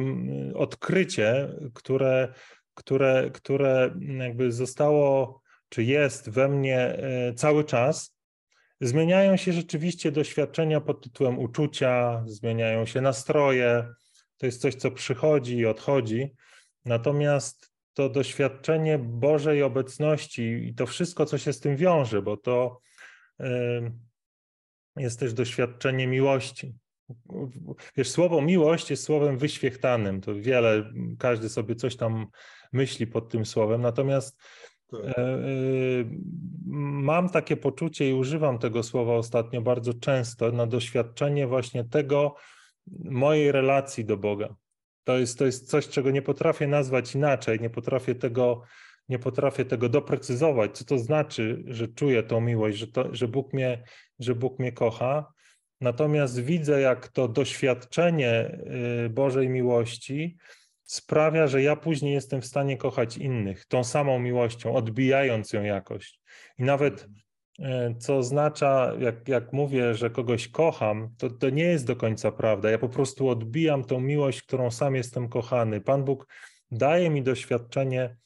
odkrycie, 0.54 1.48
które, 1.74 2.32
które, 2.74 3.30
które 3.34 3.94
jakby 4.18 4.52
zostało, 4.52 5.40
czy 5.68 5.84
jest 5.84 6.30
we 6.30 6.48
mnie 6.48 6.78
e, 6.78 7.34
cały 7.34 7.64
czas. 7.64 8.18
Zmieniają 8.80 9.36
się 9.36 9.52
rzeczywiście 9.52 10.12
doświadczenia 10.12 10.80
pod 10.80 11.04
tytułem 11.04 11.38
uczucia, 11.38 12.22
zmieniają 12.26 12.86
się 12.86 13.00
nastroje. 13.00 13.88
To 14.36 14.46
jest 14.46 14.60
coś, 14.60 14.74
co 14.74 14.90
przychodzi 14.90 15.56
i 15.56 15.66
odchodzi. 15.66 16.34
Natomiast 16.84 17.77
to 17.99 18.09
doświadczenie 18.09 18.99
Bożej 18.99 19.62
obecności 19.62 20.42
i 20.42 20.74
to 20.74 20.86
wszystko, 20.86 21.26
co 21.26 21.38
się 21.38 21.53
z 21.53 21.61
tym 21.61 21.76
wiąże, 21.76 22.22
bo 22.22 22.36
to 22.36 22.80
jest 24.96 25.20
też 25.20 25.32
doświadczenie 25.32 26.07
miłości. 26.07 26.74
Wiesz, 27.96 28.11
słowo 28.11 28.40
miłość 28.40 28.90
jest 28.90 29.05
słowem 29.05 29.38
wyświechtanym. 29.38 30.20
To 30.20 30.34
wiele, 30.34 30.92
każdy 31.18 31.49
sobie 31.49 31.74
coś 31.74 31.96
tam 31.96 32.26
myśli 32.72 33.07
pod 33.07 33.28
tym 33.28 33.46
słowem. 33.46 33.82
Natomiast 33.82 34.40
tak. 34.90 35.01
e, 35.01 35.18
e, 35.18 35.38
mam 36.76 37.28
takie 37.28 37.57
poczucie 37.57 38.11
i 38.11 38.12
używam 38.12 38.59
tego 38.59 38.82
słowa 38.82 39.14
ostatnio 39.14 39.62
bardzo 39.62 39.94
często 39.94 40.53
na 40.53 40.66
doświadczenie 40.66 41.46
właśnie 41.46 41.84
tego 41.84 42.34
mojej 43.05 43.53
relacji 43.53 44.05
do 44.05 44.16
Boga. 44.16 44.55
To 45.09 45.18
jest, 45.18 45.38
to 45.38 45.46
jest 45.46 45.70
coś, 45.70 45.88
czego 45.88 46.11
nie 46.11 46.22
potrafię 46.22 46.66
nazwać 46.66 47.14
inaczej, 47.14 47.61
nie 47.61 47.70
potrafię 47.70 48.14
tego, 48.14 48.62
nie 49.09 49.18
potrafię 49.18 49.64
tego 49.64 49.88
doprecyzować, 49.88 50.78
co 50.78 50.84
to 50.84 50.98
znaczy, 50.98 51.62
że 51.66 51.88
czuję 51.88 52.22
tą 52.22 52.40
miłość, 52.40 52.78
że, 52.78 52.86
to, 52.86 53.14
że, 53.14 53.28
Bóg 53.28 53.52
mnie, 53.52 53.82
że 54.18 54.34
Bóg 54.34 54.59
mnie 54.59 54.72
kocha. 54.72 55.32
Natomiast 55.80 56.40
widzę, 56.40 56.80
jak 56.80 57.09
to 57.09 57.28
doświadczenie 57.28 58.59
y, 59.06 59.11
Bożej 59.11 59.48
miłości 59.48 60.36
sprawia, 60.84 61.46
że 61.46 61.62
ja 61.62 61.76
później 61.76 62.14
jestem 62.14 62.40
w 62.40 62.46
stanie 62.46 62.76
kochać 62.76 63.16
innych 63.16 63.66
tą 63.66 63.84
samą 63.84 64.18
miłością, 64.18 64.74
odbijając 64.74 65.52
ją 65.52 65.62
jakoś. 65.62 66.18
I 66.59 66.62
nawet 66.62 67.09
co 67.98 68.16
oznacza, 68.16 68.92
jak, 68.98 69.28
jak 69.28 69.52
mówię, 69.52 69.94
że 69.94 70.11
kogoś 70.11 70.48
kocham, 70.48 71.09
to, 71.18 71.30
to 71.30 71.50
nie 71.50 71.64
jest 71.64 71.86
do 71.86 71.96
końca 71.96 72.32
prawda. 72.32 72.70
Ja 72.70 72.78
po 72.78 72.88
prostu 72.88 73.28
odbijam 73.28 73.84
tą 73.84 74.00
miłość, 74.00 74.42
którą 74.42 74.70
sam 74.70 74.94
jestem 74.94 75.28
kochany. 75.28 75.80
Pan 75.80 76.04
Bóg 76.04 76.26
daje 76.70 77.11
mi 77.11 77.22
doświadczenie, 77.22 78.16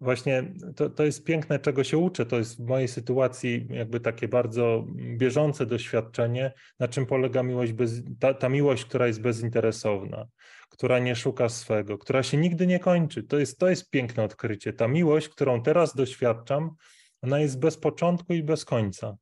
właśnie 0.00 0.54
to, 0.76 0.90
to 0.90 1.04
jest 1.04 1.24
piękne, 1.24 1.58
czego 1.58 1.84
się 1.84 1.98
uczę. 1.98 2.26
To 2.26 2.38
jest 2.38 2.62
w 2.62 2.66
mojej 2.66 2.88
sytuacji 2.88 3.66
jakby 3.70 4.00
takie 4.00 4.28
bardzo 4.28 4.86
bieżące 5.16 5.66
doświadczenie, 5.66 6.52
na 6.78 6.88
czym 6.88 7.06
polega 7.06 7.42
miłość, 7.42 7.72
bez, 7.72 8.02
ta, 8.20 8.34
ta 8.34 8.48
miłość, 8.48 8.84
która 8.84 9.06
jest 9.06 9.20
bezinteresowna 9.20 10.26
która 10.72 10.98
nie 10.98 11.16
szuka 11.16 11.48
swego, 11.48 11.98
która 11.98 12.22
się 12.22 12.36
nigdy 12.36 12.66
nie 12.66 12.78
kończy. 12.78 13.22
To 13.22 13.38
jest, 13.38 13.58
to 13.58 13.68
jest 13.68 13.90
piękne 13.90 14.24
odkrycie. 14.24 14.72
Ta 14.72 14.88
miłość, 14.88 15.28
którą 15.28 15.62
teraz 15.62 15.94
doświadczam, 15.94 16.70
ona 17.22 17.40
jest 17.40 17.58
bez 17.58 17.76
początku 17.76 18.32
i 18.32 18.42
bez 18.42 18.64
końca. 18.64 19.16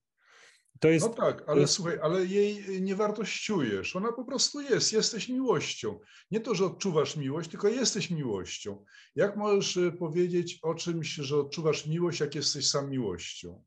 To 0.81 0.89
jest, 0.89 1.07
no 1.07 1.15
tak, 1.15 1.45
ale 1.47 1.61
jest... 1.61 1.73
słuchaj, 1.73 1.99
ale 2.03 2.27
jej 2.27 2.83
nie 2.83 2.97
wartościujesz. 2.97 3.97
Ona 3.97 4.13
po 4.13 4.25
prostu 4.25 4.61
jest, 4.61 4.93
jesteś 4.93 5.29
miłością. 5.29 5.99
Nie 6.31 6.41
to, 6.41 6.55
że 6.55 6.65
odczuwasz 6.65 7.17
miłość, 7.17 7.51
tylko 7.51 7.69
jesteś 7.69 8.11
miłością. 8.11 8.85
Jak 9.17 9.37
możesz 9.37 9.77
y, 9.77 9.93
powiedzieć 9.93 10.59
o 10.63 10.75
czymś, 10.75 11.09
że 11.09 11.37
odczuwasz 11.37 11.87
miłość, 11.87 12.21
jak 12.21 12.35
jesteś 12.35 12.69
sam 12.69 12.91
miłością? 12.91 13.63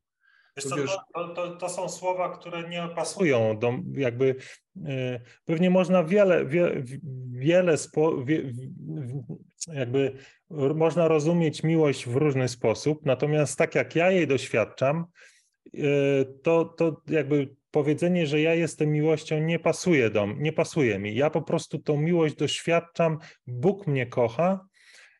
Wiesz 0.57 0.65
co, 0.65 0.75
to, 1.13 1.33
to, 1.33 1.55
to, 1.55 1.69
są 1.69 1.89
słowa, 1.89 2.37
które 2.37 2.69
nie 2.69 2.89
pasują 2.95 3.59
do 3.59 3.73
jakby 3.93 4.35
e, 4.85 5.19
pewnie 5.45 5.69
można 5.69 6.03
wiele, 6.03 6.45
wie, 6.45 6.83
wiele 7.29 7.77
spo, 7.77 8.25
wie, 8.25 8.53
jakby 9.67 10.13
można 10.75 11.07
rozumieć 11.07 11.63
miłość 11.63 12.07
w 12.07 12.15
różny 12.15 12.47
sposób, 12.47 13.05
natomiast 13.05 13.57
tak 13.57 13.75
jak 13.75 13.95
ja 13.95 14.11
jej 14.11 14.27
doświadczam, 14.27 15.05
e, 15.73 15.79
to, 16.43 16.65
to 16.65 17.01
jakby 17.07 17.55
powiedzenie, 17.71 18.27
że 18.27 18.41
ja 18.41 18.53
jestem 18.53 18.91
miłością 18.91 19.39
nie 19.39 19.59
pasuje 19.59 20.09
do 20.09 20.27
nie 20.37 20.53
pasuje 20.53 20.99
mi. 20.99 21.15
Ja 21.15 21.29
po 21.29 21.41
prostu 21.41 21.79
tą 21.79 21.97
miłość 21.97 22.35
doświadczam, 22.35 23.17
Bóg 23.47 23.87
mnie 23.87 24.05
kocha 24.05 24.65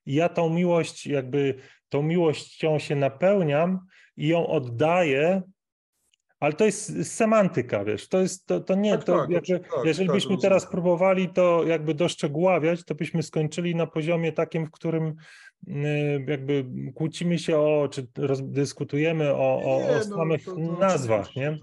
ja 0.06 0.30
tą 0.30 0.50
miłość 0.50 1.08
jakby 1.08 1.56
tą 1.90 2.02
miłością 2.02 2.80
się 2.80 2.96
napełniam 2.96 3.80
i 4.18 4.28
ją 4.28 4.48
oddaję, 4.48 5.42
ale 6.44 6.54
to 6.54 6.66
jest 6.66 7.14
semantyka, 7.16 7.84
wiesz, 7.84 8.08
to 8.08 8.22
jest, 8.22 8.48
to, 8.48 8.60
to 8.60 8.76
nie, 8.76 8.92
tak, 8.92 9.04
to 9.04 9.18
tak, 9.18 9.30
jakby, 9.30 9.60
tak, 9.60 9.86
jeżeli 9.86 10.08
tak, 10.08 10.16
byśmy 10.16 10.38
teraz 10.38 10.66
próbowali 10.66 11.30
to 11.30 11.64
jakby 11.68 11.94
doszczegóławiać, 11.94 12.84
to 12.84 12.96
byśmy 12.96 13.24
skończyli 13.24 13.76
na 13.76 13.88
poziomie 13.88 14.32
takim, 14.32 14.66
w 14.66 14.72
którym 14.72 15.16
y, 15.68 16.26
jakby 16.28 16.66
kłócimy 16.96 17.40
się 17.40 17.58
o, 17.58 17.90
czy 17.92 18.08
dyskutujemy 18.44 19.34
o, 19.34 19.62
o, 19.64 19.80
Nie, 19.82 19.90
o 19.90 19.96
no, 20.10 20.18
samych 20.18 20.46
to- 20.46 20.56
to 20.56 20.60
nazwach, 20.80 21.36
nie? 21.36 21.52
Tak, 21.52 21.60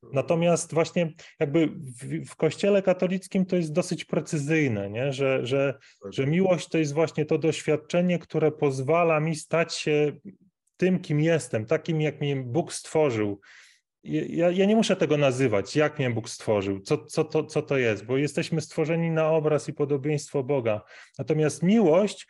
to- 0.00 0.08
Natomiast 0.12 0.74
właśnie 0.74 1.12
jakby 1.40 1.66
w, 1.66 2.30
w 2.30 2.36
kościele 2.36 2.82
katolickim 2.82 3.46
to 3.46 3.56
jest 3.56 3.72
dosyć 3.72 4.04
precyzyjne, 4.04 4.90
nie? 4.90 5.12
Że, 5.12 5.46
że, 5.46 5.78
tak. 6.02 6.12
że 6.12 6.26
miłość 6.26 6.68
to 6.68 6.78
jest 6.78 6.94
właśnie 6.94 7.24
to 7.24 7.38
doświadczenie, 7.38 8.18
które 8.18 8.52
pozwala 8.52 9.20
mi 9.20 9.36
stać 9.36 9.74
się 9.74 10.12
tym, 10.76 11.00
kim 11.00 11.20
jestem, 11.20 11.66
takim, 11.66 12.00
jak 12.00 12.20
mnie 12.20 12.36
Bóg 12.36 12.72
stworzył. 12.72 13.40
Ja, 14.04 14.50
ja 14.50 14.66
nie 14.66 14.76
muszę 14.76 14.96
tego 14.96 15.16
nazywać, 15.16 15.76
jak 15.76 15.98
mnie 15.98 16.10
Bóg 16.10 16.28
stworzył, 16.28 16.80
co, 16.80 17.06
co, 17.06 17.24
to, 17.24 17.44
co 17.44 17.62
to 17.62 17.78
jest, 17.78 18.04
bo 18.04 18.16
jesteśmy 18.16 18.60
stworzeni 18.60 19.10
na 19.10 19.30
obraz 19.30 19.68
i 19.68 19.72
podobieństwo 19.72 20.42
Boga. 20.42 20.80
Natomiast 21.18 21.62
miłość 21.62 22.26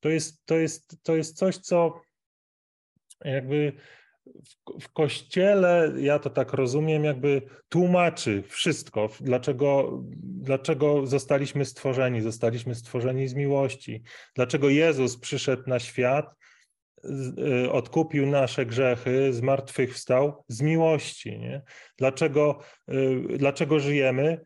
to 0.00 0.08
jest, 0.08 0.46
to 0.46 0.56
jest, 0.56 0.96
to 1.02 1.16
jest 1.16 1.36
coś, 1.36 1.56
co 1.56 2.00
jakby 3.24 3.72
w, 4.26 4.80
w 4.80 4.92
kościele, 4.92 5.92
ja 5.98 6.18
to 6.18 6.30
tak 6.30 6.52
rozumiem, 6.52 7.04
jakby 7.04 7.42
tłumaczy 7.68 8.42
wszystko, 8.48 9.08
dlaczego, 9.20 10.00
dlaczego 10.22 11.06
zostaliśmy 11.06 11.64
stworzeni. 11.64 12.20
Zostaliśmy 12.20 12.74
stworzeni 12.74 13.28
z 13.28 13.34
miłości, 13.34 14.02
dlaczego 14.34 14.68
Jezus 14.68 15.16
przyszedł 15.16 15.62
na 15.66 15.78
świat, 15.78 16.34
odkupił 17.70 18.26
nasze 18.26 18.66
grzechy, 18.66 19.32
zmartwychwstał 19.32 20.44
z 20.48 20.62
miłości. 20.62 21.38
Nie? 21.38 21.62
Dlaczego, 21.98 22.58
y, 22.92 23.38
dlaczego 23.38 23.80
żyjemy? 23.80 24.40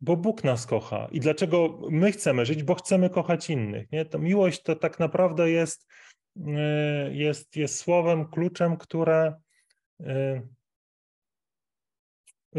Bo 0.00 0.16
Bóg 0.16 0.44
nas 0.44 0.66
kocha. 0.66 1.08
I 1.12 1.20
dlaczego 1.20 1.78
my 1.90 2.12
chcemy 2.12 2.46
żyć? 2.46 2.62
Bo 2.62 2.74
chcemy 2.74 3.10
kochać 3.10 3.50
innych. 3.50 3.92
Nie? 3.92 4.04
To 4.04 4.18
miłość 4.18 4.62
to 4.62 4.76
tak 4.76 4.98
naprawdę 4.98 5.50
jest, 5.50 5.86
y, 6.36 6.42
jest, 7.12 7.56
jest 7.56 7.76
słowem, 7.78 8.28
kluczem, 8.28 8.76
które 8.76 9.34
y, 10.00 10.48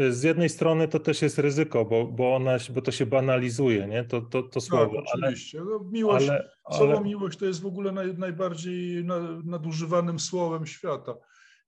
z 0.08 0.22
jednej 0.22 0.48
strony 0.48 0.88
to 0.88 1.00
też 1.00 1.22
jest 1.22 1.38
ryzyko, 1.38 1.84
bo, 1.84 2.04
bo, 2.04 2.36
ona, 2.36 2.56
bo 2.74 2.82
to 2.82 2.90
się 2.92 3.06
banalizuje, 3.06 3.86
nie? 3.86 4.04
To, 4.04 4.20
to, 4.20 4.42
to 4.42 4.48
Tak, 4.60 4.62
słowo. 4.62 4.90
ale, 5.14 5.26
oczywiście. 5.26 5.60
No, 5.64 5.84
miłość, 5.92 6.28
ale, 6.28 6.50
Słowo 6.76 6.92
ale, 6.96 7.00
miłość 7.08 7.38
to 7.38 7.46
jest 7.46 7.60
w 7.62 7.66
ogóle 7.66 7.92
naj, 7.92 8.14
najbardziej 8.18 9.04
na- 9.04 9.40
nadużywanym 9.44 10.18
słowem 10.20 10.66
świata. 10.66 11.14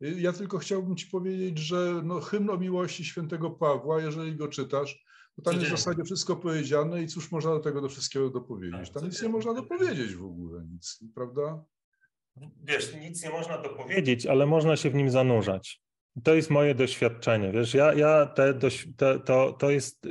Ja 0.00 0.32
tylko 0.32 0.58
chciałbym 0.58 0.96
Ci 0.96 1.06
powiedzieć, 1.06 1.58
że 1.58 2.00
no, 2.04 2.20
hymn 2.20 2.50
o 2.50 2.56
miłości 2.58 3.04
świętego 3.04 3.50
Pawła, 3.50 4.00
jeżeli 4.02 4.36
go 4.36 4.48
czytasz, 4.48 5.04
to 5.36 5.42
tam 5.42 5.54
jest 5.54 5.66
w 5.66 5.70
zasadzie 5.70 6.04
wszystko 6.04 6.36
powiedziane 6.36 7.02
i 7.02 7.06
cóż 7.06 7.30
można 7.32 7.50
do 7.50 7.60
tego 7.60 7.80
do 7.80 7.88
wszystkiego 7.88 8.30
dopowiedzieć. 8.30 8.90
Tak, 8.90 8.94
Tam 8.94 9.04
nic 9.04 9.22
nie 9.22 9.28
można 9.28 9.54
dopowiedzieć 9.54 10.14
w 10.14 10.24
ogóle, 10.24 10.64
nic, 10.72 11.04
prawda? 11.14 11.64
Wiesz, 12.64 12.94
nic 12.94 13.24
nie 13.24 13.30
można 13.30 13.58
dopowiedzieć, 13.58 14.26
ale 14.26 14.46
można 14.46 14.76
się 14.76 14.90
w 14.90 14.94
nim 14.94 15.10
zanurzać. 15.10 15.82
To 16.24 16.34
jest 16.34 16.50
moje 16.50 16.74
doświadczenie. 16.74 17.52
Wiesz, 17.52 17.74
ja, 17.74 17.94
ja 17.94 18.26
te, 18.26 18.54
te, 18.96 19.18
to, 19.20 19.52
to 19.52 19.70
jest. 19.70 20.08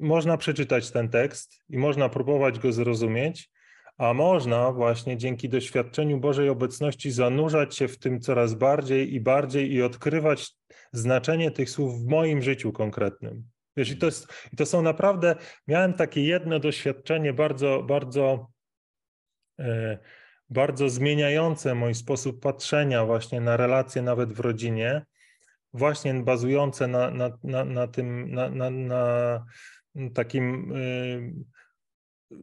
Można 0.00 0.36
przeczytać 0.36 0.90
ten 0.90 1.08
tekst 1.08 1.64
i 1.68 1.78
można 1.78 2.08
próbować 2.08 2.58
go 2.58 2.72
zrozumieć, 2.72 3.50
a 3.98 4.14
można 4.14 4.72
właśnie 4.72 5.16
dzięki 5.16 5.48
doświadczeniu 5.48 6.20
Bożej 6.20 6.48
obecności 6.48 7.10
zanurzać 7.10 7.76
się 7.76 7.88
w 7.88 7.98
tym 7.98 8.20
coraz 8.20 8.54
bardziej 8.54 9.14
i 9.14 9.20
bardziej 9.20 9.72
i 9.72 9.82
odkrywać 9.82 10.50
znaczenie 10.92 11.50
tych 11.50 11.70
słów 11.70 12.02
w 12.02 12.06
moim 12.06 12.42
życiu 12.42 12.72
konkretnym. 12.72 13.44
Wiesz, 13.76 13.90
i 13.90 13.96
to, 13.96 14.06
jest, 14.06 14.26
i 14.52 14.56
to 14.56 14.66
są 14.66 14.82
naprawdę, 14.82 15.36
miałem 15.68 15.92
takie 15.92 16.24
jedno 16.24 16.58
doświadczenie 16.58 17.32
bardzo, 17.32 17.82
bardzo, 17.82 18.50
e, 19.58 19.98
bardzo 20.50 20.88
zmieniające 20.88 21.74
mój 21.74 21.94
sposób 21.94 22.40
patrzenia 22.40 23.04
właśnie 23.04 23.40
na 23.40 23.56
relacje 23.56 24.02
nawet 24.02 24.32
w 24.32 24.40
rodzinie, 24.40 25.06
właśnie 25.72 26.14
bazujące 26.14 26.88
na, 26.88 27.10
na, 27.10 27.38
na, 27.44 27.64
na 27.64 27.86
tym, 27.86 28.30
na, 28.30 28.50
na, 28.50 28.70
na 28.70 29.44
takim 30.14 30.72
y, 30.76 31.32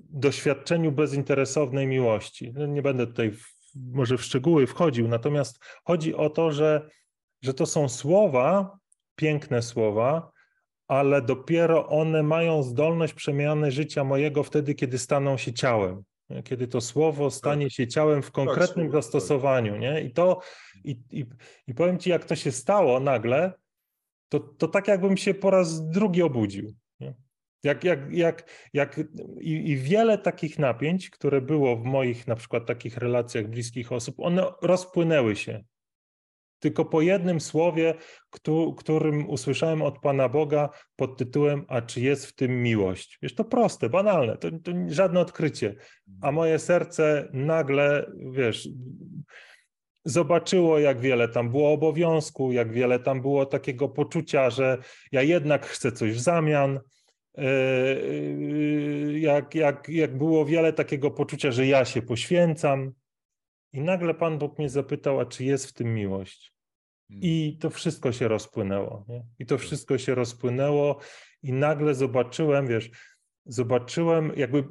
doświadczeniu 0.09 0.91
bezinteresownej 0.91 1.87
miłości. 1.87 2.53
No, 2.53 2.65
nie 2.65 2.81
będę 2.81 3.07
tutaj 3.07 3.31
w, 3.31 3.53
może 3.75 4.17
w 4.17 4.23
szczegóły 4.23 4.67
wchodził, 4.67 5.07
natomiast 5.07 5.59
chodzi 5.83 6.15
o 6.15 6.29
to, 6.29 6.51
że, 6.51 6.89
że 7.41 7.53
to 7.53 7.65
są 7.65 7.89
słowa, 7.89 8.77
piękne 9.15 9.61
słowa, 9.61 10.31
ale 10.87 11.21
dopiero 11.21 11.87
one 11.87 12.23
mają 12.23 12.63
zdolność 12.63 13.13
przemiany 13.13 13.71
życia 13.71 14.03
mojego 14.03 14.43
wtedy, 14.43 14.75
kiedy 14.75 14.97
staną 14.97 15.37
się 15.37 15.53
ciałem. 15.53 16.03
Kiedy 16.43 16.67
to 16.67 16.81
słowo 16.81 17.31
stanie 17.31 17.65
tak. 17.65 17.73
się 17.73 17.87
ciałem 17.87 18.21
w 18.21 18.31
konkretnym 18.31 18.85
tak, 18.85 18.93
zastosowaniu. 18.93 19.77
Nie? 19.77 20.01
I 20.01 20.11
to, 20.11 20.39
i, 20.83 20.99
i, 21.11 21.25
i 21.67 21.73
powiem 21.73 21.99
ci, 21.99 22.09
jak 22.09 22.25
to 22.25 22.35
się 22.35 22.51
stało 22.51 22.99
nagle, 22.99 23.53
to, 24.29 24.39
to 24.39 24.67
tak 24.67 24.87
jakbym 24.87 25.17
się 25.17 25.33
po 25.33 25.49
raz 25.49 25.89
drugi 25.89 26.21
obudził. 26.21 26.73
Nie? 26.99 27.13
Jak, 27.63 27.83
jak, 27.83 28.13
jak, 28.13 28.49
jak, 28.73 28.99
i, 29.39 29.69
I 29.69 29.77
wiele 29.77 30.17
takich 30.17 30.59
napięć, 30.59 31.09
które 31.09 31.41
było 31.41 31.77
w 31.77 31.83
moich 31.83 32.27
na 32.27 32.35
przykład 32.35 32.65
takich 32.65 32.97
relacjach 32.97 33.47
bliskich 33.47 33.91
osób, 33.91 34.15
one 34.19 34.43
rozpłynęły 34.61 35.35
się 35.35 35.63
tylko 36.59 36.85
po 36.85 37.01
jednym 37.01 37.41
słowie, 37.41 37.93
którym 38.77 39.29
usłyszałem 39.29 39.81
od 39.81 39.99
Pana 39.99 40.29
Boga 40.29 40.69
pod 40.95 41.17
tytułem 41.17 41.65
A 41.67 41.81
czy 41.81 42.01
jest 42.01 42.25
w 42.25 42.35
tym 42.35 42.63
miłość? 42.63 43.17
Wiesz, 43.21 43.35
to 43.35 43.43
proste, 43.45 43.89
banalne, 43.89 44.37
to, 44.37 44.51
to 44.51 44.71
żadne 44.87 45.19
odkrycie. 45.19 45.75
A 46.21 46.31
moje 46.31 46.59
serce 46.59 47.29
nagle, 47.33 48.11
wiesz, 48.31 48.69
zobaczyło, 50.05 50.79
jak 50.79 50.99
wiele 50.99 51.27
tam 51.27 51.49
było 51.49 51.73
obowiązku, 51.73 52.51
jak 52.51 52.71
wiele 52.71 52.99
tam 52.99 53.21
było 53.21 53.45
takiego 53.45 53.89
poczucia, 53.89 54.49
że 54.49 54.77
ja 55.11 55.21
jednak 55.21 55.65
chcę 55.65 55.91
coś 55.91 56.11
w 56.11 56.19
zamian. 56.19 56.79
E, 57.37 57.41
e, 57.41 59.19
jak, 59.19 59.55
jak, 59.55 59.89
jak 59.89 60.17
było 60.17 60.45
wiele 60.45 60.73
takiego 60.73 61.11
poczucia, 61.11 61.51
że 61.51 61.67
ja 61.67 61.85
się 61.85 62.01
poświęcam, 62.01 62.91
i 63.73 63.81
nagle 63.81 64.13
Pan 64.13 64.37
Bóg 64.37 64.59
mnie 64.59 64.69
zapytał, 64.69 65.19
a 65.19 65.25
czy 65.25 65.45
jest 65.45 65.65
w 65.65 65.73
tym 65.73 65.93
miłość? 65.93 66.53
Hmm. 67.07 67.23
I 67.23 67.57
to 67.61 67.69
wszystko 67.69 68.11
się 68.11 68.27
rozpłynęło. 68.27 69.05
Nie? 69.07 69.25
I 69.39 69.45
to 69.45 69.55
tak. 69.55 69.65
wszystko 69.65 69.97
się 69.97 70.15
rozpłynęło, 70.15 70.99
i 71.43 71.53
nagle 71.53 71.95
zobaczyłem, 71.95 72.67
wiesz, 72.67 72.91
zobaczyłem, 73.45 74.31
jakby 74.35 74.63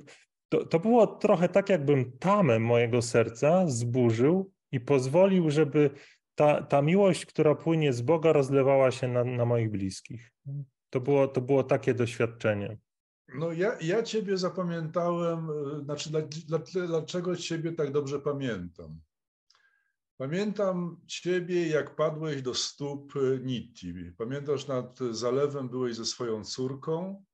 to, 0.49 0.67
to 0.67 0.81
było 0.81 1.07
trochę 1.07 1.49
tak, 1.49 1.69
jakbym 1.69 2.19
tamę 2.19 2.59
mojego 2.59 3.03
serca 3.03 3.67
zburzył 3.67 4.53
i 4.73 4.81
pozwolił, 4.81 5.51
żeby 5.51 5.91
ta, 6.35 6.63
ta 6.63 6.83
miłość, 6.83 7.27
która 7.27 7.55
płynie 7.55 7.93
z 7.93 8.03
Boga, 8.03 8.33
rozlewała 8.33 8.91
się 8.91 9.09
na, 9.09 9.25
na 9.25 9.45
moich 9.45 9.71
bliskich. 9.71 10.33
To 10.91 11.01
było, 11.01 11.29
to 11.29 11.41
było 11.41 11.63
takie 11.63 11.95
doświadczenie. 11.95 12.77
No 13.35 13.53
ja, 13.53 13.79
ja 13.81 14.03
Ciebie 14.03 14.39
zapamiętałem, 14.39 15.51
e, 15.51 15.85
znaczy 15.85 16.11
dla, 16.11 16.21
dla, 16.23 16.59
dlaczego 16.87 17.37
Ciebie 17.37 17.73
tak 17.73 17.93
dobrze 17.93 18.21
pamiętam? 18.21 19.01
Pamiętam 20.17 21.01
Ciebie, 21.07 21.69
jak 21.69 21.97
padłeś 21.97 22.43
do 22.43 22.55
stóp 22.55 23.15
e, 23.17 23.39
Nitti. 23.39 23.95
Pamiętasz, 24.19 24.67
nad 24.67 24.99
zalewem 25.11 25.69
byłeś 25.69 25.97
ze 25.97 26.05
swoją 26.05 26.45
córką 26.45 27.25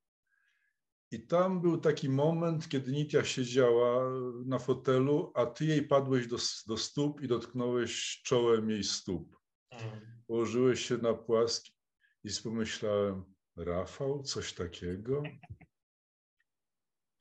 i 1.11 1.27
tam 1.27 1.61
był 1.61 1.77
taki 1.77 2.09
moment, 2.09 2.69
kiedy 2.69 2.91
Nitia 2.91 3.23
siedziała 3.23 4.11
na 4.45 4.59
fotelu, 4.59 5.31
a 5.35 5.45
Ty 5.45 5.65
jej 5.65 5.87
padłeś 5.87 6.27
do, 6.27 6.37
do 6.67 6.77
stóp 6.77 7.21
i 7.21 7.27
dotknąłeś 7.27 8.21
czołem 8.25 8.69
jej 8.69 8.83
stóp. 8.83 9.37
Mhm. 9.71 10.23
Położyłeś 10.27 10.85
się 10.85 10.97
na 10.97 11.13
płaski 11.13 11.71
i 12.23 12.29
pomyślałem, 12.43 13.23
Rafał, 13.57 14.23
coś 14.23 14.53
takiego? 14.53 15.23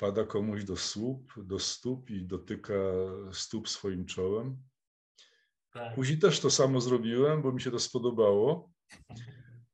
Pada 0.04 0.24
komuś 0.24 0.64
do 0.64 0.76
stóp, 0.76 1.32
do 1.36 1.58
stóp 1.58 2.10
i 2.10 2.26
dotyka 2.26 2.74
stóp 3.32 3.68
swoim 3.68 4.04
czołem. 4.06 4.56
Tak. 5.72 5.94
Później 5.94 6.18
też 6.18 6.40
to 6.40 6.50
samo 6.50 6.80
zrobiłem, 6.80 7.42
bo 7.42 7.52
mi 7.52 7.60
się 7.60 7.70
to 7.70 7.78
spodobało, 7.78 8.70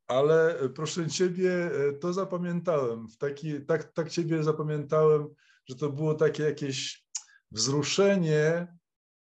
ale 0.07 0.59
e, 0.59 0.69
proszę 0.69 1.09
Ciebie, 1.09 1.53
e, 1.53 1.93
to 1.93 2.13
zapamiętałem. 2.13 3.09
W 3.09 3.17
taki, 3.17 3.67
tak, 3.67 3.93
tak 3.93 4.11
Ciebie 4.11 4.43
zapamiętałem, 4.43 5.29
że 5.67 5.77
to 5.77 5.91
było 5.91 6.15
takie 6.15 6.43
jakieś 6.43 7.05
wzruszenie, 7.51 8.77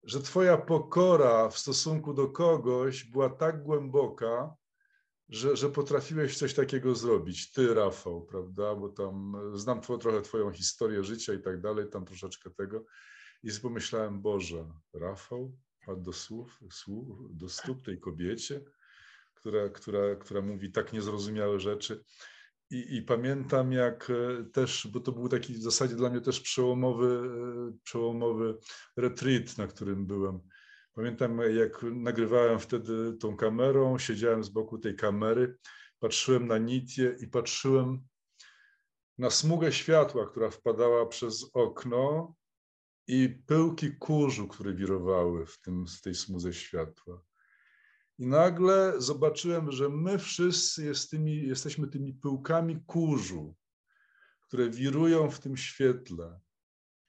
że 0.03 0.21
Twoja 0.21 0.57
pokora 0.57 1.49
w 1.49 1.57
stosunku 1.57 2.13
do 2.13 2.27
kogoś 2.27 3.03
była 3.03 3.29
tak 3.29 3.63
głęboka, 3.63 4.55
że, 5.29 5.55
że 5.55 5.69
potrafiłeś 5.69 6.37
coś 6.37 6.53
takiego 6.53 6.95
zrobić, 6.95 7.51
ty 7.51 7.73
Rafał, 7.73 8.25
prawda, 8.25 8.75
bo 8.75 8.89
tam 8.89 9.35
znam 9.53 9.81
trochę 9.81 10.21
twoją 10.21 10.51
historię 10.51 11.03
życia 11.03 11.33
i 11.33 11.41
tak 11.41 11.61
dalej, 11.61 11.89
tam 11.89 12.05
troszeczkę 12.05 12.49
tego. 12.49 12.85
I 13.43 13.49
pomyślałem, 13.61 14.21
Boże, 14.21 14.65
Rafał 14.93 15.57
padł 15.85 16.01
do 16.01 16.13
słów, 16.13 16.59
słów 16.71 17.37
do 17.37 17.49
stóp 17.49 17.85
tej 17.85 17.99
kobiecie, 17.99 18.61
która, 19.33 19.69
która, 19.69 20.15
która 20.15 20.41
mówi 20.41 20.71
tak 20.71 20.93
niezrozumiałe 20.93 21.59
rzeczy. 21.59 22.03
I, 22.69 22.95
I, 22.95 23.01
pamiętam, 23.01 23.71
jak 23.71 24.09
e, 24.09 24.43
też, 24.43 24.87
bo 24.91 24.99
to 24.99 25.11
był 25.11 25.29
taki 25.29 25.53
w 25.53 25.61
zasadzie 25.61 25.95
dla 25.95 26.09
mnie 26.09 26.21
też 26.21 26.41
przełomowy, 26.41 27.07
e, 27.07 27.77
przełomowy 27.83 28.57
retreat, 28.97 29.57
na 29.57 29.67
którym 29.67 30.05
byłem 30.05 30.39
Pamiętam, 30.93 31.39
jak 31.55 31.83
nagrywałem 31.83 32.59
wtedy 32.59 33.13
tą 33.13 33.37
kamerą, 33.37 33.97
siedziałem 33.97 34.43
z 34.43 34.49
boku 34.49 34.77
tej 34.77 34.95
kamery, 34.95 35.57
patrzyłem 35.99 36.47
na 36.47 36.57
Nitię 36.57 37.15
i 37.19 37.27
patrzyłem 37.27 38.07
na 39.17 39.29
smugę 39.29 39.71
światła, 39.71 40.27
która 40.27 40.49
wpadała 40.49 41.05
przez 41.05 41.49
okno 41.53 42.35
i 43.07 43.29
pyłki 43.45 43.95
kurzu, 43.97 44.47
które 44.47 44.73
wirowały 44.73 45.45
w, 45.45 45.61
tym, 45.61 45.87
w 45.87 46.01
tej 46.01 46.15
smudze 46.15 46.53
światła. 46.53 47.21
I 48.19 48.27
nagle 48.27 48.93
zobaczyłem, 48.97 49.71
że 49.71 49.89
my 49.89 50.19
wszyscy 50.19 50.85
jest 50.85 51.11
tymi, 51.11 51.47
jesteśmy 51.47 51.87
tymi 51.87 52.13
pyłkami 52.13 52.83
kurzu, 52.85 53.55
które 54.41 54.69
wirują 54.69 55.31
w 55.31 55.39
tym 55.39 55.57
świetle. 55.57 56.39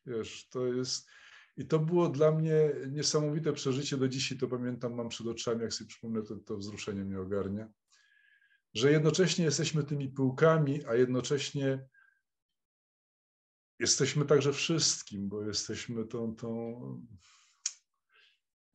Wiesz, 0.07 0.49
to 0.49 0.67
jest 0.67 1.09
i 1.57 1.67
to 1.67 1.79
było 1.79 2.09
dla 2.09 2.33
mnie 2.33 2.71
niesamowite 2.91 3.53
przeżycie. 3.53 3.97
Do 3.97 4.09
dzisiaj 4.09 4.39
to 4.39 4.49
pamiętam, 4.49 4.95
mam 4.95 5.09
przed 5.09 5.27
oczami, 5.27 5.63
jak 5.63 5.75
sobie 5.75 5.89
przypomnę, 5.89 6.23
to, 6.23 6.37
to 6.37 6.57
wzruszenie 6.57 7.05
mnie 7.05 7.21
ogarnia. 7.21 7.69
Że 8.75 8.93
jednocześnie 8.93 9.45
jesteśmy 9.45 9.85
tymi 9.85 10.09
pyłkami, 10.09 10.85
a 10.87 10.95
jednocześnie 10.95 11.89
jesteśmy 13.79 14.25
także 14.25 14.53
wszystkim, 14.53 15.29
bo 15.29 15.43
jesteśmy 15.43 16.05
tą, 16.05 16.37
tą 16.37 16.81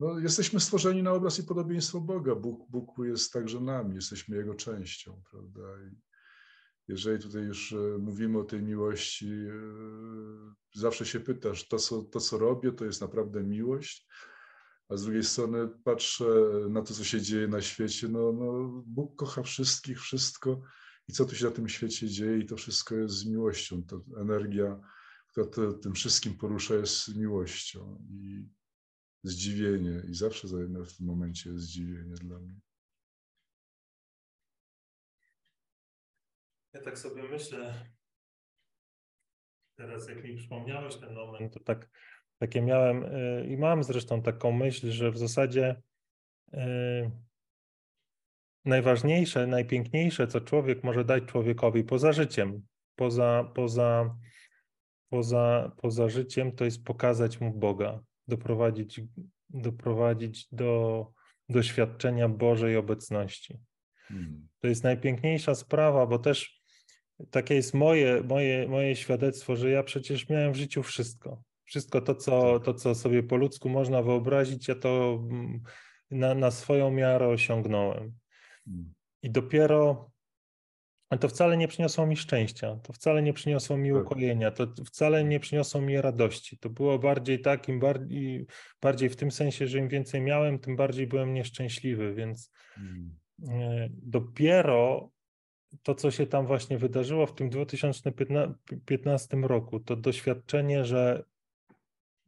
no, 0.00 0.18
jesteśmy 0.18 0.60
stworzeni 0.60 1.02
na 1.02 1.12
obraz 1.12 1.38
i 1.38 1.44
podobieństwo 1.44 2.00
Boga. 2.00 2.34
Bóg, 2.34 2.70
Bóg 2.70 2.90
jest 2.98 3.32
także 3.32 3.60
nami, 3.60 3.94
jesteśmy 3.94 4.36
Jego 4.36 4.54
częścią, 4.54 5.22
prawda? 5.30 5.60
I 5.60 6.09
jeżeli 6.90 7.22
tutaj 7.22 7.42
już 7.42 7.72
e, 7.72 7.98
mówimy 7.98 8.38
o 8.38 8.44
tej 8.44 8.62
miłości, 8.62 9.32
e, 9.32 9.52
zawsze 10.74 11.06
się 11.06 11.20
pytasz, 11.20 11.68
to 11.68 11.78
co, 11.78 12.02
to 12.02 12.20
co 12.20 12.38
robię, 12.38 12.72
to 12.72 12.84
jest 12.84 13.00
naprawdę 13.00 13.42
miłość, 13.42 14.06
a 14.88 14.96
z 14.96 15.02
drugiej 15.02 15.24
strony 15.24 15.68
patrzę 15.84 16.24
na 16.70 16.82
to, 16.82 16.94
co 16.94 17.04
się 17.04 17.20
dzieje 17.20 17.48
na 17.48 17.60
świecie, 17.60 18.08
no, 18.08 18.32
no 18.32 18.68
Bóg 18.86 19.16
kocha 19.16 19.42
wszystkich, 19.42 20.00
wszystko. 20.00 20.62
I 21.08 21.12
co 21.12 21.24
tu 21.24 21.34
się 21.34 21.44
na 21.44 21.50
tym 21.50 21.68
świecie 21.68 22.08
dzieje? 22.08 22.38
I 22.38 22.46
to 22.46 22.56
wszystko 22.56 22.94
jest 22.94 23.14
z 23.14 23.26
miłością. 23.26 23.82
To 23.82 24.04
energia, 24.16 24.80
która 25.28 25.46
to, 25.46 25.72
tym 25.72 25.92
wszystkim 25.94 26.38
porusza 26.38 26.74
jest 26.74 27.16
miłością. 27.16 28.04
I 28.10 28.48
zdziwienie. 29.22 30.02
I 30.08 30.14
zawsze 30.14 30.48
w 30.48 30.96
tym 30.96 31.06
momencie 31.06 31.50
jest 31.50 31.64
zdziwienie 31.64 32.14
dla 32.14 32.38
mnie. 32.38 32.60
Ja 36.72 36.80
tak 36.80 36.98
sobie 36.98 37.22
myślę, 37.22 37.74
teraz 39.76 40.08
jak 40.08 40.24
mi 40.24 40.36
przypomniałeś 40.36 40.96
ten 40.96 41.14
moment, 41.14 41.54
to 41.54 41.60
tak, 41.60 41.90
takie 42.38 42.62
miałem 42.62 43.04
y, 43.04 43.46
i 43.48 43.56
mam 43.56 43.84
zresztą 43.84 44.22
taką 44.22 44.52
myśl, 44.52 44.90
że 44.90 45.10
w 45.10 45.18
zasadzie 45.18 45.82
y, 46.54 47.10
najważniejsze, 48.64 49.46
najpiękniejsze, 49.46 50.26
co 50.26 50.40
człowiek 50.40 50.84
może 50.84 51.04
dać 51.04 51.24
człowiekowi 51.24 51.84
poza 51.84 52.12
życiem, 52.12 52.62
poza, 52.96 53.52
poza, 53.54 54.16
poza, 55.08 55.72
poza 55.76 56.08
życiem, 56.08 56.52
to 56.52 56.64
jest 56.64 56.84
pokazać 56.84 57.40
mu 57.40 57.54
Boga, 57.54 58.00
doprowadzić, 58.28 59.00
doprowadzić 59.48 60.48
do 60.52 61.06
doświadczenia 61.48 62.28
Bożej 62.28 62.76
obecności. 62.76 63.60
Hmm. 64.08 64.48
To 64.58 64.68
jest 64.68 64.84
najpiękniejsza 64.84 65.54
sprawa, 65.54 66.06
bo 66.06 66.18
też 66.18 66.59
takie 67.30 67.54
jest 67.54 67.74
moje, 67.74 68.22
moje, 68.22 68.68
moje 68.68 68.96
świadectwo, 68.96 69.56
że 69.56 69.70
ja 69.70 69.82
przecież 69.82 70.28
miałem 70.28 70.52
w 70.52 70.56
życiu 70.56 70.82
wszystko. 70.82 71.42
Wszystko 71.64 72.00
to 72.00 72.14
co, 72.14 72.54
tak. 72.54 72.64
to, 72.64 72.74
co 72.74 72.94
sobie 72.94 73.22
po 73.22 73.36
ludzku 73.36 73.68
można 73.68 74.02
wyobrazić, 74.02 74.68
ja 74.68 74.74
to 74.74 75.20
mm, 75.30 75.62
na, 76.10 76.34
na 76.34 76.50
swoją 76.50 76.90
miarę 76.90 77.28
osiągnąłem. 77.28 78.12
Mm. 78.66 78.92
I 79.22 79.30
dopiero 79.30 80.10
to 81.20 81.28
wcale 81.28 81.56
nie 81.56 81.68
przyniosło 81.68 82.06
mi 82.06 82.16
szczęścia, 82.16 82.76
to 82.82 82.92
wcale 82.92 83.22
nie 83.22 83.32
przyniosło 83.32 83.76
mi 83.76 83.90
tak. 83.92 84.02
ukojenia, 84.02 84.50
to 84.50 84.66
wcale 84.86 85.24
nie 85.24 85.40
przyniosło 85.40 85.80
mi 85.80 86.00
radości. 86.00 86.58
To 86.58 86.70
było 86.70 86.98
bardziej 86.98 87.40
tak, 87.40 87.68
im 87.68 87.80
bardziej, 87.80 88.46
bardziej 88.82 89.08
w 89.08 89.16
tym 89.16 89.30
sensie, 89.30 89.66
że 89.66 89.78
im 89.78 89.88
więcej 89.88 90.20
miałem, 90.20 90.58
tym 90.58 90.76
bardziej 90.76 91.06
byłem 91.06 91.34
nieszczęśliwy, 91.34 92.14
więc 92.14 92.50
hmm. 92.74 93.16
E, 93.48 93.88
dopiero 93.90 95.10
to, 95.82 95.94
co 95.94 96.10
się 96.10 96.26
tam 96.26 96.46
właśnie 96.46 96.78
wydarzyło 96.78 97.26
w 97.26 97.34
tym 97.34 97.50
2015 97.50 99.36
roku, 99.36 99.80
to 99.80 99.96
doświadczenie, 99.96 100.84
że 100.84 101.24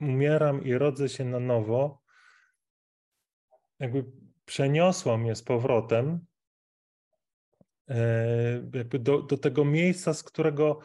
umieram 0.01 0.65
i 0.65 0.75
rodzę 0.75 1.09
się 1.09 1.25
na 1.25 1.41
nowo, 1.41 2.03
jakby 3.79 4.05
przeniosło 4.45 5.19
mnie 5.19 5.35
z 5.35 5.43
powrotem 5.43 6.27
e, 7.89 8.69
jakby 8.75 8.99
do, 8.99 9.23
do 9.23 9.39
tego 9.39 9.65
miejsca, 9.65 10.15
z 10.15 10.23
którego 10.23 10.79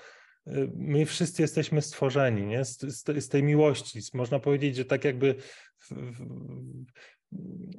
e, 0.48 0.52
my 0.76 1.06
wszyscy 1.06 1.42
jesteśmy 1.42 1.82
stworzeni, 1.82 2.46
nie? 2.46 2.66
Z, 2.66 2.80
z, 2.80 3.24
z 3.24 3.30
tej 3.30 3.44
miłości. 3.44 4.00
Można 4.14 4.40
powiedzieć, 4.40 4.76
że 4.76 4.86
tak 4.86 5.04
jakby 5.04 5.36
w, 5.78 5.92
w, 5.92 6.26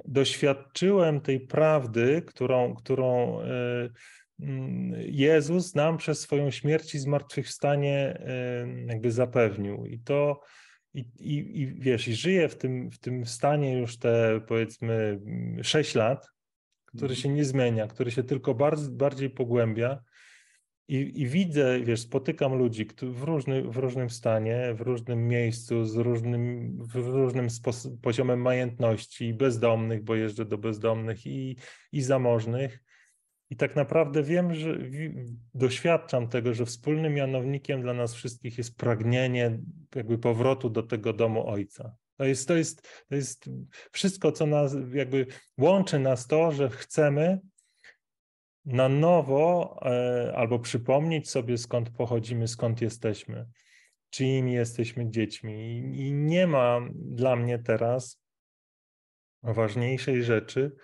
doświadczyłem 0.05 1.21
tej 1.21 1.39
prawdy, 1.39 2.21
którą, 2.21 2.75
którą 2.75 3.41
e, 3.41 3.89
Jezus 4.97 5.75
nam 5.75 5.97
przez 5.97 6.19
swoją 6.19 6.51
śmierć 6.51 6.95
i 6.95 6.99
zmartwychwstanie 6.99 8.21
jakby 8.87 9.11
zapewnił. 9.11 9.85
I 9.85 9.99
to 9.99 10.41
i, 10.93 11.05
i, 11.19 11.61
i 11.61 11.67
wiesz, 11.67 12.07
i 12.07 12.15
żyję 12.15 12.49
w 12.49 12.57
tym, 12.57 12.91
w 12.91 12.99
tym 12.99 13.25
stanie 13.25 13.79
już 13.79 13.97
te 13.97 14.41
powiedzmy 14.47 15.19
6 15.61 15.95
lat, 15.95 16.27
który 16.85 17.13
mhm. 17.13 17.21
się 17.21 17.29
nie 17.29 17.45
zmienia, 17.45 17.87
który 17.87 18.11
się 18.11 18.23
tylko 18.23 18.53
bardziej, 18.53 18.89
bardziej 18.89 19.29
pogłębia. 19.29 19.99
I, 20.87 21.21
I, 21.21 21.27
widzę, 21.27 21.79
wiesz, 21.79 21.99
spotykam 21.99 22.53
ludzi 22.53 22.87
w, 23.01 23.23
różny, 23.23 23.61
w 23.63 23.77
różnym 23.77 24.09
stanie, 24.09 24.73
w 24.73 24.81
różnym 24.81 25.27
miejscu, 25.27 25.85
z 25.85 25.95
różnym, 25.95 26.77
w 26.77 26.95
różnym 26.95 27.47
poziomem 28.01 28.41
majętności, 28.41 29.33
bezdomnych, 29.33 30.03
bo 30.03 30.15
jeżdżę 30.15 30.45
do 30.45 30.57
bezdomnych 30.57 31.25
i, 31.25 31.55
i 31.91 32.01
zamożnych. 32.01 32.83
I 33.49 33.55
tak 33.55 33.75
naprawdę 33.75 34.23
wiem, 34.23 34.53
że 34.53 34.77
doświadczam 35.53 36.27
tego, 36.27 36.53
że 36.53 36.65
wspólnym 36.65 37.13
mianownikiem 37.13 37.81
dla 37.81 37.93
nas 37.93 38.13
wszystkich 38.13 38.57
jest 38.57 38.77
pragnienie 38.77 39.59
jakby 39.95 40.17
powrotu 40.17 40.69
do 40.69 40.83
tego 40.83 41.13
domu 41.13 41.47
Ojca. 41.47 41.95
To 42.17 42.25
jest, 42.25 42.47
to 42.47 42.55
jest, 42.55 43.05
to 43.09 43.15
jest 43.15 43.49
wszystko, 43.91 44.31
co 44.31 44.45
nas 44.45 44.75
jakby 44.93 45.25
łączy 45.57 45.99
nas 45.99 46.27
to, 46.27 46.51
że 46.51 46.69
chcemy 46.69 47.39
na 48.65 48.89
nowo 48.89 49.79
e, 49.85 50.33
albo 50.35 50.59
przypomnieć 50.59 51.29
sobie, 51.29 51.57
skąd 51.57 51.89
pochodzimy, 51.89 52.47
skąd 52.47 52.81
jesteśmy, 52.81 53.47
czyimi 54.09 54.53
jesteśmy 54.53 55.09
dziećmi. 55.09 55.53
I, 55.53 56.07
i 56.07 56.13
nie 56.13 56.47
ma 56.47 56.79
dla 56.93 57.35
mnie 57.35 57.59
teraz 57.59 58.21
ważniejszej 59.43 60.23
rzeczy 60.23 60.75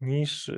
niż. 0.00 0.50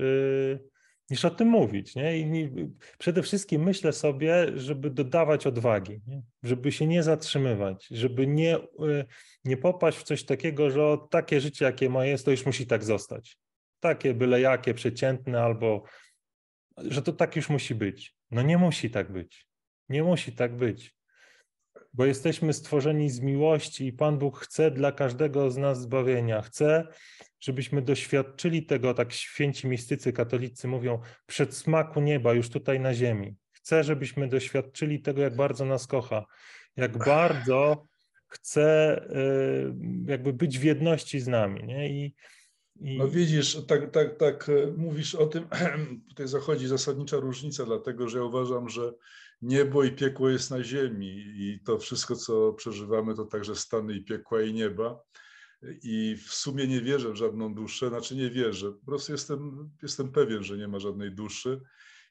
Niż 1.13 1.25
o 1.25 1.31
tym 1.31 1.49
mówić. 1.49 1.95
Nie? 1.95 2.19
I 2.19 2.51
przede 2.99 3.23
wszystkim 3.23 3.63
myślę 3.63 3.93
sobie, 3.93 4.59
żeby 4.59 4.91
dodawać 4.91 5.47
odwagi, 5.47 6.01
nie? 6.07 6.23
żeby 6.43 6.73
się 6.73 6.87
nie 6.87 7.03
zatrzymywać, 7.03 7.87
żeby 7.91 8.27
nie, 8.27 8.57
e, 8.57 9.05
nie 9.45 9.57
popaść 9.57 9.99
w 9.99 10.03
coś 10.03 10.25
takiego, 10.25 10.71
że 10.71 10.85
o, 10.85 10.97
takie 10.97 11.41
życie, 11.41 11.65
jakie 11.65 11.91
ma 11.91 12.07
jest, 12.07 12.25
to 12.25 12.31
już 12.31 12.47
musi 12.47 12.67
tak 12.67 12.85
zostać. 12.85 13.37
Takie 13.81 14.15
byle 14.15 14.41
jakie, 14.41 14.75
przeciętne, 14.75 15.43
albo 15.43 15.83
że 16.77 17.03
to 17.03 17.13
tak 17.13 17.37
już 17.37 17.49
musi 17.49 17.75
być. 17.75 18.15
No 18.31 18.43
nie 18.43 18.59
musi 18.59 18.91
tak 18.91 19.13
być. 19.13 19.47
Nie 19.89 20.03
musi 20.03 20.33
tak 20.33 20.57
być. 20.57 20.95
Bo 21.95 22.05
jesteśmy 22.07 22.53
stworzeni 22.53 23.11
z 23.11 23.21
miłości 23.21 23.87
i 23.87 23.93
Pan 23.93 24.19
Bóg 24.19 24.39
chce 24.39 24.71
dla 24.71 24.93
każdego 24.93 25.51
z 25.51 25.57
nas 25.57 25.81
zbawienia. 25.81 26.43
Chce, 26.43 26.89
żebyśmy 27.41 27.83
doświadczyli 27.83 28.67
tego, 28.67 28.95
tak 28.95 29.13
święci 29.13 29.67
mistycy 29.69 30.13
katolicy 30.13 30.69
mówią, 30.69 31.01
przedsmaku 31.27 32.01
nieba 32.01 32.33
już 32.33 32.49
tutaj 32.49 32.81
na 32.81 32.95
ziemi. 32.95 33.37
Chcę, 33.53 33.85
żebyśmy 33.85 34.29
doświadczyli 34.29 35.01
tego, 35.01 35.23
jak 35.23 35.37
bardzo 35.37 35.65
nas 35.65 35.87
kocha, 35.87 36.25
jak 36.77 36.99
bardzo 36.99 37.87
chce 38.27 38.97
y, 39.11 39.75
jakby 40.07 40.33
być 40.33 40.59
w 40.59 40.63
jedności 40.63 41.21
z 41.21 41.29
nami. 41.29 41.65
Nie? 41.65 41.91
I, 41.91 42.15
i... 42.81 42.99
No 42.99 43.09
widzisz, 43.09 43.67
tak, 43.67 43.91
tak, 43.91 44.17
tak 44.17 44.49
e, 44.49 44.67
mówisz 44.77 45.15
o 45.15 45.27
tym, 45.27 45.47
tutaj 46.09 46.29
zachodzi 46.29 46.69
zasadnicza 46.69 47.17
różnica, 47.17 47.65
dlatego 47.65 48.09
że 48.09 48.19
ja 48.19 48.25
uważam, 48.25 48.69
że 48.69 48.93
niebo 49.43 49.85
i 49.85 49.93
piekło 49.93 50.29
jest 50.29 50.51
na 50.51 50.65
ziemi 50.65 51.25
i 51.37 51.61
to 51.65 51.79
wszystko, 51.79 52.17
co 52.17 52.53
przeżywamy, 52.53 53.15
to 53.15 53.25
także 53.25 53.57
stany 53.57 53.95
i 53.95 54.05
piekła 54.05 54.43
i 54.43 54.53
nieba 54.53 55.03
i 55.83 56.17
w 56.17 56.35
sumie 56.35 56.67
nie 56.67 56.81
wierzę 56.81 57.13
w 57.13 57.17
żadną 57.17 57.55
duszę, 57.55 57.89
znaczy 57.89 58.17
nie 58.17 58.31
wierzę, 58.31 58.73
po 58.73 58.87
prostu 58.87 59.13
jestem, 59.13 59.71
jestem 59.83 60.13
pewien, 60.13 60.43
że 60.43 60.57
nie 60.57 60.69
ma 60.69 60.79
żadnej 60.79 61.13
duszy. 61.13 61.61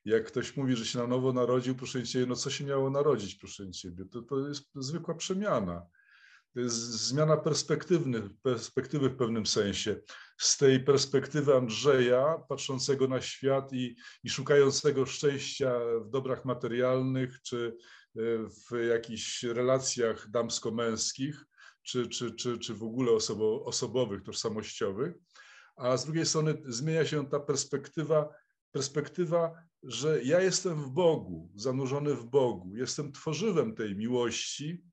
Jak 0.05 0.27
ktoś 0.27 0.57
mówi, 0.57 0.75
że 0.75 0.85
się 0.85 0.99
na 0.99 1.07
nowo 1.07 1.33
narodził, 1.33 1.75
proszę 1.75 2.03
Ciebie, 2.03 2.25
no 2.25 2.35
co 2.35 2.49
się 2.49 2.65
miało 2.65 2.89
narodzić, 2.89 3.35
proszę 3.35 3.71
Ciebie, 3.71 4.05
to, 4.05 4.21
to 4.21 4.47
jest 4.47 4.69
zwykła 4.75 5.15
przemiana. 5.15 5.85
Zmiana 6.55 7.37
perspektywy 7.37 9.09
w 9.09 9.15
pewnym 9.17 9.45
sensie. 9.45 10.01
Z 10.37 10.57
tej 10.57 10.83
perspektywy 10.83 11.55
Andrzeja, 11.55 12.37
patrzącego 12.49 13.07
na 13.07 13.21
świat 13.21 13.73
i, 13.73 13.95
i 14.23 14.29
szukającego 14.29 15.05
szczęścia 15.05 15.79
w 16.05 16.09
dobrach 16.09 16.45
materialnych, 16.45 17.41
czy 17.41 17.77
e, 18.17 18.21
w 18.47 18.87
jakichś 18.89 19.43
relacjach 19.43 20.29
damsko-męskich, 20.29 21.45
czy, 21.83 22.07
czy, 22.07 22.35
czy, 22.35 22.57
czy 22.57 22.73
w 22.73 22.83
ogóle 22.83 23.11
osobo, 23.11 23.65
osobowych, 23.65 24.23
tożsamościowych, 24.23 25.13
a 25.75 25.97
z 25.97 26.05
drugiej 26.05 26.25
strony 26.25 26.61
zmienia 26.65 27.05
się 27.05 27.29
ta 27.29 27.39
perspektywa, 27.39 28.29
perspektywa, 28.71 29.53
że 29.83 30.23
ja 30.23 30.41
jestem 30.41 30.83
w 30.83 30.89
Bogu, 30.89 31.51
zanurzony 31.55 32.15
w 32.15 32.25
Bogu, 32.25 32.75
jestem 32.75 33.11
tworzywem 33.11 33.75
tej 33.75 33.95
miłości, 33.95 34.83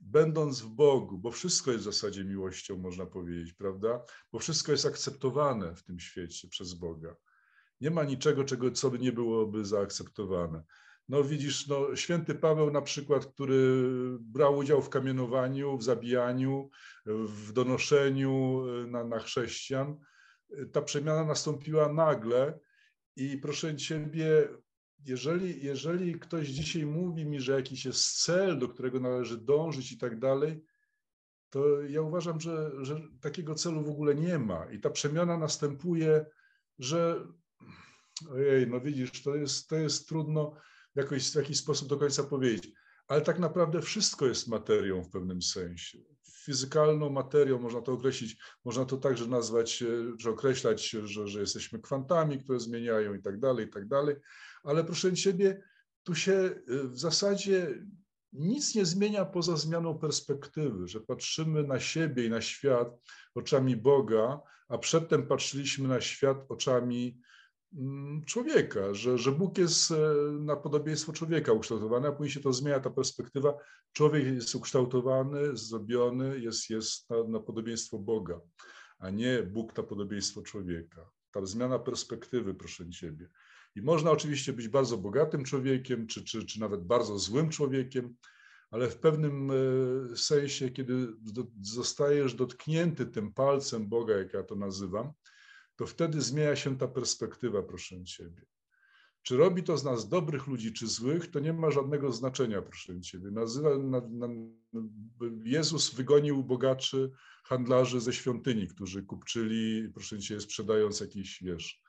będąc 0.00 0.60
w 0.60 0.68
Bogu, 0.68 1.18
bo 1.18 1.30
wszystko 1.30 1.70
jest 1.70 1.82
w 1.82 1.92
zasadzie 1.92 2.24
miłością, 2.24 2.76
można 2.76 3.06
powiedzieć, 3.06 3.52
prawda? 3.52 4.02
Bo 4.32 4.38
wszystko 4.38 4.72
jest 4.72 4.86
akceptowane 4.86 5.74
w 5.74 5.82
tym 5.82 6.00
świecie 6.00 6.48
przez 6.48 6.74
Boga. 6.74 7.16
Nie 7.80 7.90
ma 7.90 8.04
niczego, 8.04 8.44
czego, 8.44 8.70
co 8.70 8.90
by 8.90 8.98
nie 8.98 9.12
byłoby 9.12 9.64
zaakceptowane. 9.64 10.62
No 11.08 11.24
widzisz, 11.24 11.66
no, 11.66 11.96
święty 11.96 12.34
Paweł 12.34 12.70
na 12.70 12.82
przykład, 12.82 13.26
który 13.26 13.84
brał 14.20 14.56
udział 14.56 14.82
w 14.82 14.88
kamienowaniu, 14.88 15.78
w 15.78 15.84
zabijaniu, 15.84 16.70
w 17.06 17.52
donoszeniu 17.52 18.64
e, 18.68 18.86
na, 18.86 19.04
na 19.04 19.18
chrześcijan, 19.18 19.96
e, 20.50 20.66
ta 20.66 20.82
przemiana 20.82 21.24
nastąpiła 21.24 21.92
nagle 21.92 22.58
i 23.16 23.38
proszę 23.38 23.76
Ciebie, 23.76 24.48
jeżeli, 25.06 25.64
jeżeli 25.64 26.18
ktoś 26.18 26.48
dzisiaj 26.48 26.86
mówi 26.86 27.24
mi, 27.24 27.40
że 27.40 27.52
jakiś 27.52 27.84
jest 27.84 28.22
cel, 28.22 28.58
do 28.58 28.68
którego 28.68 29.00
należy 29.00 29.38
dążyć 29.38 29.92
i 29.92 29.98
tak 29.98 30.18
dalej, 30.18 30.64
to 31.50 31.82
ja 31.82 32.02
uważam, 32.02 32.40
że, 32.40 32.70
że 32.80 33.00
takiego 33.20 33.54
celu 33.54 33.84
w 33.84 33.88
ogóle 33.88 34.14
nie 34.14 34.38
ma. 34.38 34.64
I 34.64 34.80
ta 34.80 34.90
przemiana 34.90 35.38
następuje, 35.38 36.26
że 36.78 37.26
ojej, 38.30 38.66
no 38.66 38.80
widzisz, 38.80 39.22
to 39.22 39.36
jest, 39.36 39.68
to 39.68 39.76
jest 39.76 40.08
trudno 40.08 40.54
jakoś 40.94 41.32
w 41.32 41.34
jakiś 41.34 41.58
sposób 41.58 41.88
do 41.88 41.96
końca 41.96 42.24
powiedzieć. 42.24 42.72
Ale 43.08 43.20
tak 43.20 43.38
naprawdę 43.38 43.82
wszystko 43.82 44.26
jest 44.26 44.48
materią 44.48 45.02
w 45.02 45.10
pewnym 45.10 45.42
sensie. 45.42 45.98
Fizykalną 46.44 47.10
materią 47.10 47.58
można 47.58 47.82
to 47.82 47.92
określić, 47.92 48.36
można 48.64 48.84
to 48.84 48.96
także 48.96 49.26
nazwać, 49.26 49.84
że 50.18 50.30
określać, 50.30 50.90
że, 50.90 51.28
że 51.28 51.40
jesteśmy 51.40 51.78
kwantami, 51.78 52.38
które 52.38 52.60
zmieniają 52.60 53.14
i 53.14 53.22
tak 53.22 53.40
dalej, 53.40 53.66
i 53.66 53.70
tak 53.70 53.88
dalej. 53.88 54.16
Ale 54.64 54.84
proszę 54.84 55.12
Ciebie, 55.12 55.62
tu 56.02 56.14
się 56.14 56.32
y, 56.32 56.88
w 56.88 56.98
zasadzie 56.98 57.84
nic 58.32 58.74
nie 58.74 58.84
zmienia 58.84 59.24
poza 59.24 59.56
zmianą 59.56 59.98
perspektywy, 59.98 60.88
że 60.88 61.00
patrzymy 61.00 61.62
na 61.62 61.80
siebie 61.80 62.26
i 62.26 62.30
na 62.30 62.40
świat 62.40 62.88
oczami 63.34 63.76
Boga, 63.76 64.40
a 64.68 64.78
przedtem 64.78 65.26
patrzyliśmy 65.26 65.88
na 65.88 66.00
świat 66.00 66.44
oczami 66.48 67.20
Mm, 67.74 68.24
człowieka, 68.24 68.94
że, 68.94 69.18
że 69.18 69.32
Bóg 69.32 69.58
jest 69.58 69.90
e, 69.90 69.96
na 70.40 70.56
podobieństwo 70.56 71.12
człowieka 71.12 71.52
ukształtowany, 71.52 72.08
a 72.08 72.12
później 72.12 72.30
się 72.30 72.40
to 72.40 72.52
zmienia, 72.52 72.80
ta 72.80 72.90
perspektywa. 72.90 73.54
Człowiek 73.92 74.24
jest 74.24 74.54
ukształtowany, 74.54 75.56
zrobiony, 75.56 76.40
jest, 76.40 76.70
jest 76.70 77.10
na, 77.10 77.24
na 77.24 77.40
podobieństwo 77.40 77.98
Boga, 77.98 78.40
a 78.98 79.10
nie 79.10 79.42
Bóg 79.42 79.76
na 79.76 79.82
podobieństwo 79.82 80.42
człowieka. 80.42 81.10
Ta 81.30 81.46
zmiana 81.46 81.78
perspektywy, 81.78 82.54
proszę 82.54 82.90
Ciebie. 82.90 83.28
I 83.76 83.82
można 83.82 84.10
oczywiście 84.10 84.52
być 84.52 84.68
bardzo 84.68 84.98
bogatym 84.98 85.44
człowiekiem, 85.44 86.06
czy, 86.06 86.24
czy, 86.24 86.46
czy 86.46 86.60
nawet 86.60 86.84
bardzo 86.84 87.18
złym 87.18 87.48
człowiekiem, 87.48 88.14
ale 88.70 88.90
w 88.90 88.98
pewnym 88.98 89.50
e, 89.50 90.16
sensie, 90.16 90.70
kiedy 90.70 91.06
zostajesz 91.62 92.34
dotknięty 92.34 93.06
tym 93.06 93.32
palcem 93.34 93.88
Boga, 93.88 94.18
jak 94.18 94.34
ja 94.34 94.42
to 94.42 94.54
nazywam, 94.54 95.12
to 95.76 95.86
wtedy 95.86 96.20
zmienia 96.22 96.56
się 96.56 96.78
ta 96.78 96.88
perspektywa, 96.88 97.62
proszę 97.62 98.04
Ciebie. 98.04 98.42
Czy 99.22 99.36
robi 99.36 99.62
to 99.62 99.78
z 99.78 99.84
nas 99.84 100.08
dobrych 100.08 100.46
ludzi, 100.46 100.72
czy 100.72 100.86
złych, 100.86 101.30
to 101.30 101.40
nie 101.40 101.52
ma 101.52 101.70
żadnego 101.70 102.12
znaczenia, 102.12 102.62
proszę 102.62 103.00
Ciebie. 103.00 103.30
Nazywa, 103.30 103.78
na, 103.78 104.00
na, 104.00 104.28
Jezus 105.44 105.94
wygonił 105.94 106.44
bogaczy 106.44 107.10
handlarzy 107.44 108.00
ze 108.00 108.12
świątyni, 108.12 108.68
którzy 108.68 109.02
kupczyli, 109.02 109.88
proszę 109.94 110.18
Ciebie, 110.18 110.40
sprzedając 110.40 111.00
jakiś, 111.00 111.42
wiesz, 111.42 111.82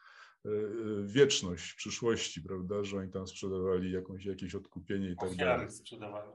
wieczność 1.03 1.73
przyszłości, 1.73 2.41
prawda, 2.41 2.83
że 2.83 2.97
oni 2.97 3.11
tam 3.11 3.27
sprzedawali 3.27 3.91
jakąś, 3.91 4.25
jakieś 4.25 4.55
odkupienie 4.55 5.09
i 5.09 5.15
tak 5.15 5.35
dalej. 5.35 5.71
sprzedawali. 5.71 6.31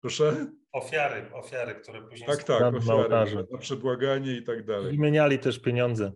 Proszę? 0.00 0.46
Ofiary, 0.72 1.32
ofiary, 1.32 1.74
które 1.74 2.02
później... 2.02 2.28
Tak, 2.28 2.44
tak, 2.44 2.74
ofiary, 2.74 3.46
na 3.50 3.58
przebłaganie 3.58 4.36
i 4.36 4.42
tak 4.42 4.64
dalej. 4.64 4.90
Wymieniali 4.96 5.38
też 5.38 5.58
pieniądze. 5.58 6.12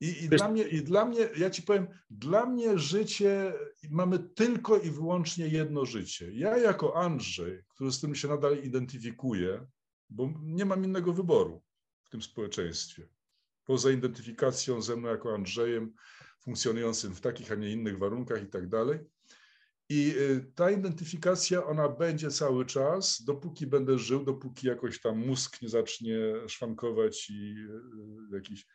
I, 0.00 0.24
i 0.24 0.28
dla 0.28 0.48
mnie, 0.48 0.62
I 0.62 0.82
dla 0.82 1.04
mnie, 1.04 1.28
ja 1.36 1.50
ci 1.50 1.62
powiem, 1.62 1.86
dla 2.10 2.46
mnie 2.46 2.78
życie, 2.78 3.52
mamy 3.90 4.18
tylko 4.18 4.78
i 4.78 4.90
wyłącznie 4.90 5.48
jedno 5.48 5.84
życie. 5.84 6.30
Ja 6.32 6.58
jako 6.58 6.96
Andrzej, 6.96 7.62
który 7.68 7.92
z 7.92 8.00
tym 8.00 8.14
się 8.14 8.28
nadal 8.28 8.58
identyfikuje, 8.58 9.66
bo 10.10 10.32
nie 10.42 10.64
mam 10.64 10.84
innego 10.84 11.12
wyboru 11.12 11.62
w 12.04 12.10
tym 12.10 12.22
społeczeństwie, 12.22 13.08
poza 13.64 13.90
identyfikacją 13.90 14.82
ze 14.82 14.96
mną 14.96 15.08
jako 15.08 15.34
Andrzejem, 15.34 15.94
funkcjonującym 16.44 17.14
w 17.14 17.20
takich, 17.20 17.52
a 17.52 17.54
nie 17.54 17.72
innych 17.72 17.98
warunkach 17.98 18.42
i 18.42 18.46
tak 18.46 18.68
dalej. 18.68 18.98
I 19.88 20.14
y, 20.16 20.52
ta 20.54 20.70
identyfikacja, 20.70 21.64
ona 21.64 21.88
będzie 21.88 22.30
cały 22.30 22.66
czas, 22.66 23.22
dopóki 23.24 23.66
będę 23.66 23.98
żył, 23.98 24.24
dopóki 24.24 24.66
jakoś 24.66 25.00
tam 25.00 25.26
mózg 25.26 25.62
nie 25.62 25.68
zacznie 25.68 26.18
szwankować 26.48 27.30
i 27.30 27.54
y, 28.32 28.36
jakiś 28.36 28.66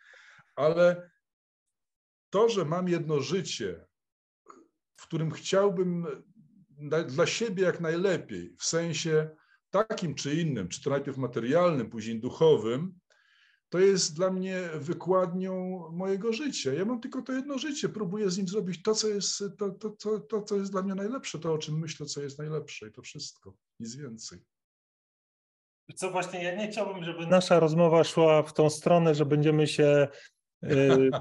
ale 0.59 1.11
to, 2.29 2.49
że 2.49 2.65
mam 2.65 2.89
jedno 2.89 3.21
życie, 3.21 3.85
w 4.95 5.03
którym 5.03 5.31
chciałbym 5.31 6.07
dla 7.07 7.25
siebie 7.25 7.63
jak 7.63 7.79
najlepiej, 7.79 8.55
w 8.59 8.63
sensie 8.63 9.29
takim 9.69 10.15
czy 10.15 10.35
innym, 10.35 10.67
czy 10.67 10.83
to 10.83 10.89
najpierw 10.89 11.17
materialnym, 11.17 11.89
później 11.89 12.19
duchowym, 12.19 12.99
to 13.69 13.79
jest 13.79 14.15
dla 14.15 14.31
mnie 14.31 14.61
wykładnią 14.75 15.83
mojego 15.91 16.33
życia. 16.33 16.73
Ja 16.73 16.85
mam 16.85 17.01
tylko 17.01 17.21
to 17.21 17.33
jedno 17.33 17.57
życie, 17.57 17.89
próbuję 17.89 18.29
z 18.29 18.37
nim 18.37 18.47
zrobić 18.47 18.81
to, 18.81 18.95
co 18.95 19.07
jest, 19.07 19.43
to, 19.57 19.69
to, 19.71 19.89
to, 19.89 20.19
to, 20.19 20.41
co 20.41 20.55
jest 20.55 20.71
dla 20.71 20.81
mnie 20.81 20.95
najlepsze, 20.95 21.39
to, 21.39 21.53
o 21.53 21.57
czym 21.57 21.79
myślę, 21.79 22.05
co 22.05 22.21
jest 22.21 22.39
najlepsze 22.39 22.87
i 22.87 22.91
to 22.91 23.01
wszystko, 23.01 23.53
nic 23.79 23.95
więcej. 23.95 24.39
Co 25.95 26.11
właśnie, 26.11 26.43
ja 26.43 26.55
nie 26.55 26.71
chciałbym, 26.71 27.03
żeby 27.03 27.27
nasza 27.27 27.59
rozmowa 27.59 28.03
szła 28.03 28.43
w 28.43 28.53
tą 28.53 28.69
stronę, 28.69 29.15
że 29.15 29.25
będziemy 29.25 29.67
się 29.67 30.07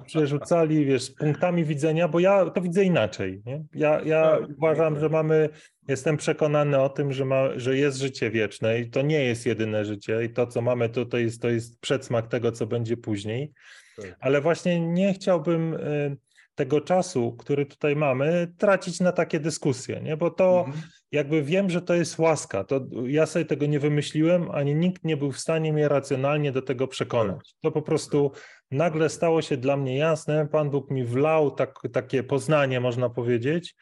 przerzucali, 0.07 0.85
wiesz, 0.85 1.11
punktami 1.11 1.65
widzenia, 1.65 2.09
bo 2.09 2.21
ja 2.21 2.51
to 2.51 2.61
widzę 2.61 2.85
inaczej. 2.85 3.43
Nie? 3.47 3.65
Ja, 3.75 4.01
ja 4.05 4.23
tak, 4.23 4.49
uważam, 4.57 4.95
tak. 4.95 5.03
że 5.03 5.09
mamy, 5.09 5.49
jestem 5.89 6.17
przekonany 6.17 6.81
o 6.81 6.89
tym, 6.89 7.13
że, 7.13 7.25
ma, 7.25 7.49
że 7.57 7.77
jest 7.77 7.99
życie 7.99 8.31
wieczne 8.31 8.81
i 8.81 8.91
to 8.91 9.03
nie 9.03 9.25
jest 9.25 9.47
jedyne 9.47 9.85
życie 9.85 10.25
i 10.25 10.31
to, 10.31 10.47
co 10.47 10.63
mamy, 10.63 10.89
to, 10.89 11.07
to, 11.07 11.19
jest, 11.19 11.43
to 11.43 11.49
jest 11.49 11.81
przedsmak 11.81 12.29
tego, 12.29 12.53
co 12.53 12.67
będzie 12.67 12.97
później. 12.97 13.53
Tak. 13.97 14.17
Ale 14.21 14.41
właśnie 14.41 14.81
nie 14.81 15.15
chciałbym 15.15 15.75
y, 15.75 16.17
tego 16.55 16.81
czasu, 16.81 17.37
który 17.39 17.67
tutaj 17.67 17.97
mamy, 17.97 18.53
tracić 18.59 19.01
na 19.01 19.13
takie 19.13 19.41
dyskusje, 19.41 20.01
nie? 20.01 20.17
bo 20.17 20.31
to 20.31 20.65
mhm. 20.67 20.83
jakby 21.13 21.43
wiem, 21.43 21.71
że 21.71 21.83
to 21.83 21.95
jest 21.95 22.19
łaska. 22.19 22.65
To 22.65 22.87
ja 23.07 23.27
sobie 23.27 23.45
tego 23.45 23.67
nie 23.67 23.81
wymyśliłem, 23.81 24.51
ani 24.51 24.75
nikt 24.75 25.05
nie 25.05 25.17
był 25.17 25.33
w 25.33 25.39
stanie 25.39 25.73
mnie 25.73 25.89
racjonalnie 25.89 26.53
do 26.53 26.63
tego 26.63 26.89
przekonać. 26.89 27.55
To 27.63 27.73
po 27.73 27.83
prostu 27.83 28.33
nagle 28.71 29.09
stało 29.09 29.43
się 29.43 29.57
dla 29.57 29.77
mnie 29.77 29.97
jasne, 29.97 30.49
Pan 30.49 30.71
Bóg 30.71 30.91
mi 30.91 31.05
wlał 31.05 31.51
tak, 31.51 31.79
takie 31.93 32.23
poznanie, 32.23 32.81
można 32.81 33.11
powiedzieć. 33.11 33.75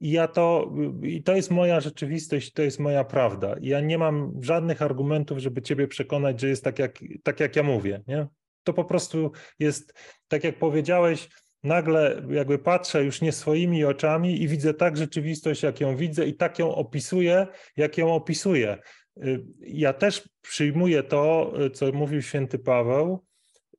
I 0.00 0.10
ja 0.10 0.28
to, 0.28 0.72
i 1.02 1.22
to 1.22 1.36
jest 1.36 1.50
moja 1.50 1.80
rzeczywistość, 1.80 2.52
to 2.52 2.62
jest 2.62 2.78
moja 2.78 3.04
prawda. 3.04 3.54
Ja 3.60 3.80
nie 3.80 3.98
mam 3.98 4.32
żadnych 4.40 4.82
argumentów, 4.82 5.38
żeby 5.38 5.62
Ciebie 5.62 5.88
przekonać, 5.88 6.40
że 6.40 6.48
jest 6.48 6.64
tak, 6.64 6.78
jak, 6.78 6.98
tak 7.22 7.40
jak 7.40 7.56
ja 7.56 7.62
mówię. 7.62 8.02
Nie? 8.06 8.26
To 8.64 8.72
po 8.72 8.84
prostu 8.84 9.32
jest, 9.58 9.94
tak 10.28 10.44
jak 10.44 10.58
powiedziałeś, 10.58 11.28
nagle 11.62 12.22
jakby 12.30 12.58
patrzę 12.58 13.04
już 13.04 13.20
nie 13.20 13.32
swoimi 13.32 13.84
oczami 13.84 14.42
i 14.42 14.48
widzę 14.48 14.74
tak 14.74 14.96
rzeczywistość, 14.96 15.62
jak 15.62 15.80
ją 15.80 15.96
widzę 15.96 16.26
i 16.26 16.34
tak 16.34 16.58
ją 16.58 16.74
opisuję, 16.74 17.46
jak 17.76 17.98
ją 17.98 18.14
opisuję. 18.14 18.78
Y, 19.24 19.44
ja 19.60 19.92
też 19.92 20.28
przyjmuję 20.42 21.02
to, 21.02 21.52
co 21.74 21.92
mówił 21.92 22.22
święty 22.22 22.58
Paweł, 22.58 23.24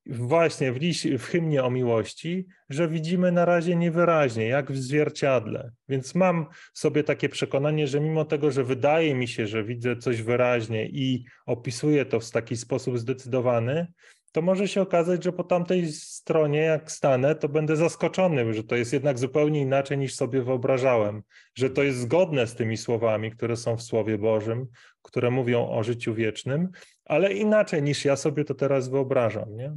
właśnie 0.06 0.72
w, 0.72 0.82
liś, 0.82 1.08
w 1.08 1.24
hymnie 1.24 1.64
o 1.64 1.70
miłości, 1.70 2.48
że 2.70 2.88
widzimy 2.88 3.32
na 3.32 3.46
razie 3.46 3.76
niewyraźnie, 3.76 4.48
jak 4.48 4.72
w 4.72 4.78
zwierciadle. 4.78 5.72
Więc 5.90 6.16
mam 6.16 6.46
sobie 6.74 7.04
takie 7.04 7.30
przekonanie, 7.30 7.88
że 7.88 8.00
mimo 8.00 8.26
tego, 8.26 8.52
że 8.52 8.64
wydaje 8.64 9.16
mi 9.16 9.28
się, 9.28 9.48
że 9.48 9.64
widzę 9.64 9.96
coś 9.96 10.22
wyraźnie 10.22 10.86
i 10.86 11.26
opisuję 11.46 12.06
to 12.06 12.20
w 12.20 12.32
taki 12.32 12.58
sposób 12.58 13.00
zdecydowany, 13.00 13.88
to 14.32 14.42
może 14.42 14.68
się 14.68 14.82
okazać, 14.82 15.24
że 15.24 15.34
po 15.34 15.44
tamtej 15.44 15.92
stronie, 15.92 16.60
jak 16.60 16.92
stanę, 16.92 17.36
to 17.36 17.50
będę 17.50 17.76
zaskoczony, 17.76 18.54
że 18.54 18.64
to 18.64 18.76
jest 18.76 18.94
jednak 18.94 19.20
zupełnie 19.20 19.62
inaczej 19.62 19.98
niż 19.98 20.16
sobie 20.16 20.42
wyobrażałem, 20.42 21.24
że 21.56 21.70
to 21.70 21.84
jest 21.84 22.00
zgodne 22.00 22.48
z 22.48 22.56
tymi 22.56 22.78
słowami, 22.78 23.32
które 23.32 23.56
są 23.56 23.78
w 23.78 23.84
Słowie 23.84 24.18
Bożym, 24.18 24.68
które 25.02 25.32
mówią 25.32 25.70
o 25.70 25.84
życiu 25.84 26.14
wiecznym, 26.14 26.70
ale 27.06 27.34
inaczej 27.34 27.84
niż 27.84 28.06
ja 28.06 28.16
sobie 28.16 28.46
to 28.46 28.54
teraz 28.56 28.90
wyobrażam. 28.90 29.56
Nie? 29.56 29.76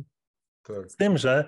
Tak. 0.65 0.91
Z 0.91 0.97
tym, 0.97 1.19
że 1.19 1.45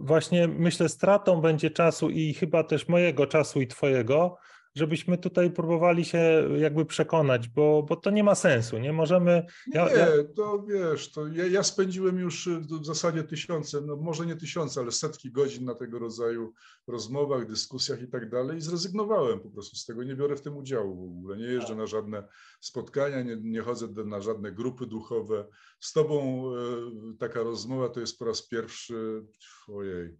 właśnie 0.00 0.48
myślę, 0.48 0.88
stratą 0.88 1.40
będzie 1.40 1.70
czasu 1.70 2.10
i 2.10 2.34
chyba 2.34 2.64
też 2.64 2.88
mojego 2.88 3.26
czasu 3.26 3.60
i 3.60 3.66
Twojego, 3.66 4.36
żebyśmy 4.74 5.18
tutaj 5.18 5.50
próbowali 5.50 6.04
się 6.04 6.48
jakby 6.56 6.84
przekonać, 6.84 7.48
bo, 7.48 7.82
bo 7.82 7.96
to 7.96 8.10
nie 8.10 8.24
ma 8.24 8.34
sensu, 8.34 8.78
nie 8.78 8.92
możemy... 8.92 9.46
Ja, 9.66 9.86
nie, 9.88 9.94
ja... 9.94 10.06
to 10.36 10.62
wiesz, 10.68 11.12
to 11.12 11.28
ja, 11.28 11.46
ja, 11.46 11.62
spędziłem 11.62 12.18
już 12.18 12.48
w 12.48 12.84
zasadzie 12.84 13.22
tysiące, 13.22 13.80
no 13.80 13.96
może 13.96 14.26
nie 14.26 14.36
tysiące, 14.36 14.80
ale 14.80 14.92
setki 14.92 15.32
godzin 15.32 15.64
na 15.64 15.74
tego 15.74 15.98
rodzaju 15.98 16.54
rozmowach, 16.86 17.46
dyskusjach 17.46 18.02
i 18.02 18.08
tak 18.08 18.30
dalej 18.30 18.58
i 18.58 18.60
zrezygnowałem 18.60 19.40
po 19.40 19.50
prostu 19.50 19.76
z 19.76 19.84
tego, 19.84 20.04
nie 20.04 20.16
biorę 20.16 20.36
w 20.36 20.42
tym 20.42 20.56
udziału 20.56 20.96
w 20.96 21.18
ogóle, 21.18 21.36
nie 21.36 21.44
jeżdżę 21.46 21.74
na 21.74 21.86
żadne 21.86 22.28
spotkania, 22.60 23.22
nie, 23.22 23.36
nie 23.36 23.60
chodzę 23.60 23.88
na 24.04 24.20
żadne 24.20 24.52
grupy 24.52 24.86
duchowe. 24.86 25.46
Z 25.80 25.92
tobą 25.92 26.44
e, 26.54 27.16
taka 27.18 27.42
rozmowa 27.42 27.88
to 27.88 28.00
jest 28.00 28.18
po 28.18 28.24
raz 28.24 28.48
pierwszy, 28.48 29.26
ojej. 29.68 30.16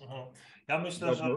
Mhm. 0.00 0.28
Ja 0.68 0.78
myślę, 0.78 1.14
że 1.14 1.36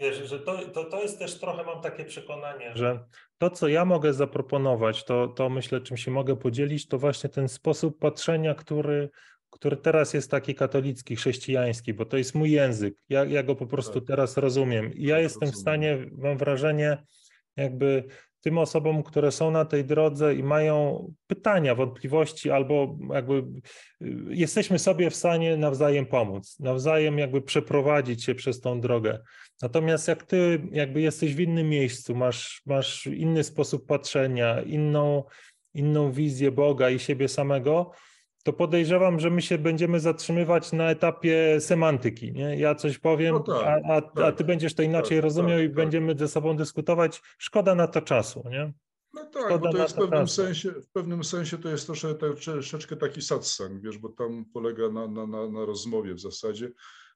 Wiesz, 0.00 0.28
że 0.28 0.38
to, 0.40 0.58
to, 0.58 0.84
to 0.84 1.02
jest 1.02 1.18
też 1.18 1.40
trochę, 1.40 1.64
mam 1.64 1.82
takie 1.82 2.04
przekonanie, 2.04 2.72
że 2.74 3.04
to, 3.38 3.50
co 3.50 3.68
ja 3.68 3.84
mogę 3.84 4.12
zaproponować, 4.12 5.04
to, 5.04 5.28
to 5.28 5.48
myślę, 5.48 5.80
czym 5.80 5.96
się 5.96 6.10
mogę 6.10 6.36
podzielić, 6.36 6.88
to 6.88 6.98
właśnie 6.98 7.30
ten 7.30 7.48
sposób 7.48 7.98
patrzenia, 7.98 8.54
który, 8.54 9.10
który 9.50 9.76
teraz 9.76 10.14
jest 10.14 10.30
taki 10.30 10.54
katolicki, 10.54 11.16
chrześcijański, 11.16 11.94
bo 11.94 12.04
to 12.04 12.16
jest 12.16 12.34
mój 12.34 12.50
język. 12.50 12.94
Ja, 13.08 13.24
ja 13.24 13.42
go 13.42 13.56
po 13.56 13.66
prostu 13.66 14.00
tak. 14.00 14.08
teraz 14.08 14.36
rozumiem. 14.36 14.94
I 14.94 15.02
ja 15.02 15.18
jestem 15.18 15.52
w 15.52 15.56
stanie, 15.56 16.06
mam 16.18 16.38
wrażenie, 16.38 17.04
jakby 17.56 18.04
tym 18.46 18.58
osobom, 18.58 19.02
które 19.02 19.32
są 19.32 19.50
na 19.50 19.64
tej 19.64 19.84
drodze 19.84 20.34
i 20.34 20.42
mają 20.42 21.06
pytania, 21.26 21.74
wątpliwości, 21.74 22.50
albo 22.50 22.98
jakby 23.12 23.34
y, 23.34 23.44
jesteśmy 24.28 24.78
sobie 24.78 25.10
w 25.10 25.16
stanie 25.16 25.56
nawzajem 25.56 26.06
pomóc, 26.06 26.60
nawzajem 26.60 27.18
jakby 27.18 27.42
przeprowadzić 27.42 28.24
się 28.24 28.34
przez 28.34 28.60
tą 28.60 28.80
drogę. 28.80 29.18
Natomiast 29.62 30.08
jak 30.08 30.22
ty 30.22 30.68
jakby 30.72 31.00
jesteś 31.00 31.34
w 31.34 31.40
innym 31.40 31.68
miejscu, 31.68 32.14
masz, 32.14 32.62
masz 32.66 33.06
inny 33.06 33.44
sposób 33.44 33.86
patrzenia, 33.86 34.62
inną, 34.62 35.24
inną 35.74 36.12
wizję 36.12 36.52
Boga 36.52 36.90
i 36.90 36.98
siebie 36.98 37.28
samego, 37.28 37.90
to 38.46 38.52
podejrzewam, 38.52 39.20
że 39.20 39.30
my 39.30 39.42
się 39.42 39.58
będziemy 39.58 40.00
zatrzymywać 40.00 40.72
na 40.72 40.90
etapie 40.90 41.60
semantyki. 41.60 42.32
Nie? 42.32 42.56
Ja 42.58 42.74
coś 42.74 42.98
powiem, 42.98 43.34
no 43.34 43.40
tak, 43.40 43.66
a, 43.66 43.94
a, 43.94 44.00
tak, 44.00 44.24
a, 44.24 44.32
ty 44.32 44.44
będziesz 44.44 44.74
to 44.74 44.82
inaczej 44.82 45.18
tak, 45.18 45.24
rozumiał 45.24 45.58
i 45.58 45.62
tak, 45.62 45.70
tak. 45.70 45.76
będziemy 45.76 46.14
ze 46.18 46.28
sobą 46.28 46.56
dyskutować. 46.56 47.22
Szkoda 47.38 47.74
na 47.74 47.86
to 47.86 48.02
czasu. 48.02 48.42
Nie? 48.50 48.72
No 49.14 49.24
tak, 49.24 49.42
Szkoda 49.42 49.58
bo 49.58 49.72
to 49.72 49.78
jest 49.78 49.94
w 49.94 49.98
pewnym, 49.98 50.28
sensie, 50.28 50.70
w 50.70 50.88
pewnym 50.92 51.24
sensie 51.24 51.58
to 51.58 51.68
jest 51.68 51.86
trosze, 51.86 52.14
troszeczkę 52.14 52.96
taki 52.96 53.22
satsang, 53.22 53.82
wiesz, 53.82 53.98
bo 53.98 54.08
tam 54.08 54.44
polega 54.52 54.88
na, 54.88 55.08
na, 55.08 55.26
na, 55.26 55.50
na 55.50 55.64
rozmowie 55.64 56.14
w 56.14 56.20
zasadzie 56.20 56.70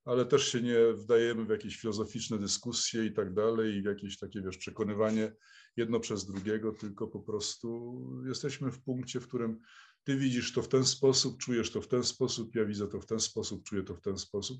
ale 0.04 0.26
też 0.26 0.52
się 0.52 0.62
nie 0.62 0.92
wdajemy 0.92 1.44
w 1.44 1.48
jakieś 1.48 1.76
filozoficzne 1.76 2.38
dyskusje 2.38 3.06
i 3.06 3.12
tak 3.12 3.34
dalej, 3.34 3.74
i 3.74 3.82
w 3.82 3.84
jakieś 3.84 4.18
takie, 4.18 4.42
wiesz, 4.42 4.56
przekonywanie 4.56 5.32
jedno 5.76 6.00
przez 6.00 6.26
drugiego, 6.26 6.72
tylko 6.72 7.08
po 7.08 7.20
prostu 7.20 8.00
jesteśmy 8.26 8.70
w 8.70 8.82
punkcie, 8.82 9.20
w 9.20 9.28
którym 9.28 9.60
ty 10.04 10.16
widzisz 10.16 10.52
to 10.52 10.62
w 10.62 10.68
ten 10.68 10.84
sposób, 10.84 11.38
czujesz 11.38 11.70
to 11.70 11.80
w 11.80 11.88
ten 11.88 12.04
sposób, 12.04 12.54
ja 12.54 12.64
widzę 12.64 12.88
to 12.88 13.00
w 13.00 13.06
ten 13.06 13.20
sposób, 13.20 13.64
czuję 13.64 13.82
to 13.82 13.94
w 13.94 14.00
ten 14.00 14.18
sposób. 14.18 14.58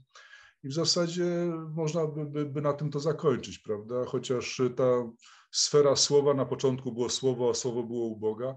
i 0.62 0.68
w 0.68 0.72
zasadzie 0.72 1.52
można 1.74 2.06
by, 2.06 2.26
by, 2.26 2.44
by 2.44 2.62
na 2.62 2.72
tym 2.72 2.90
to 2.90 3.00
zakończyć, 3.00 3.58
prawda? 3.58 4.04
Chociaż 4.04 4.60
ta 4.76 5.10
sfera 5.50 5.96
słowa, 5.96 6.34
na 6.34 6.46
początku 6.46 6.92
było 6.92 7.10
słowo, 7.10 7.50
a 7.50 7.54
słowo 7.54 7.82
było 7.82 8.06
u 8.06 8.16
Boga, 8.16 8.56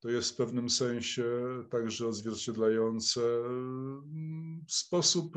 to 0.00 0.08
jest 0.08 0.30
w 0.30 0.36
pewnym 0.36 0.70
sensie 0.70 1.24
także 1.70 2.06
odzwierciedlające 2.06 3.20
mm, 3.20 4.64
sposób 4.68 5.34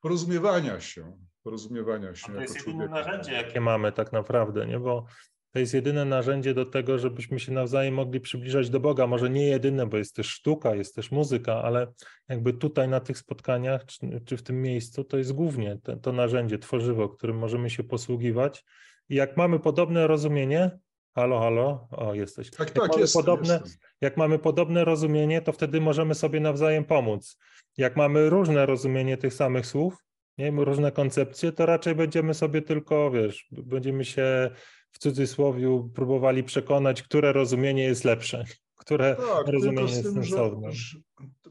porozumiewania 0.00 0.80
się, 0.80 1.18
porozumiewania 1.42 2.14
się. 2.14 2.32
to 2.32 2.40
jest 2.40 2.66
jedyne 2.66 2.88
narzędzie, 2.88 3.32
jakie 3.32 3.60
mamy 3.60 3.92
tak 3.92 4.12
naprawdę, 4.12 4.66
nie? 4.66 4.78
bo 4.78 5.06
to 5.52 5.58
jest 5.58 5.74
jedyne 5.74 6.04
narzędzie 6.04 6.54
do 6.54 6.66
tego, 6.66 6.98
żebyśmy 6.98 7.40
się 7.40 7.52
nawzajem 7.52 7.94
mogli 7.94 8.20
przybliżać 8.20 8.70
do 8.70 8.80
Boga. 8.80 9.06
Może 9.06 9.30
nie 9.30 9.46
jedyne, 9.46 9.86
bo 9.86 9.96
jest 9.96 10.16
też 10.16 10.26
sztuka, 10.26 10.74
jest 10.74 10.94
też 10.94 11.10
muzyka, 11.10 11.62
ale 11.62 11.92
jakby 12.28 12.52
tutaj 12.52 12.88
na 12.88 13.00
tych 13.00 13.18
spotkaniach, 13.18 13.84
czy, 13.84 14.20
czy 14.26 14.36
w 14.36 14.42
tym 14.42 14.62
miejscu, 14.62 15.04
to 15.04 15.18
jest 15.18 15.32
głównie 15.32 15.78
to, 15.82 15.96
to 15.96 16.12
narzędzie, 16.12 16.58
tworzywo, 16.58 17.08
którym 17.08 17.38
możemy 17.38 17.70
się 17.70 17.84
posługiwać. 17.84 18.64
I 19.08 19.14
jak 19.14 19.36
mamy 19.36 19.60
podobne 19.60 20.06
rozumienie, 20.06 20.78
halo, 21.14 21.40
halo, 21.40 21.88
o 21.90 22.14
jesteś. 22.14 22.50
Tak, 22.50 22.58
jak 22.58 22.72
tak, 22.72 22.88
mamy 22.88 23.00
jest, 23.00 23.14
podobne, 23.14 23.60
Jak 24.00 24.16
mamy 24.16 24.38
podobne 24.38 24.84
rozumienie, 24.84 25.42
to 25.42 25.52
wtedy 25.52 25.80
możemy 25.80 26.14
sobie 26.14 26.40
nawzajem 26.40 26.84
pomóc. 26.84 27.38
Jak 27.76 27.96
mamy 27.96 28.30
różne 28.30 28.66
rozumienie 28.66 29.16
tych 29.16 29.34
samych 29.34 29.66
słów, 29.66 29.94
nie, 30.38 30.50
różne 30.50 30.92
koncepcje, 30.92 31.52
to 31.52 31.66
raczej 31.66 31.94
będziemy 31.94 32.34
sobie 32.34 32.62
tylko, 32.62 33.10
wiesz, 33.10 33.48
będziemy 33.52 34.04
się 34.04 34.50
w 34.92 34.98
cudzysłowie 34.98 35.88
próbowali 35.94 36.44
przekonać, 36.44 37.02
które 37.02 37.32
rozumienie 37.32 37.84
jest 37.84 38.04
lepsze, 38.04 38.44
które 38.82 39.16
tak, 39.16 39.48
rozumienie 39.48 39.92
jest 39.92 40.14
sensowne. 40.14 40.72
Że, 40.72 40.98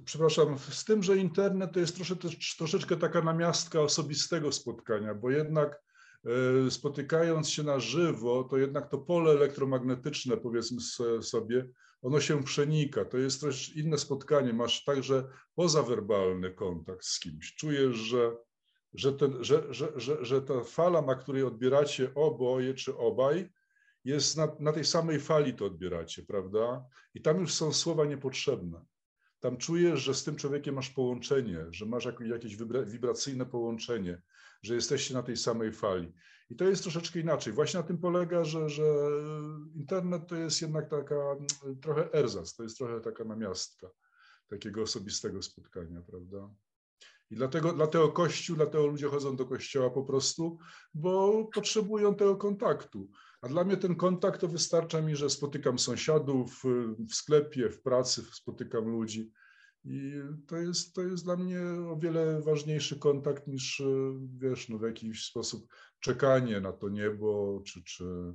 przepraszam, 0.05 0.57
z 0.59 0.85
tym, 0.85 1.03
że 1.03 1.17
internet 1.17 1.71
to 1.73 1.79
jest 1.79 1.95
troszeczkę, 1.95 2.29
troszeczkę 2.57 2.97
taka 2.97 3.21
namiastka 3.21 3.81
osobistego 3.81 4.51
spotkania, 4.51 5.15
bo 5.15 5.29
jednak 5.29 5.81
spotykając 6.69 7.49
się 7.49 7.63
na 7.63 7.79
żywo, 7.79 8.43
to 8.43 8.57
jednak 8.57 8.89
to 8.89 8.97
pole 8.97 9.31
elektromagnetyczne, 9.31 10.37
powiedzmy 10.37 10.81
sobie, 11.21 11.69
ono 12.01 12.19
się 12.19 12.43
przenika. 12.43 13.05
To 13.05 13.17
jest 13.17 13.41
też 13.41 13.75
inne 13.75 13.97
spotkanie. 13.97 14.53
Masz 14.53 14.83
także 14.83 15.23
pozawerbalny 15.55 16.51
kontakt 16.51 17.05
z 17.05 17.19
kimś. 17.19 17.55
Czujesz, 17.55 17.95
że 17.95 18.31
że, 18.93 19.13
ten, 19.13 19.43
że, 19.43 19.73
że, 19.73 19.91
że, 19.95 20.25
że 20.25 20.41
ta 20.41 20.63
fala, 20.63 21.01
na 21.01 21.15
której 21.15 21.43
odbieracie 21.43 22.13
oboje 22.15 22.73
czy 22.73 22.97
obaj, 22.97 23.49
jest 24.03 24.37
na, 24.37 24.55
na 24.59 24.73
tej 24.73 24.85
samej 24.85 25.19
fali 25.19 25.53
to 25.53 25.65
odbieracie, 25.65 26.23
prawda? 26.23 26.85
I 27.13 27.21
tam 27.21 27.39
już 27.39 27.53
są 27.53 27.73
słowa 27.73 28.05
niepotrzebne. 28.05 28.85
Tam 29.39 29.57
czujesz, 29.57 29.99
że 29.99 30.13
z 30.13 30.23
tym 30.23 30.35
człowiekiem 30.35 30.75
masz 30.75 30.89
połączenie, 30.89 31.65
że 31.69 31.85
masz 31.85 32.07
jakieś 32.19 32.57
wibracyjne 32.85 33.45
połączenie, 33.45 34.21
że 34.61 34.75
jesteście 34.75 35.13
na 35.13 35.23
tej 35.23 35.37
samej 35.37 35.71
fali. 35.71 36.13
I 36.49 36.55
to 36.55 36.65
jest 36.65 36.83
troszeczkę 36.83 37.19
inaczej. 37.19 37.53
Właśnie 37.53 37.79
na 37.79 37.87
tym 37.87 37.97
polega, 37.97 38.43
że, 38.43 38.69
że 38.69 38.83
internet 39.75 40.27
to 40.27 40.35
jest 40.35 40.61
jednak 40.61 40.89
taka 40.89 41.15
trochę 41.81 42.13
erzac, 42.13 42.55
to 42.55 42.63
jest 42.63 42.77
trochę 42.77 43.01
taka 43.01 43.23
namiastka 43.23 43.87
takiego 44.51 44.81
osobistego 44.81 45.41
spotkania, 45.41 46.01
prawda? 46.01 46.49
I 47.31 47.35
dlatego, 47.35 47.73
dlatego 47.73 48.11
Kościół, 48.11 48.55
dlatego 48.55 48.87
ludzie 48.87 49.07
chodzą 49.07 49.35
do 49.35 49.45
Kościoła 49.45 49.89
po 49.89 50.03
prostu, 50.03 50.57
bo 50.93 51.45
potrzebują 51.53 52.15
tego 52.15 52.35
kontaktu. 52.35 53.09
A 53.41 53.47
dla 53.47 53.63
mnie 53.63 53.77
ten 53.77 53.95
kontakt 53.95 54.41
to 54.41 54.47
wystarcza 54.47 55.01
mi, 55.01 55.15
że 55.15 55.29
spotykam 55.29 55.79
sąsiadów 55.79 56.63
w 57.09 57.15
sklepie, 57.15 57.69
w 57.69 57.81
pracy, 57.81 58.21
spotykam 58.33 58.85
ludzi. 58.85 59.31
I 59.83 60.13
to 60.47 60.57
jest, 60.57 60.95
to 60.95 61.01
jest 61.01 61.23
dla 61.23 61.35
mnie 61.37 61.61
o 61.89 61.97
wiele 61.97 62.41
ważniejszy 62.41 62.99
kontakt 62.99 63.47
niż, 63.47 63.81
wiesz, 64.37 64.69
no 64.69 64.77
w 64.77 64.83
jakiś 64.83 65.25
sposób 65.25 65.67
czekanie 65.99 66.61
na 66.61 66.71
to 66.71 66.89
niebo, 66.89 67.61
czy, 67.65 67.83
czy 67.83 68.33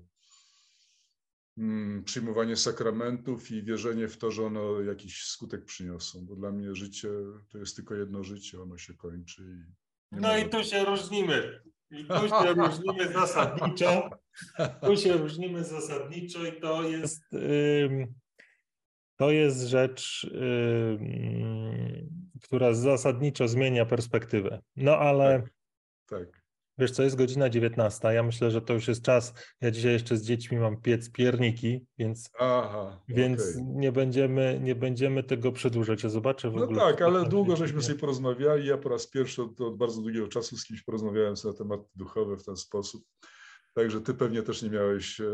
Mm, 1.59 2.05
przyjmowanie 2.05 2.57
sakramentów 2.57 3.51
i 3.51 3.63
wierzenie 3.63 4.09
w 4.09 4.19
to, 4.19 4.31
że 4.31 4.47
one 4.47 4.61
jakiś 4.87 5.23
skutek 5.23 5.65
przyniosą, 5.65 6.27
bo 6.27 6.37
dla 6.37 6.53
mnie 6.53 6.75
życie 6.75 7.09
to 7.49 7.59
jest 7.59 7.77
tylko 7.77 7.95
jedno 7.95 8.25
życie, 8.25 8.63
ono 8.63 8.79
się 8.79 8.95
kończy. 8.95 9.43
no 10.13 10.39
i 10.39 10.49
tu 10.49 10.65
się 10.65 10.85
różnimy. 10.85 11.61
I 11.91 12.05
tu 12.05 12.29
się 12.43 12.55
różnimy 12.55 13.13
zasadniczo. 13.13 14.11
Tu 14.83 14.97
się 14.97 15.13
różnimy 15.13 15.65
zasadniczo 15.65 16.47
i 16.47 16.61
to 16.61 16.83
jest, 16.83 17.23
to 19.17 19.31
jest 19.31 19.63
rzecz, 19.63 20.31
która 22.43 22.75
zasadniczo 22.75 23.49
zmienia 23.49 23.87
perspektywę. 23.87 24.61
No 24.77 24.99
ale. 24.99 25.43
tak. 25.43 26.21
tak. 26.27 26.47
Wiesz 26.79 26.91
co, 26.91 27.03
jest 27.03 27.17
godzina 27.17 27.51
19. 27.51 28.09
Ja 28.09 28.23
myślę, 28.23 28.51
że 28.51 28.61
to 28.61 28.73
już 28.75 28.89
jest 28.89 29.03
czas. 29.03 29.35
Ja 29.61 29.71
dzisiaj 29.71 29.93
jeszcze 29.93 30.17
z 30.17 30.23
dziećmi 30.23 30.59
mam 30.59 30.83
piec 30.83 31.11
pierniki, 31.11 31.87
więc, 31.99 32.31
Aha, 32.39 33.01
więc 33.09 33.41
okay. 33.41 33.63
nie, 33.67 33.93
będziemy, 33.93 34.61
nie 34.63 34.75
będziemy 34.75 35.23
tego 35.23 35.53
przedłużać. 35.53 36.03
Ja 36.03 36.09
zobaczę 36.09 36.51
w 36.51 36.55
no 36.55 36.65
ogóle. 36.65 36.79
No 36.79 36.87
tak, 36.87 37.03
ale 37.03 37.29
długo 37.29 37.57
żeśmy 37.57 37.83
sobie 37.83 37.99
porozmawiali. 37.99 38.69
Ja 38.69 38.79
po 38.79 38.89
raz 38.89 39.07
pierwszy 39.07 39.43
od, 39.43 39.61
od 39.61 39.77
bardzo 39.77 40.03
długiego 40.03 40.29
czasu 40.29 40.57
z 40.57 40.65
kimś 40.65 40.83
porozmawiałem 40.83 41.35
na 41.45 41.53
tematy 41.53 41.85
duchowe 41.95 42.37
w 42.37 42.45
ten 42.45 42.57
sposób. 42.57 43.05
Także 43.77 44.01
ty 44.01 44.15
pewnie 44.15 44.43
też 44.43 44.63
nie 44.63 44.71
miałeś 44.71 45.21
e, 45.21 45.25
e, 45.25 45.31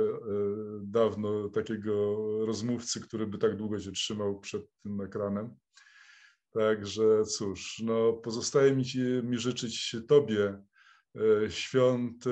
dawno 0.83 1.49
takiego 1.49 2.17
rozmówcy, 2.47 3.01
który 3.01 3.27
by 3.27 3.39
tak 3.39 3.57
długo 3.57 3.81
się 3.81 3.93
trzymał 3.93 4.41
przed 4.41 4.63
tym 4.83 5.01
ekranem. 5.01 5.55
Także 6.51 7.25
cóż, 7.25 7.83
no 7.85 8.13
pozostaje 8.13 8.77
mi, 8.77 8.85
mi 9.23 9.39
życzyć 9.39 9.97
Tobie 10.09 10.63
E, 11.17 11.51
świąt 11.51 12.25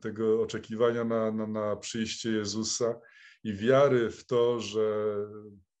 tego 0.00 0.42
oczekiwania 0.42 1.04
na, 1.04 1.32
na, 1.32 1.46
na 1.46 1.76
przyjście 1.76 2.30
Jezusa 2.30 3.00
i 3.44 3.54
wiary 3.54 4.10
w 4.10 4.26
to, 4.26 4.60
że 4.60 5.16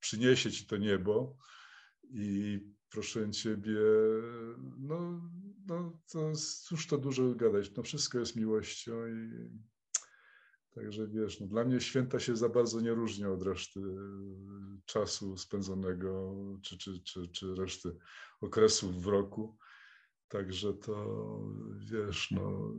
przyniesie 0.00 0.52
ci 0.52 0.66
to 0.66 0.76
niebo. 0.76 1.36
I 2.10 2.60
proszę 2.96 3.30
Ciebie, 3.30 3.80
no, 4.78 5.20
no 5.66 5.98
to 6.12 6.32
cóż 6.62 6.86
to 6.86 6.98
dużo 6.98 7.34
gadać, 7.34 7.74
no 7.76 7.82
wszystko 7.82 8.18
jest 8.18 8.36
miłością 8.36 8.92
i 9.06 9.48
także 10.74 11.08
wiesz, 11.08 11.40
no 11.40 11.46
dla 11.46 11.64
mnie 11.64 11.80
święta 11.80 12.20
się 12.20 12.36
za 12.36 12.48
bardzo 12.48 12.80
nie 12.80 12.90
różnią 12.90 13.32
od 13.32 13.42
reszty 13.42 13.80
czasu 14.84 15.36
spędzonego, 15.36 16.36
czy, 16.62 16.78
czy, 16.78 17.02
czy, 17.02 17.28
czy 17.28 17.54
reszty 17.54 17.96
okresów 18.40 19.02
w 19.02 19.06
roku. 19.06 19.56
Także 20.28 20.74
to 20.74 21.26
wiesz, 21.78 22.30
no. 22.30 22.74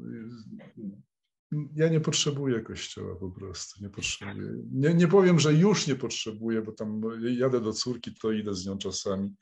Ja 1.76 1.90
nie 1.90 2.00
potrzebuję 2.00 2.62
kościoła 2.62 3.16
po 3.16 3.32
prostu, 3.32 3.84
nie 3.84 3.90
potrzebuję. 3.90 4.54
Nie, 4.72 4.94
nie 4.94 5.08
powiem, 5.08 5.40
że 5.40 5.54
już 5.54 5.88
nie 5.88 5.96
potrzebuję, 5.96 6.62
bo 6.62 6.72
tam 6.72 7.02
jadę 7.22 7.62
do 7.62 7.74
córki, 7.74 8.16
to 8.22 8.32
idę 8.32 8.56
z 8.56 8.66
nią 8.66 8.78
czasami, 8.78 9.36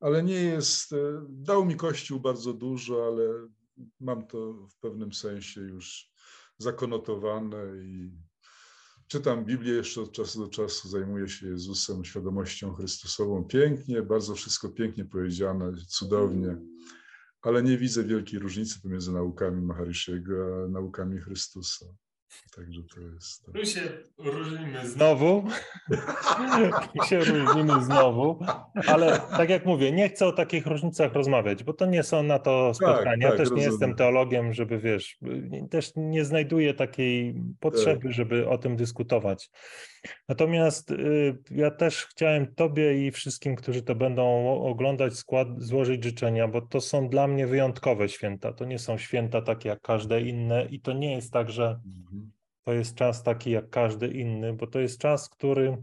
ale 0.00 0.22
nie 0.22 0.42
jest. 0.42 0.92
E, 0.92 0.96
dał 1.28 1.64
mi 1.64 1.76
kościół 1.76 2.20
bardzo 2.20 2.52
dużo, 2.52 3.06
ale 3.06 3.48
mam 4.00 4.26
to 4.26 4.68
w 4.68 4.78
pewnym 4.80 5.12
sensie 5.12 5.60
już 5.60 6.10
zakonotowane 6.58 7.84
i 7.84 8.10
czytam 9.08 9.44
Biblię 9.44 9.72
jeszcze 9.72 10.00
od 10.00 10.12
czasu 10.12 10.44
do 10.44 10.48
czasu, 10.48 10.88
zajmuję 10.88 11.28
się 11.28 11.48
Jezusem, 11.48 12.04
świadomością 12.04 12.74
Chrystusową. 12.74 13.44
Pięknie, 13.44 14.02
bardzo 14.02 14.34
wszystko 14.34 14.68
pięknie 14.68 15.04
powiedziane, 15.04 15.72
cudownie 15.88 16.56
ale 17.44 17.62
nie 17.62 17.78
widzę 17.78 18.04
wielkiej 18.04 18.38
różnicy 18.38 18.80
pomiędzy 18.80 19.12
naukami 19.12 19.62
Maharishiego 19.62 20.64
a 20.64 20.68
naukami 20.68 21.20
Chrystusa. 21.20 21.86
Także 22.56 22.82
to 22.94 23.00
jest. 23.00 23.46
Tu 23.52 23.66
się 23.66 23.80
różnimy 24.18 24.88
znowu. 24.88 25.44
tu 27.00 27.06
się 27.08 27.18
różnimy 27.18 27.84
znowu. 27.84 28.38
Ale 28.86 29.20
tak 29.36 29.50
jak 29.50 29.66
mówię, 29.66 29.92
nie 29.92 30.08
chcę 30.08 30.26
o 30.26 30.32
takich 30.32 30.66
różnicach 30.66 31.12
rozmawiać, 31.12 31.64
bo 31.64 31.72
to 31.72 31.86
nie 31.86 32.02
są 32.02 32.22
na 32.22 32.38
to 32.38 32.66
tak, 32.66 32.76
spotkania. 32.76 33.28
Tak, 33.28 33.36
też 33.36 33.40
rozumiem. 33.40 33.64
nie 33.64 33.70
jestem 33.70 33.94
teologiem, 33.94 34.52
żeby 34.52 34.78
wiesz, 34.78 35.18
też 35.70 35.92
nie 35.96 36.24
znajduję 36.24 36.74
takiej 36.74 37.34
potrzeby, 37.60 38.02
tak. 38.02 38.12
żeby 38.12 38.48
o 38.48 38.58
tym 38.58 38.76
dyskutować. 38.76 39.50
Natomiast 40.28 40.90
y, 40.90 41.38
ja 41.50 41.70
też 41.70 42.06
chciałem 42.06 42.54
Tobie 42.54 43.06
i 43.06 43.10
wszystkim, 43.10 43.56
którzy 43.56 43.82
to 43.82 43.94
będą 43.94 44.48
oglądać, 44.62 45.14
skład, 45.14 45.48
złożyć 45.62 46.04
życzenia, 46.04 46.48
bo 46.48 46.60
to 46.60 46.80
są 46.80 47.08
dla 47.08 47.26
mnie 47.26 47.46
wyjątkowe 47.46 48.08
święta. 48.08 48.52
To 48.52 48.64
nie 48.64 48.78
są 48.78 48.98
święta 48.98 49.42
takie 49.42 49.68
jak 49.68 49.80
każde 49.80 50.20
inne 50.20 50.66
i 50.70 50.80
to 50.80 50.92
nie 50.92 51.12
jest 51.12 51.32
tak, 51.32 51.50
że 51.50 51.80
mhm. 51.86 52.32
to 52.62 52.72
jest 52.72 52.94
czas 52.94 53.22
taki 53.22 53.50
jak 53.50 53.70
każdy 53.70 54.08
inny, 54.08 54.52
bo 54.52 54.66
to 54.66 54.80
jest 54.80 55.00
czas, 55.00 55.28
który 55.28 55.76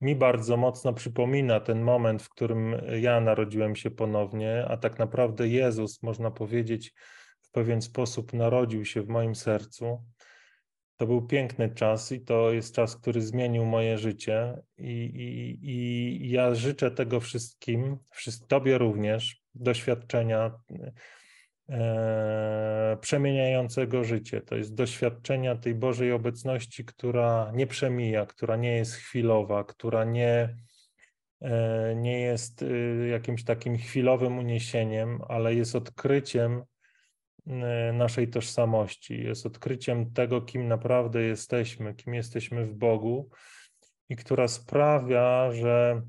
mi 0.00 0.16
bardzo 0.16 0.56
mocno 0.56 0.92
przypomina 0.92 1.60
ten 1.60 1.82
moment, 1.82 2.22
w 2.22 2.28
którym 2.28 2.76
ja 3.00 3.20
narodziłem 3.20 3.76
się 3.76 3.90
ponownie, 3.90 4.64
a 4.68 4.76
tak 4.76 4.98
naprawdę 4.98 5.48
Jezus, 5.48 6.02
można 6.02 6.30
powiedzieć, 6.30 6.94
w 7.40 7.50
pewien 7.50 7.82
sposób 7.82 8.32
narodził 8.32 8.84
się 8.84 9.02
w 9.02 9.08
moim 9.08 9.34
sercu. 9.34 10.04
To 10.98 11.06
był 11.06 11.26
piękny 11.26 11.70
czas 11.74 12.12
i 12.12 12.20
to 12.20 12.52
jest 12.52 12.74
czas, 12.74 12.96
który 12.96 13.20
zmienił 13.20 13.64
moje 13.64 13.98
życie. 13.98 14.62
I, 14.78 14.90
i, 15.62 15.66
i 16.26 16.30
ja 16.30 16.54
życzę 16.54 16.90
tego 16.90 17.20
wszystkim, 17.20 17.98
Tobie 18.48 18.78
również, 18.78 19.42
doświadczenia 19.54 20.60
e, 21.68 22.98
przemieniającego 23.00 24.04
życie. 24.04 24.40
To 24.40 24.56
jest 24.56 24.74
doświadczenia 24.74 25.56
tej 25.56 25.74
Bożej 25.74 26.12
obecności, 26.12 26.84
która 26.84 27.52
nie 27.54 27.66
przemija, 27.66 28.26
która 28.26 28.56
nie 28.56 28.76
jest 28.76 28.94
chwilowa, 28.94 29.64
która 29.64 30.04
nie, 30.04 30.56
e, 31.40 31.94
nie 31.96 32.20
jest 32.20 32.62
y, 32.62 33.08
jakimś 33.10 33.44
takim 33.44 33.76
chwilowym 33.76 34.38
uniesieniem, 34.38 35.20
ale 35.28 35.54
jest 35.54 35.76
odkryciem 35.76 36.62
naszej 37.92 38.28
tożsamości, 38.28 39.22
jest 39.22 39.46
odkryciem 39.46 40.12
tego, 40.12 40.42
kim 40.42 40.68
naprawdę 40.68 41.22
jesteśmy, 41.22 41.94
kim 41.94 42.14
jesteśmy 42.14 42.66
w 42.66 42.74
Bogu 42.74 43.30
i 44.08 44.16
która 44.16 44.48
sprawia, 44.48 45.52
że, 45.52 46.02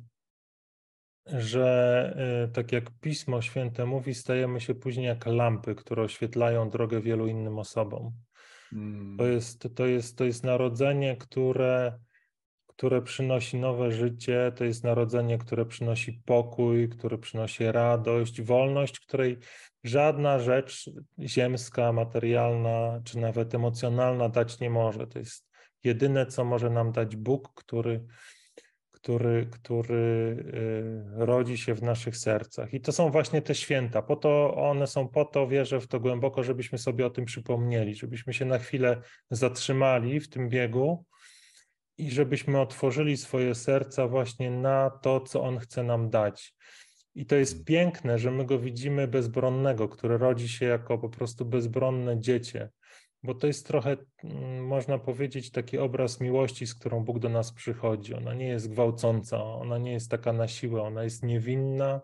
że 1.25 2.13
e, 2.45 2.47
tak 2.47 2.71
jak 2.71 2.91
Pismo 3.01 3.41
Święte 3.41 3.85
mówi, 3.85 4.13
stajemy 4.13 4.61
się 4.61 4.75
później 4.75 5.05
jak 5.05 5.25
lampy, 5.25 5.75
które 5.75 6.03
oświetlają 6.03 6.69
drogę 6.69 7.01
wielu 7.01 7.27
innym 7.27 7.59
osobom. 7.59 8.11
Hmm. 8.69 9.17
To, 9.17 9.25
jest, 9.25 9.67
to, 9.75 9.85
jest, 9.85 10.17
to 10.17 10.25
jest 10.25 10.43
narodzenie, 10.43 11.17
które, 11.17 11.99
które 12.79 13.01
przynosi 13.01 13.57
nowe 13.57 13.91
życie, 13.91 14.51
to 14.55 14.63
jest 14.63 14.83
narodzenie, 14.83 15.37
które 15.37 15.65
przynosi 15.65 16.21
pokój, 16.25 16.89
które 16.89 17.17
przynosi 17.17 17.71
radość, 17.71 18.41
wolność, 18.41 18.99
której 18.99 19.37
żadna 19.83 20.39
rzecz 20.39 20.89
ziemska, 21.19 21.93
materialna 21.93 23.01
czy 23.03 23.17
nawet 23.17 23.55
emocjonalna 23.55 24.29
dać 24.29 24.59
nie 24.59 24.69
może. 24.69 25.07
To 25.07 25.19
jest 25.19 25.49
jedyne, 25.83 26.25
co 26.25 26.45
może 26.45 26.69
nam 26.69 26.91
dać 26.91 27.15
Bóg, 27.15 27.53
który, 27.55 28.05
który, 28.91 29.47
który 29.51 29.95
y, 31.19 31.25
rodzi 31.25 31.57
się 31.57 31.73
w 31.73 31.83
naszych 31.83 32.17
sercach. 32.17 32.73
I 32.73 32.81
to 32.81 32.91
są 32.91 33.11
właśnie 33.11 33.41
te 33.41 33.55
święta. 33.55 34.01
Po 34.01 34.15
to 34.15 34.55
one 34.55 34.87
są 34.87 35.07
po 35.07 35.25
to, 35.25 35.47
wierzę 35.47 35.79
w 35.79 35.87
to 35.87 35.99
głęboko, 35.99 36.43
żebyśmy 36.43 36.77
sobie 36.77 37.05
o 37.05 37.09
tym 37.09 37.25
przypomnieli, 37.25 37.95
żebyśmy 37.95 38.33
się 38.33 38.45
na 38.45 38.59
chwilę 38.59 39.01
zatrzymali 39.31 40.19
w 40.19 40.29
tym 40.29 40.49
biegu 40.49 41.05
i 41.99 42.11
żebyśmy 42.11 42.61
otworzyli 42.61 43.17
swoje 43.17 43.55
serca 43.55 44.07
właśnie 44.07 44.51
na 44.51 44.89
to, 44.89 45.21
co 45.21 45.41
On 45.41 45.59
chce 45.59 45.83
nam 45.83 46.09
dać. 46.09 46.55
I 47.15 47.25
to 47.25 47.35
jest 47.35 47.65
piękne, 47.65 48.19
że 48.19 48.31
my 48.31 48.45
go 48.45 48.59
widzimy 48.59 49.07
bezbronnego, 49.07 49.89
który 49.89 50.17
rodzi 50.17 50.49
się 50.49 50.65
jako 50.65 50.97
po 50.97 51.09
prostu 51.09 51.45
bezbronne 51.45 52.19
dziecię, 52.19 52.69
bo 53.23 53.35
to 53.35 53.47
jest 53.47 53.67
trochę, 53.67 53.97
mm, 54.23 54.65
można 54.67 54.99
powiedzieć, 54.99 55.51
taki 55.51 55.77
obraz 55.77 56.21
miłości, 56.21 56.67
z 56.67 56.75
którą 56.75 57.03
Bóg 57.03 57.19
do 57.19 57.29
nas 57.29 57.53
przychodzi. 57.53 58.13
Ona 58.13 58.33
nie 58.33 58.47
jest 58.47 58.71
gwałcąca, 58.71 59.43
ona 59.43 59.77
nie 59.77 59.91
jest 59.91 60.11
taka 60.11 60.33
na 60.33 60.47
siłę, 60.47 60.81
ona 60.81 61.03
jest 61.03 61.23
niewinna, 61.23 62.01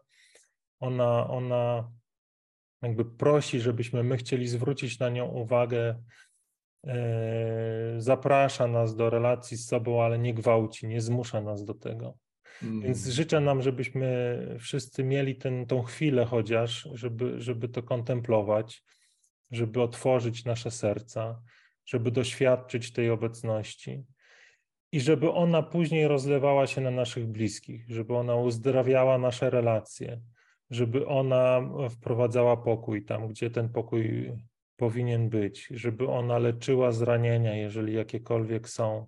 ona, 0.79 1.29
ona 1.29 1.91
jakby 2.81 3.05
prosi, 3.05 3.59
żebyśmy 3.59 4.03
my 4.03 4.17
chcieli 4.17 4.47
zwrócić 4.47 4.99
na 4.99 5.09
nią 5.09 5.25
uwagę, 5.25 5.95
zaprasza 7.97 8.67
nas 8.67 8.95
do 8.95 9.09
relacji 9.09 9.57
z 9.57 9.67
sobą, 9.67 10.03
ale 10.03 10.19
nie 10.19 10.33
gwałci, 10.33 10.87
nie 10.87 11.01
zmusza 11.01 11.41
nas 11.41 11.63
do 11.63 11.73
tego. 11.73 12.17
Więc 12.61 13.03
mm. 13.03 13.11
życzę 13.11 13.39
nam, 13.39 13.61
żebyśmy 13.61 14.37
wszyscy 14.59 15.03
mieli 15.03 15.35
ten, 15.35 15.65
tą 15.65 15.83
chwilę 15.83 16.25
chociaż, 16.25 16.89
żeby, 16.93 17.41
żeby 17.41 17.69
to 17.69 17.83
kontemplować, 17.83 18.83
żeby 19.51 19.81
otworzyć 19.81 20.45
nasze 20.45 20.71
serca, 20.71 21.41
żeby 21.85 22.11
doświadczyć 22.11 22.93
tej 22.93 23.09
obecności 23.09 24.03
i 24.91 25.01
żeby 25.01 25.31
ona 25.31 25.63
później 25.63 26.07
rozlewała 26.07 26.67
się 26.67 26.81
na 26.81 26.91
naszych 26.91 27.27
bliskich, 27.27 27.85
żeby 27.89 28.15
ona 28.15 28.35
uzdrawiała 28.35 29.17
nasze 29.17 29.49
relacje, 29.49 30.21
żeby 30.69 31.07
ona 31.07 31.61
wprowadzała 31.89 32.57
pokój 32.57 33.05
tam, 33.05 33.27
gdzie 33.27 33.49
ten 33.49 33.69
pokój 33.69 34.31
powinien 34.77 35.29
być, 35.29 35.67
żeby 35.71 36.07
ona 36.07 36.37
leczyła 36.37 36.91
zranienia, 36.91 37.55
jeżeli 37.55 37.93
jakiekolwiek 37.93 38.69
są, 38.69 39.07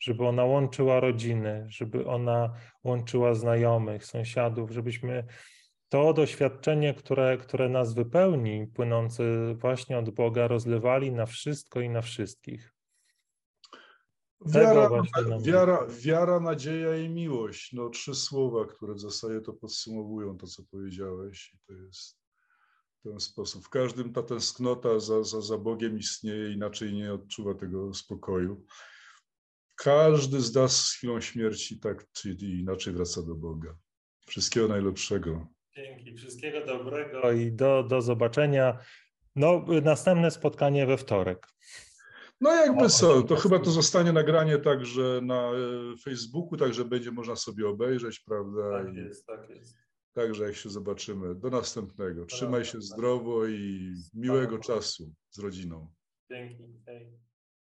żeby 0.00 0.26
ona 0.26 0.44
łączyła 0.44 1.00
rodziny, 1.00 1.66
żeby 1.68 2.06
ona 2.06 2.54
łączyła 2.84 3.34
znajomych, 3.34 4.06
sąsiadów, 4.06 4.70
żebyśmy 4.70 5.24
to 5.88 6.12
doświadczenie, 6.12 6.94
które, 6.94 7.38
które 7.38 7.68
nas 7.68 7.94
wypełni, 7.94 8.66
płynące 8.66 9.54
właśnie 9.54 9.98
od 9.98 10.10
Boga, 10.10 10.48
rozlewali 10.48 11.12
na 11.12 11.26
wszystko 11.26 11.80
i 11.80 11.88
na 11.88 12.02
wszystkich. 12.02 12.74
Wiara, 14.46 15.02
wiara, 15.40 15.86
wiara, 15.88 16.40
nadzieja 16.40 16.96
i 16.96 17.08
miłość. 17.08 17.72
No, 17.72 17.88
trzy 17.88 18.14
słowa, 18.14 18.66
które 18.66 18.94
w 18.94 19.00
zasadzie 19.00 19.40
to 19.40 19.52
podsumowują 19.52 20.36
to, 20.36 20.46
co 20.46 20.62
powiedziałeś. 20.70 21.54
I 21.54 21.58
to 21.66 21.72
jest 21.72 22.19
ten 23.02 23.20
sposób. 23.20 23.64
W 23.64 23.68
każdym 23.68 24.12
ta 24.12 24.22
tęsknota 24.22 25.00
za, 25.00 25.24
za, 25.24 25.40
za 25.40 25.58
Bogiem 25.58 25.98
istnieje, 25.98 26.52
inaczej 26.52 26.92
nie 26.92 27.12
odczuwa 27.12 27.54
tego 27.54 27.94
spokoju 27.94 28.66
każdy 29.82 30.40
z 30.40 30.54
nas 30.54 30.86
z 30.86 30.92
chwilą 30.92 31.20
śmierci 31.20 31.80
tak 31.80 32.06
czy 32.12 32.30
inaczej 32.40 32.92
wraca 32.92 33.22
do 33.22 33.34
Boga. 33.34 33.76
Wszystkiego 34.26 34.68
najlepszego. 34.68 35.46
Dzięki, 35.76 36.14
wszystkiego 36.14 36.66
dobrego 36.66 37.32
i 37.32 37.52
do, 37.52 37.82
do 37.82 38.02
zobaczenia. 38.02 38.78
No, 39.36 39.64
następne 39.82 40.30
spotkanie 40.30 40.86
we 40.86 40.96
wtorek. 40.96 41.46
No 42.40 42.50
jakby 42.50 42.88
co, 42.88 43.22
to 43.22 43.36
chyba 43.36 43.58
to 43.58 43.70
zostanie 43.70 44.12
nagranie 44.12 44.58
także 44.58 45.20
na 45.22 45.50
e, 45.50 45.96
Facebooku, 46.04 46.56
także 46.56 46.84
będzie 46.84 47.10
można 47.10 47.36
sobie 47.36 47.68
obejrzeć, 47.68 48.20
prawda? 48.20 48.84
Tak 48.84 48.94
jest, 48.94 49.26
tak 49.26 49.50
jest. 49.50 49.76
Także 50.12 50.44
jak 50.44 50.56
się 50.56 50.70
zobaczymy. 50.70 51.34
Do 51.34 51.50
następnego. 51.50 52.26
Trzymaj 52.26 52.64
się 52.64 52.80
zdrowo 52.80 53.46
i 53.46 53.94
miłego 54.14 54.58
czasu 54.58 55.14
z 55.30 55.38
rodziną. 55.38 55.92
Dzięki. 56.30 56.82
Hej. 56.86 57.29